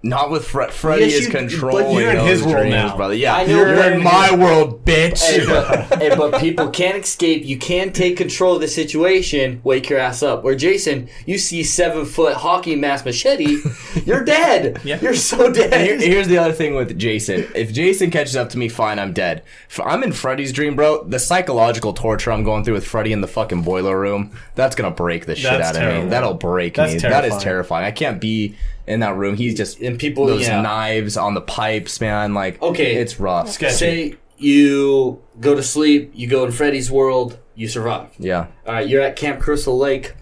Not 0.03 0.31
with 0.31 0.45
Fre- 0.47 0.63
Freddy 0.63 1.03
Yes, 1.05 1.13
is 1.13 1.25
you- 1.27 1.31
controlling 1.31 1.85
but 1.93 2.01
you're 2.01 2.09
in 2.11 2.25
his 2.25 2.41
world 2.41 2.57
dreams, 2.57 2.73
now. 2.73 2.95
brother. 2.97 3.13
Yeah, 3.13 3.35
I 3.35 3.45
know, 3.45 3.55
you're 3.55 3.75
but- 3.75 3.91
in 3.93 4.03
my 4.03 4.35
world, 4.35 4.83
bitch. 4.83 5.21
Hey, 5.23 5.45
but, 5.45 5.99
hey, 6.01 6.15
but 6.15 6.39
people 6.41 6.69
can't 6.71 7.03
escape. 7.03 7.45
You 7.45 7.59
can 7.59 7.93
take 7.93 8.17
control 8.17 8.55
of 8.55 8.61
the 8.61 8.67
situation. 8.67 9.61
Wake 9.63 9.89
your 9.91 9.99
ass 9.99 10.23
up. 10.23 10.43
Where 10.43 10.55
Jason, 10.55 11.07
you 11.27 11.37
see 11.37 11.61
seven 11.63 12.05
foot 12.05 12.33
hockey 12.33 12.75
mask 12.75 13.05
machete, 13.05 13.57
you're 14.05 14.23
dead. 14.23 14.81
Yeah. 14.83 14.99
You're 15.01 15.13
so 15.13 15.53
dead. 15.53 15.71
Here- 15.79 15.99
here's 15.99 16.27
the 16.27 16.39
other 16.39 16.53
thing 16.53 16.73
with 16.73 16.97
Jason. 16.97 17.47
If 17.53 17.71
Jason 17.71 18.09
catches 18.09 18.35
up 18.35 18.49
to 18.49 18.57
me, 18.57 18.69
fine, 18.69 18.97
I'm 18.97 19.13
dead. 19.13 19.43
If 19.69 19.79
I'm 19.81 20.01
in 20.03 20.13
Freddy's 20.13 20.51
dream, 20.51 20.75
bro. 20.75 21.03
The 21.03 21.19
psychological 21.19 21.93
torture 21.93 22.31
I'm 22.31 22.43
going 22.43 22.63
through 22.63 22.73
with 22.73 22.87
Freddy 22.87 23.13
in 23.13 23.21
the 23.21 23.27
fucking 23.27 23.61
boiler 23.61 23.99
room, 23.99 24.31
that's 24.55 24.75
gonna 24.75 24.89
break 24.89 25.27
the 25.27 25.35
shit 25.35 25.51
That's 25.59 25.77
out 25.77 25.83
of 25.85 26.03
me. 26.05 26.09
That'll 26.09 26.33
break 26.33 26.73
That's 26.73 26.93
me. 26.93 26.99
That 27.01 27.09
terrifying. 27.21 27.37
is 27.37 27.43
terrifying. 27.43 27.85
I 27.85 27.91
can't 27.91 28.19
be 28.19 28.55
in 28.91 28.99
that 28.99 29.15
room. 29.15 29.35
He's 29.35 29.55
just 29.55 29.79
And 29.81 29.97
people- 29.97 30.27
those 30.27 30.41
yeah. 30.47 30.61
knives 30.61 31.17
on 31.17 31.33
the 31.33 31.41
pipes, 31.41 31.99
man. 32.01 32.33
Like, 32.33 32.61
Okay. 32.61 32.95
it's 32.95 33.19
rough. 33.19 33.49
Sketchy. 33.51 33.75
Say 33.75 34.15
you 34.37 35.19
go 35.39 35.55
to 35.55 35.63
sleep, 35.63 36.11
you 36.13 36.27
go 36.27 36.43
in 36.45 36.51
Freddy's 36.51 36.91
world, 36.91 37.37
you 37.55 37.67
survive. 37.67 38.09
Yeah. 38.19 38.47
All 38.67 38.73
right, 38.73 38.87
you're 38.87 39.01
at 39.01 39.15
Camp 39.15 39.39
Crystal 39.39 39.77
Lake. 39.77 40.13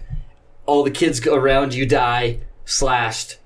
All 0.66 0.82
the 0.84 0.90
kids 0.90 1.26
around 1.26 1.74
you 1.74 1.84
die, 1.86 2.38
slashed. 2.64 3.38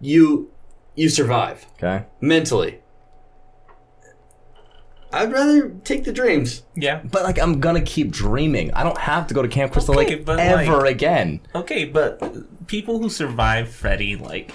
You 0.00 0.50
you 0.94 1.08
survive 1.08 1.66
Okay. 1.76 2.04
mentally. 2.20 2.78
I'd 5.16 5.32
rather 5.32 5.70
take 5.84 6.04
the 6.04 6.12
dreams. 6.12 6.62
Yeah. 6.74 7.00
But 7.04 7.22
like, 7.24 7.38
I'm 7.38 7.60
gonna 7.60 7.82
keep 7.82 8.10
dreaming. 8.10 8.72
I 8.74 8.82
don't 8.84 8.98
have 8.98 9.26
to 9.28 9.34
go 9.34 9.42
to 9.42 9.48
Camp 9.48 9.72
Crystal 9.72 9.98
Okay, 9.98 10.16
Lake 10.16 10.24
but, 10.24 10.38
ever 10.38 10.78
like- 10.82 10.90
again. 10.94 11.40
Okay, 11.54 11.84
but 11.84 12.66
people 12.66 12.98
who 12.98 13.08
survive 13.08 13.68
Freddy, 13.70 14.16
like, 14.16 14.52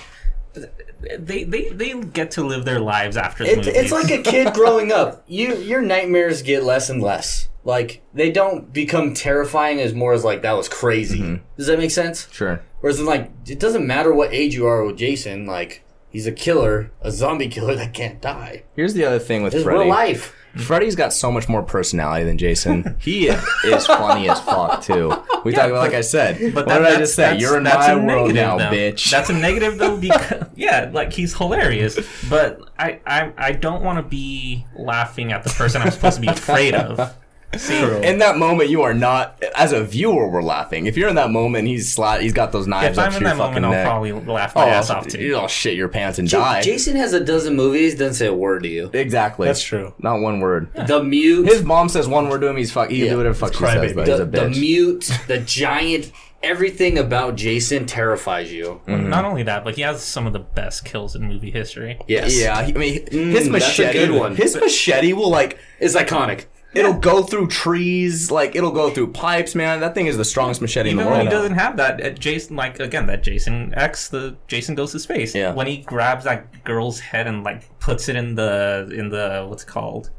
they 1.17 1.43
they 1.43 1.69
they 1.69 1.93
get 1.99 2.31
to 2.31 2.43
live 2.43 2.65
their 2.65 2.79
lives 2.79 3.17
after 3.17 3.43
the 3.43 3.49
It's, 3.51 3.67
movie. 3.67 3.71
it's 3.79 3.91
like 3.91 4.11
a 4.11 4.21
kid 4.21 4.53
growing 4.53 4.91
up. 4.91 5.23
You 5.27 5.55
your 5.57 5.81
nightmares 5.81 6.41
get 6.41 6.63
less 6.63 6.89
and 6.89 7.01
less. 7.01 7.49
Like 7.63 8.01
they 8.13 8.31
don't 8.31 8.71
become 8.73 9.13
terrifying 9.13 9.79
as 9.79 9.93
more 9.93 10.13
as 10.13 10.23
like 10.23 10.41
that 10.43 10.53
was 10.53 10.67
crazy. 10.69 11.19
Mm-hmm. 11.19 11.43
Does 11.57 11.67
that 11.67 11.79
make 11.79 11.91
sense? 11.91 12.27
Sure. 12.31 12.61
Whereas 12.81 12.99
in 12.99 13.05
like 13.05 13.31
it 13.47 13.59
doesn't 13.59 13.85
matter 13.87 14.13
what 14.13 14.33
age 14.33 14.53
you 14.55 14.65
are 14.67 14.83
with 14.83 14.97
Jason. 14.97 15.45
Like 15.45 15.83
he's 16.09 16.27
a 16.27 16.31
killer, 16.31 16.91
a 17.01 17.11
zombie 17.11 17.47
killer 17.47 17.75
that 17.75 17.93
can't 17.93 18.21
die. 18.21 18.63
Here's 18.75 18.93
the 18.93 19.05
other 19.05 19.19
thing 19.19 19.41
with 19.43 19.53
It's 19.55 19.63
Freddy. 19.63 19.79
real 19.79 19.87
life. 19.89 20.35
Mm. 20.55 20.61
Freddy's 20.61 20.95
got 20.95 21.13
so 21.13 21.31
much 21.31 21.47
more 21.47 21.63
personality 21.63 22.25
than 22.25 22.37
Jason. 22.37 22.95
He 23.01 23.27
is 23.27 23.87
funny 23.87 24.29
as 24.29 24.39
fuck 24.41 24.83
too. 24.83 25.11
We 25.43 25.53
talk 25.53 25.69
about, 25.69 25.79
like 25.79 25.93
I 25.93 26.01
said. 26.01 26.53
But 26.53 26.67
what 26.67 26.67
that, 26.67 26.79
did 26.79 26.87
I 26.87 26.97
just 26.97 27.15
say? 27.15 27.37
You're 27.37 27.57
in 27.57 27.63
my 27.63 27.91
a 27.91 27.95
world 27.97 28.07
negative, 28.07 28.35
now, 28.35 28.57
though. 28.57 28.71
bitch. 28.71 29.09
That's 29.09 29.29
a 29.29 29.33
negative 29.33 29.77
though, 29.77 29.97
because 30.01 30.45
yeah, 30.55 30.89
like 30.93 31.13
he's 31.13 31.35
hilarious. 31.35 31.97
But 32.29 32.61
I 32.77 32.99
I, 33.05 33.33
I 33.37 33.51
don't 33.53 33.83
want 33.83 33.97
to 33.97 34.03
be 34.03 34.65
laughing 34.77 35.31
at 35.31 35.43
the 35.43 35.49
person 35.49 35.81
I'm 35.81 35.91
supposed 35.91 36.15
to 36.15 36.21
be 36.21 36.27
afraid 36.27 36.75
of. 36.75 37.17
See, 37.57 37.77
in 38.07 38.19
that 38.19 38.37
moment, 38.37 38.69
you 38.69 38.81
are 38.83 38.93
not. 38.93 39.43
As 39.55 39.73
a 39.73 39.83
viewer, 39.83 40.29
we're 40.29 40.41
laughing. 40.41 40.85
If 40.85 40.95
you're 40.95 41.09
in 41.09 41.15
that 41.15 41.31
moment, 41.31 41.67
he's 41.67 41.91
slat. 41.91 42.21
He's 42.21 42.31
got 42.33 42.51
those 42.51 42.65
knives 42.65 42.97
if 42.97 42.99
up 42.99 43.05
I'm 43.05 43.11
to 43.11 43.17
in 43.17 43.23
your 43.23 43.31
that 43.31 43.37
fucking 43.37 43.61
moment, 43.61 43.79
I'll 43.81 43.85
probably 43.85 44.11
laugh 44.13 44.55
my 44.55 44.63
oh, 44.63 44.69
ass 44.69 44.89
off 44.89 45.07
too. 45.07 45.19
you'll 45.19 45.47
shit 45.47 45.75
your 45.75 45.89
pants 45.89 46.17
and 46.17 46.27
J- 46.27 46.37
die. 46.37 46.61
Jason 46.61 46.95
has 46.95 47.11
a 47.13 47.19
dozen 47.23 47.55
movies. 47.55 47.95
Doesn't 47.95 48.13
say 48.13 48.27
a 48.27 48.33
word 48.33 48.63
to 48.63 48.69
you. 48.69 48.89
exactly. 48.93 49.47
That's 49.47 49.61
true. 49.63 49.93
Not 49.99 50.21
one 50.21 50.39
word. 50.39 50.69
The 50.87 51.03
mute. 51.03 51.45
His 51.47 51.63
mom 51.63 51.89
says 51.89 52.07
one 52.07 52.29
word 52.29 52.41
to 52.41 52.47
him. 52.47 52.55
He's 52.57 52.71
fuck. 52.71 52.89
He 52.89 52.99
can 52.99 53.09
do 53.09 53.17
whatever 53.17 53.33
the 53.33 53.39
fuck 53.39 53.53
she 53.53 53.59
says, 53.59 53.91
crybaby. 53.91 53.95
but 53.95 54.07
he's 54.07 54.17
the, 54.17 54.23
a 54.23 54.25
the 54.27 54.49
mute, 54.49 55.11
the 55.27 55.37
giant, 55.39 56.11
everything 56.41 56.97
about 56.97 57.35
Jason 57.35 57.85
terrifies 57.85 58.51
you. 58.51 58.79
Mm-hmm. 58.87 59.09
Not 59.09 59.25
only 59.25 59.43
that, 59.43 59.63
but 59.65 59.75
he 59.75 59.81
has 59.81 60.01
some 60.01 60.25
of 60.25 60.31
the 60.33 60.39
best 60.39 60.85
kills 60.85 61.15
in 61.15 61.23
movie 61.23 61.51
history. 61.51 61.99
Yes. 62.07 62.39
yeah, 62.39 62.63
he, 62.63 62.73
I 62.73 62.77
mean, 62.77 62.93
his 62.93 63.09
Mm, 63.09 63.33
that's 63.33 63.47
a 63.47 63.49
machete. 63.51 63.93
good 63.99 64.11
one. 64.11 64.35
His 64.37 64.55
machete 64.55 65.11
will 65.13 65.29
like 65.29 65.59
is 65.81 65.95
iconic. 65.95 66.45
It'll 66.73 66.93
go 66.93 67.21
through 67.23 67.47
trees, 67.47 68.31
like 68.31 68.55
it'll 68.55 68.71
go 68.71 68.89
through 68.91 69.11
pipes, 69.11 69.55
man. 69.55 69.81
That 69.81 69.93
thing 69.93 70.07
is 70.07 70.15
the 70.15 70.23
strongest 70.23 70.61
machete 70.61 70.89
in 70.89 70.95
Even 70.95 71.05
the 71.05 71.11
when 71.11 71.19
world. 71.19 71.27
he 71.29 71.33
doesn't 71.35 71.55
have 71.57 71.75
that, 71.77 72.01
uh, 72.01 72.09
Jason, 72.11 72.55
like 72.55 72.79
again, 72.79 73.07
that 73.07 73.23
Jason 73.23 73.73
X, 73.75 74.07
the 74.07 74.37
Jason 74.47 74.75
goes 74.75 74.93
to 74.93 74.99
space. 74.99 75.35
Yeah. 75.35 75.53
When 75.53 75.67
he 75.67 75.77
grabs 75.77 76.23
that 76.23 76.63
girl's 76.63 76.99
head 76.99 77.27
and 77.27 77.43
like 77.43 77.77
puts 77.79 78.07
it 78.07 78.15
in 78.15 78.35
the 78.35 78.89
in 78.95 79.09
the 79.09 79.45
what's 79.49 79.63
it 79.63 79.67
called, 79.67 80.11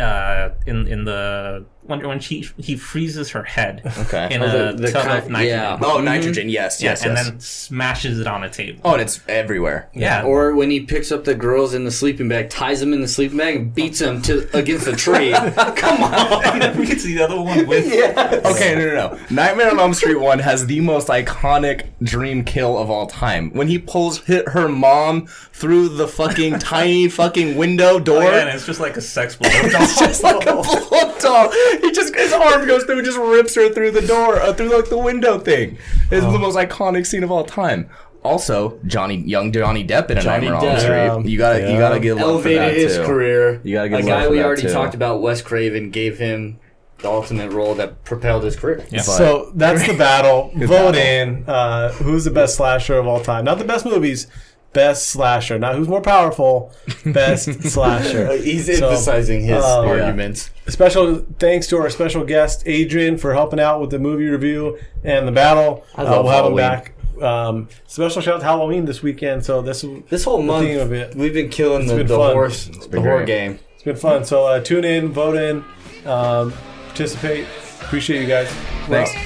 uh, 0.00 0.50
in 0.66 0.88
in 0.88 1.04
the 1.04 1.66
when 1.84 2.06
when 2.06 2.20
she 2.20 2.48
he 2.58 2.76
freezes 2.76 3.30
her 3.30 3.42
head. 3.42 3.82
Okay. 3.98 4.32
In 4.34 4.42
Oh, 4.42 4.46
a 4.46 4.72
the- 4.72 4.82
the 4.82 4.92
tub 4.92 5.04
kind- 5.06 5.18
of 5.24 5.30
nitrogen. 5.30 5.58
yeah. 5.58 5.78
Oh, 5.82 5.96
mm-hmm. 5.96 6.04
nitrogen. 6.04 6.48
Yes, 6.48 6.80
Yeah, 6.82 6.90
yes, 6.90 7.02
and 7.04 7.16
yes. 7.16 7.26
then 7.28 7.40
smashes 7.40 8.20
it 8.20 8.26
on 8.26 8.44
a 8.44 8.50
table. 8.50 8.80
oh, 8.84 8.92
and 8.92 9.02
it's 9.02 9.20
everywhere. 9.28 9.88
yeah. 9.92 10.22
Or 10.22 10.54
when 10.54 10.70
he 10.70 10.80
picks 10.80 11.10
up 11.10 11.24
the 11.24 11.34
girls 11.34 11.74
in 11.74 11.84
the 11.84 11.90
sleeping 11.90 12.28
bag, 12.28 12.50
ties 12.50 12.80
them 12.80 12.92
in 12.92 13.00
the 13.00 13.08
sleeping 13.08 13.38
bag, 13.38 13.56
and 13.56 13.74
beats 13.74 13.98
them 13.98 14.22
to 14.22 14.48
against 14.56 14.86
a 14.86 14.94
tree. 14.94 15.32
Come 15.76 16.02
on. 16.04 16.44
and 16.44 16.62
then 16.62 16.78
we 16.78 16.86
can 16.86 16.98
see 16.98 17.14
the 17.16 17.24
other 17.24 17.40
one 17.40 17.66
with. 17.66 17.86
Okay, 18.52 18.74
no, 18.74 18.86
no, 18.86 18.94
no. 18.94 19.18
Nightmare 19.30 19.70
on 19.70 19.78
Elm 19.80 19.94
Street 19.94 20.16
one 20.20 20.38
has 20.38 20.66
the 20.66 20.80
most 20.80 21.08
iconic 21.08 21.86
dream 22.02 22.44
kill 22.44 22.78
of 22.78 22.90
all 22.90 23.06
time. 23.06 23.50
When 23.52 23.68
he 23.68 23.78
pulls 23.78 24.18
hit 24.18 24.48
her 24.50 24.68
mom 24.68 25.26
through 25.52 25.90
the 25.90 26.06
fucking 26.08 26.58
tiny 26.58 27.08
fucking 27.08 27.56
window 27.56 27.98
door. 27.98 28.22
Oh, 28.22 28.30
yeah, 28.30 28.40
and 28.40 28.48
it's 28.50 28.66
just 28.66 28.80
like 28.80 28.96
a 28.96 29.00
sex 29.00 29.36
blow. 29.36 29.48
It's 29.52 29.98
just 29.98 30.22
like 30.22 30.46
a 30.46 30.62
blow-up. 31.22 31.52
He 31.82 31.90
just 31.92 32.14
his 32.14 32.32
arm 32.32 32.66
goes 32.66 32.84
through 32.84 32.98
and 32.98 33.04
just 33.06 33.18
rips 33.18 33.54
her 33.54 33.72
through 33.72 33.92
the 33.92 34.06
door, 34.06 34.36
uh, 34.40 34.52
through 34.52 34.74
like 34.74 34.88
the 34.88 34.98
window 34.98 35.38
thing. 35.38 35.78
It's 36.10 36.24
the 36.26 36.38
most 36.38 36.56
iconic 36.56 37.06
scene 37.06 37.24
of 37.24 37.30
all 37.30 37.44
time. 37.44 37.88
Also, 38.24 38.78
Johnny, 38.86 39.16
young 39.16 39.50
Johnny 39.50 39.84
Depp 39.84 40.10
in 40.10 40.18
a 40.18 40.22
Johnny 40.22 40.48
Nightmare 40.48 40.54
on 40.54 40.64
Elm 40.64 40.76
Depp. 40.76 40.80
Street. 41.22 41.30
You 41.32 41.38
gotta, 41.38 41.72
you 41.72 41.78
gotta 41.78 41.98
give 42.00 42.18
love 42.18 42.42
for 42.42 42.48
that 42.50 42.54
Elevated 42.56 42.82
his 42.82 42.96
too. 42.98 43.04
career. 43.04 43.60
You 43.64 43.74
gotta 43.74 43.88
give 43.88 43.98
a 44.00 44.02
guy 44.02 44.28
we 44.28 44.42
already 44.42 44.62
too. 44.62 44.72
talked 44.72 44.94
about, 44.94 45.20
Wes 45.22 45.42
Craven, 45.42 45.90
gave 45.90 46.18
him 46.18 46.60
the 46.98 47.10
ultimate 47.10 47.50
role 47.50 47.74
that 47.74 48.04
propelled 48.04 48.44
his 48.44 48.54
career. 48.54 48.86
Yeah. 48.90 49.00
So 49.00 49.50
that's 49.56 49.84
the 49.86 49.96
battle. 49.96 50.52
Vote 50.56 50.94
in. 50.94 51.44
Uh, 51.48 51.90
who's 51.94 52.24
the 52.24 52.30
best 52.30 52.54
slasher 52.54 52.96
of 52.96 53.08
all 53.08 53.20
time? 53.20 53.44
Not 53.44 53.58
the 53.58 53.64
best 53.64 53.84
movies. 53.84 54.28
Best 54.72 55.08
slasher. 55.08 55.58
Not 55.58 55.74
who's 55.76 55.88
more 55.88 56.00
powerful. 56.00 56.72
Best 57.04 57.62
slasher. 57.70 58.36
He's 58.36 58.66
So, 58.78 58.88
emphasizing 58.88 59.42
his 59.42 59.62
uh, 59.62 59.82
yeah. 59.84 59.90
arguments. 59.90 60.50
Special 60.68 61.16
thanks 61.38 61.66
to 61.68 61.76
our 61.78 61.90
special 61.90 62.24
guest 62.24 62.62
Adrian 62.66 63.18
for 63.18 63.34
helping 63.34 63.60
out 63.60 63.80
with 63.80 63.90
the 63.90 63.98
movie 63.98 64.26
review 64.28 64.78
and 65.04 65.28
the 65.28 65.32
battle. 65.32 65.84
I 65.94 66.02
Uh, 66.04 66.22
we'll 66.22 66.30
have 66.32 66.46
him 66.46 66.56
back. 66.56 66.92
Um, 67.20 67.68
special 67.86 68.22
shout 68.22 68.34
out 68.36 68.38
to 68.40 68.44
Halloween 68.46 68.84
this 68.86 69.02
weekend. 69.02 69.44
So 69.44 69.60
this 69.62 69.84
This 70.08 70.24
whole 70.24 70.42
month, 70.42 70.70
of 70.78 70.92
it. 70.92 71.14
we've 71.14 71.34
been 71.34 71.50
killing 71.50 71.86
the, 71.86 71.96
been 71.96 72.06
the 72.06 72.16
fun. 72.16 72.32
horse, 72.32 72.66
the 72.66 72.88
been 72.88 73.02
horror 73.02 73.24
game. 73.24 73.58
It's 73.74 73.82
been 73.84 73.96
fun. 73.96 74.24
So 74.24 74.46
uh, 74.46 74.60
tune 74.60 74.84
in, 74.84 75.12
vote 75.12 75.36
in, 75.36 75.64
um, 76.06 76.52
participate. 76.86 77.46
Appreciate 77.82 78.22
you 78.22 78.26
guys. 78.28 78.48
Thanks. 78.88 79.12
Well, 79.14 79.24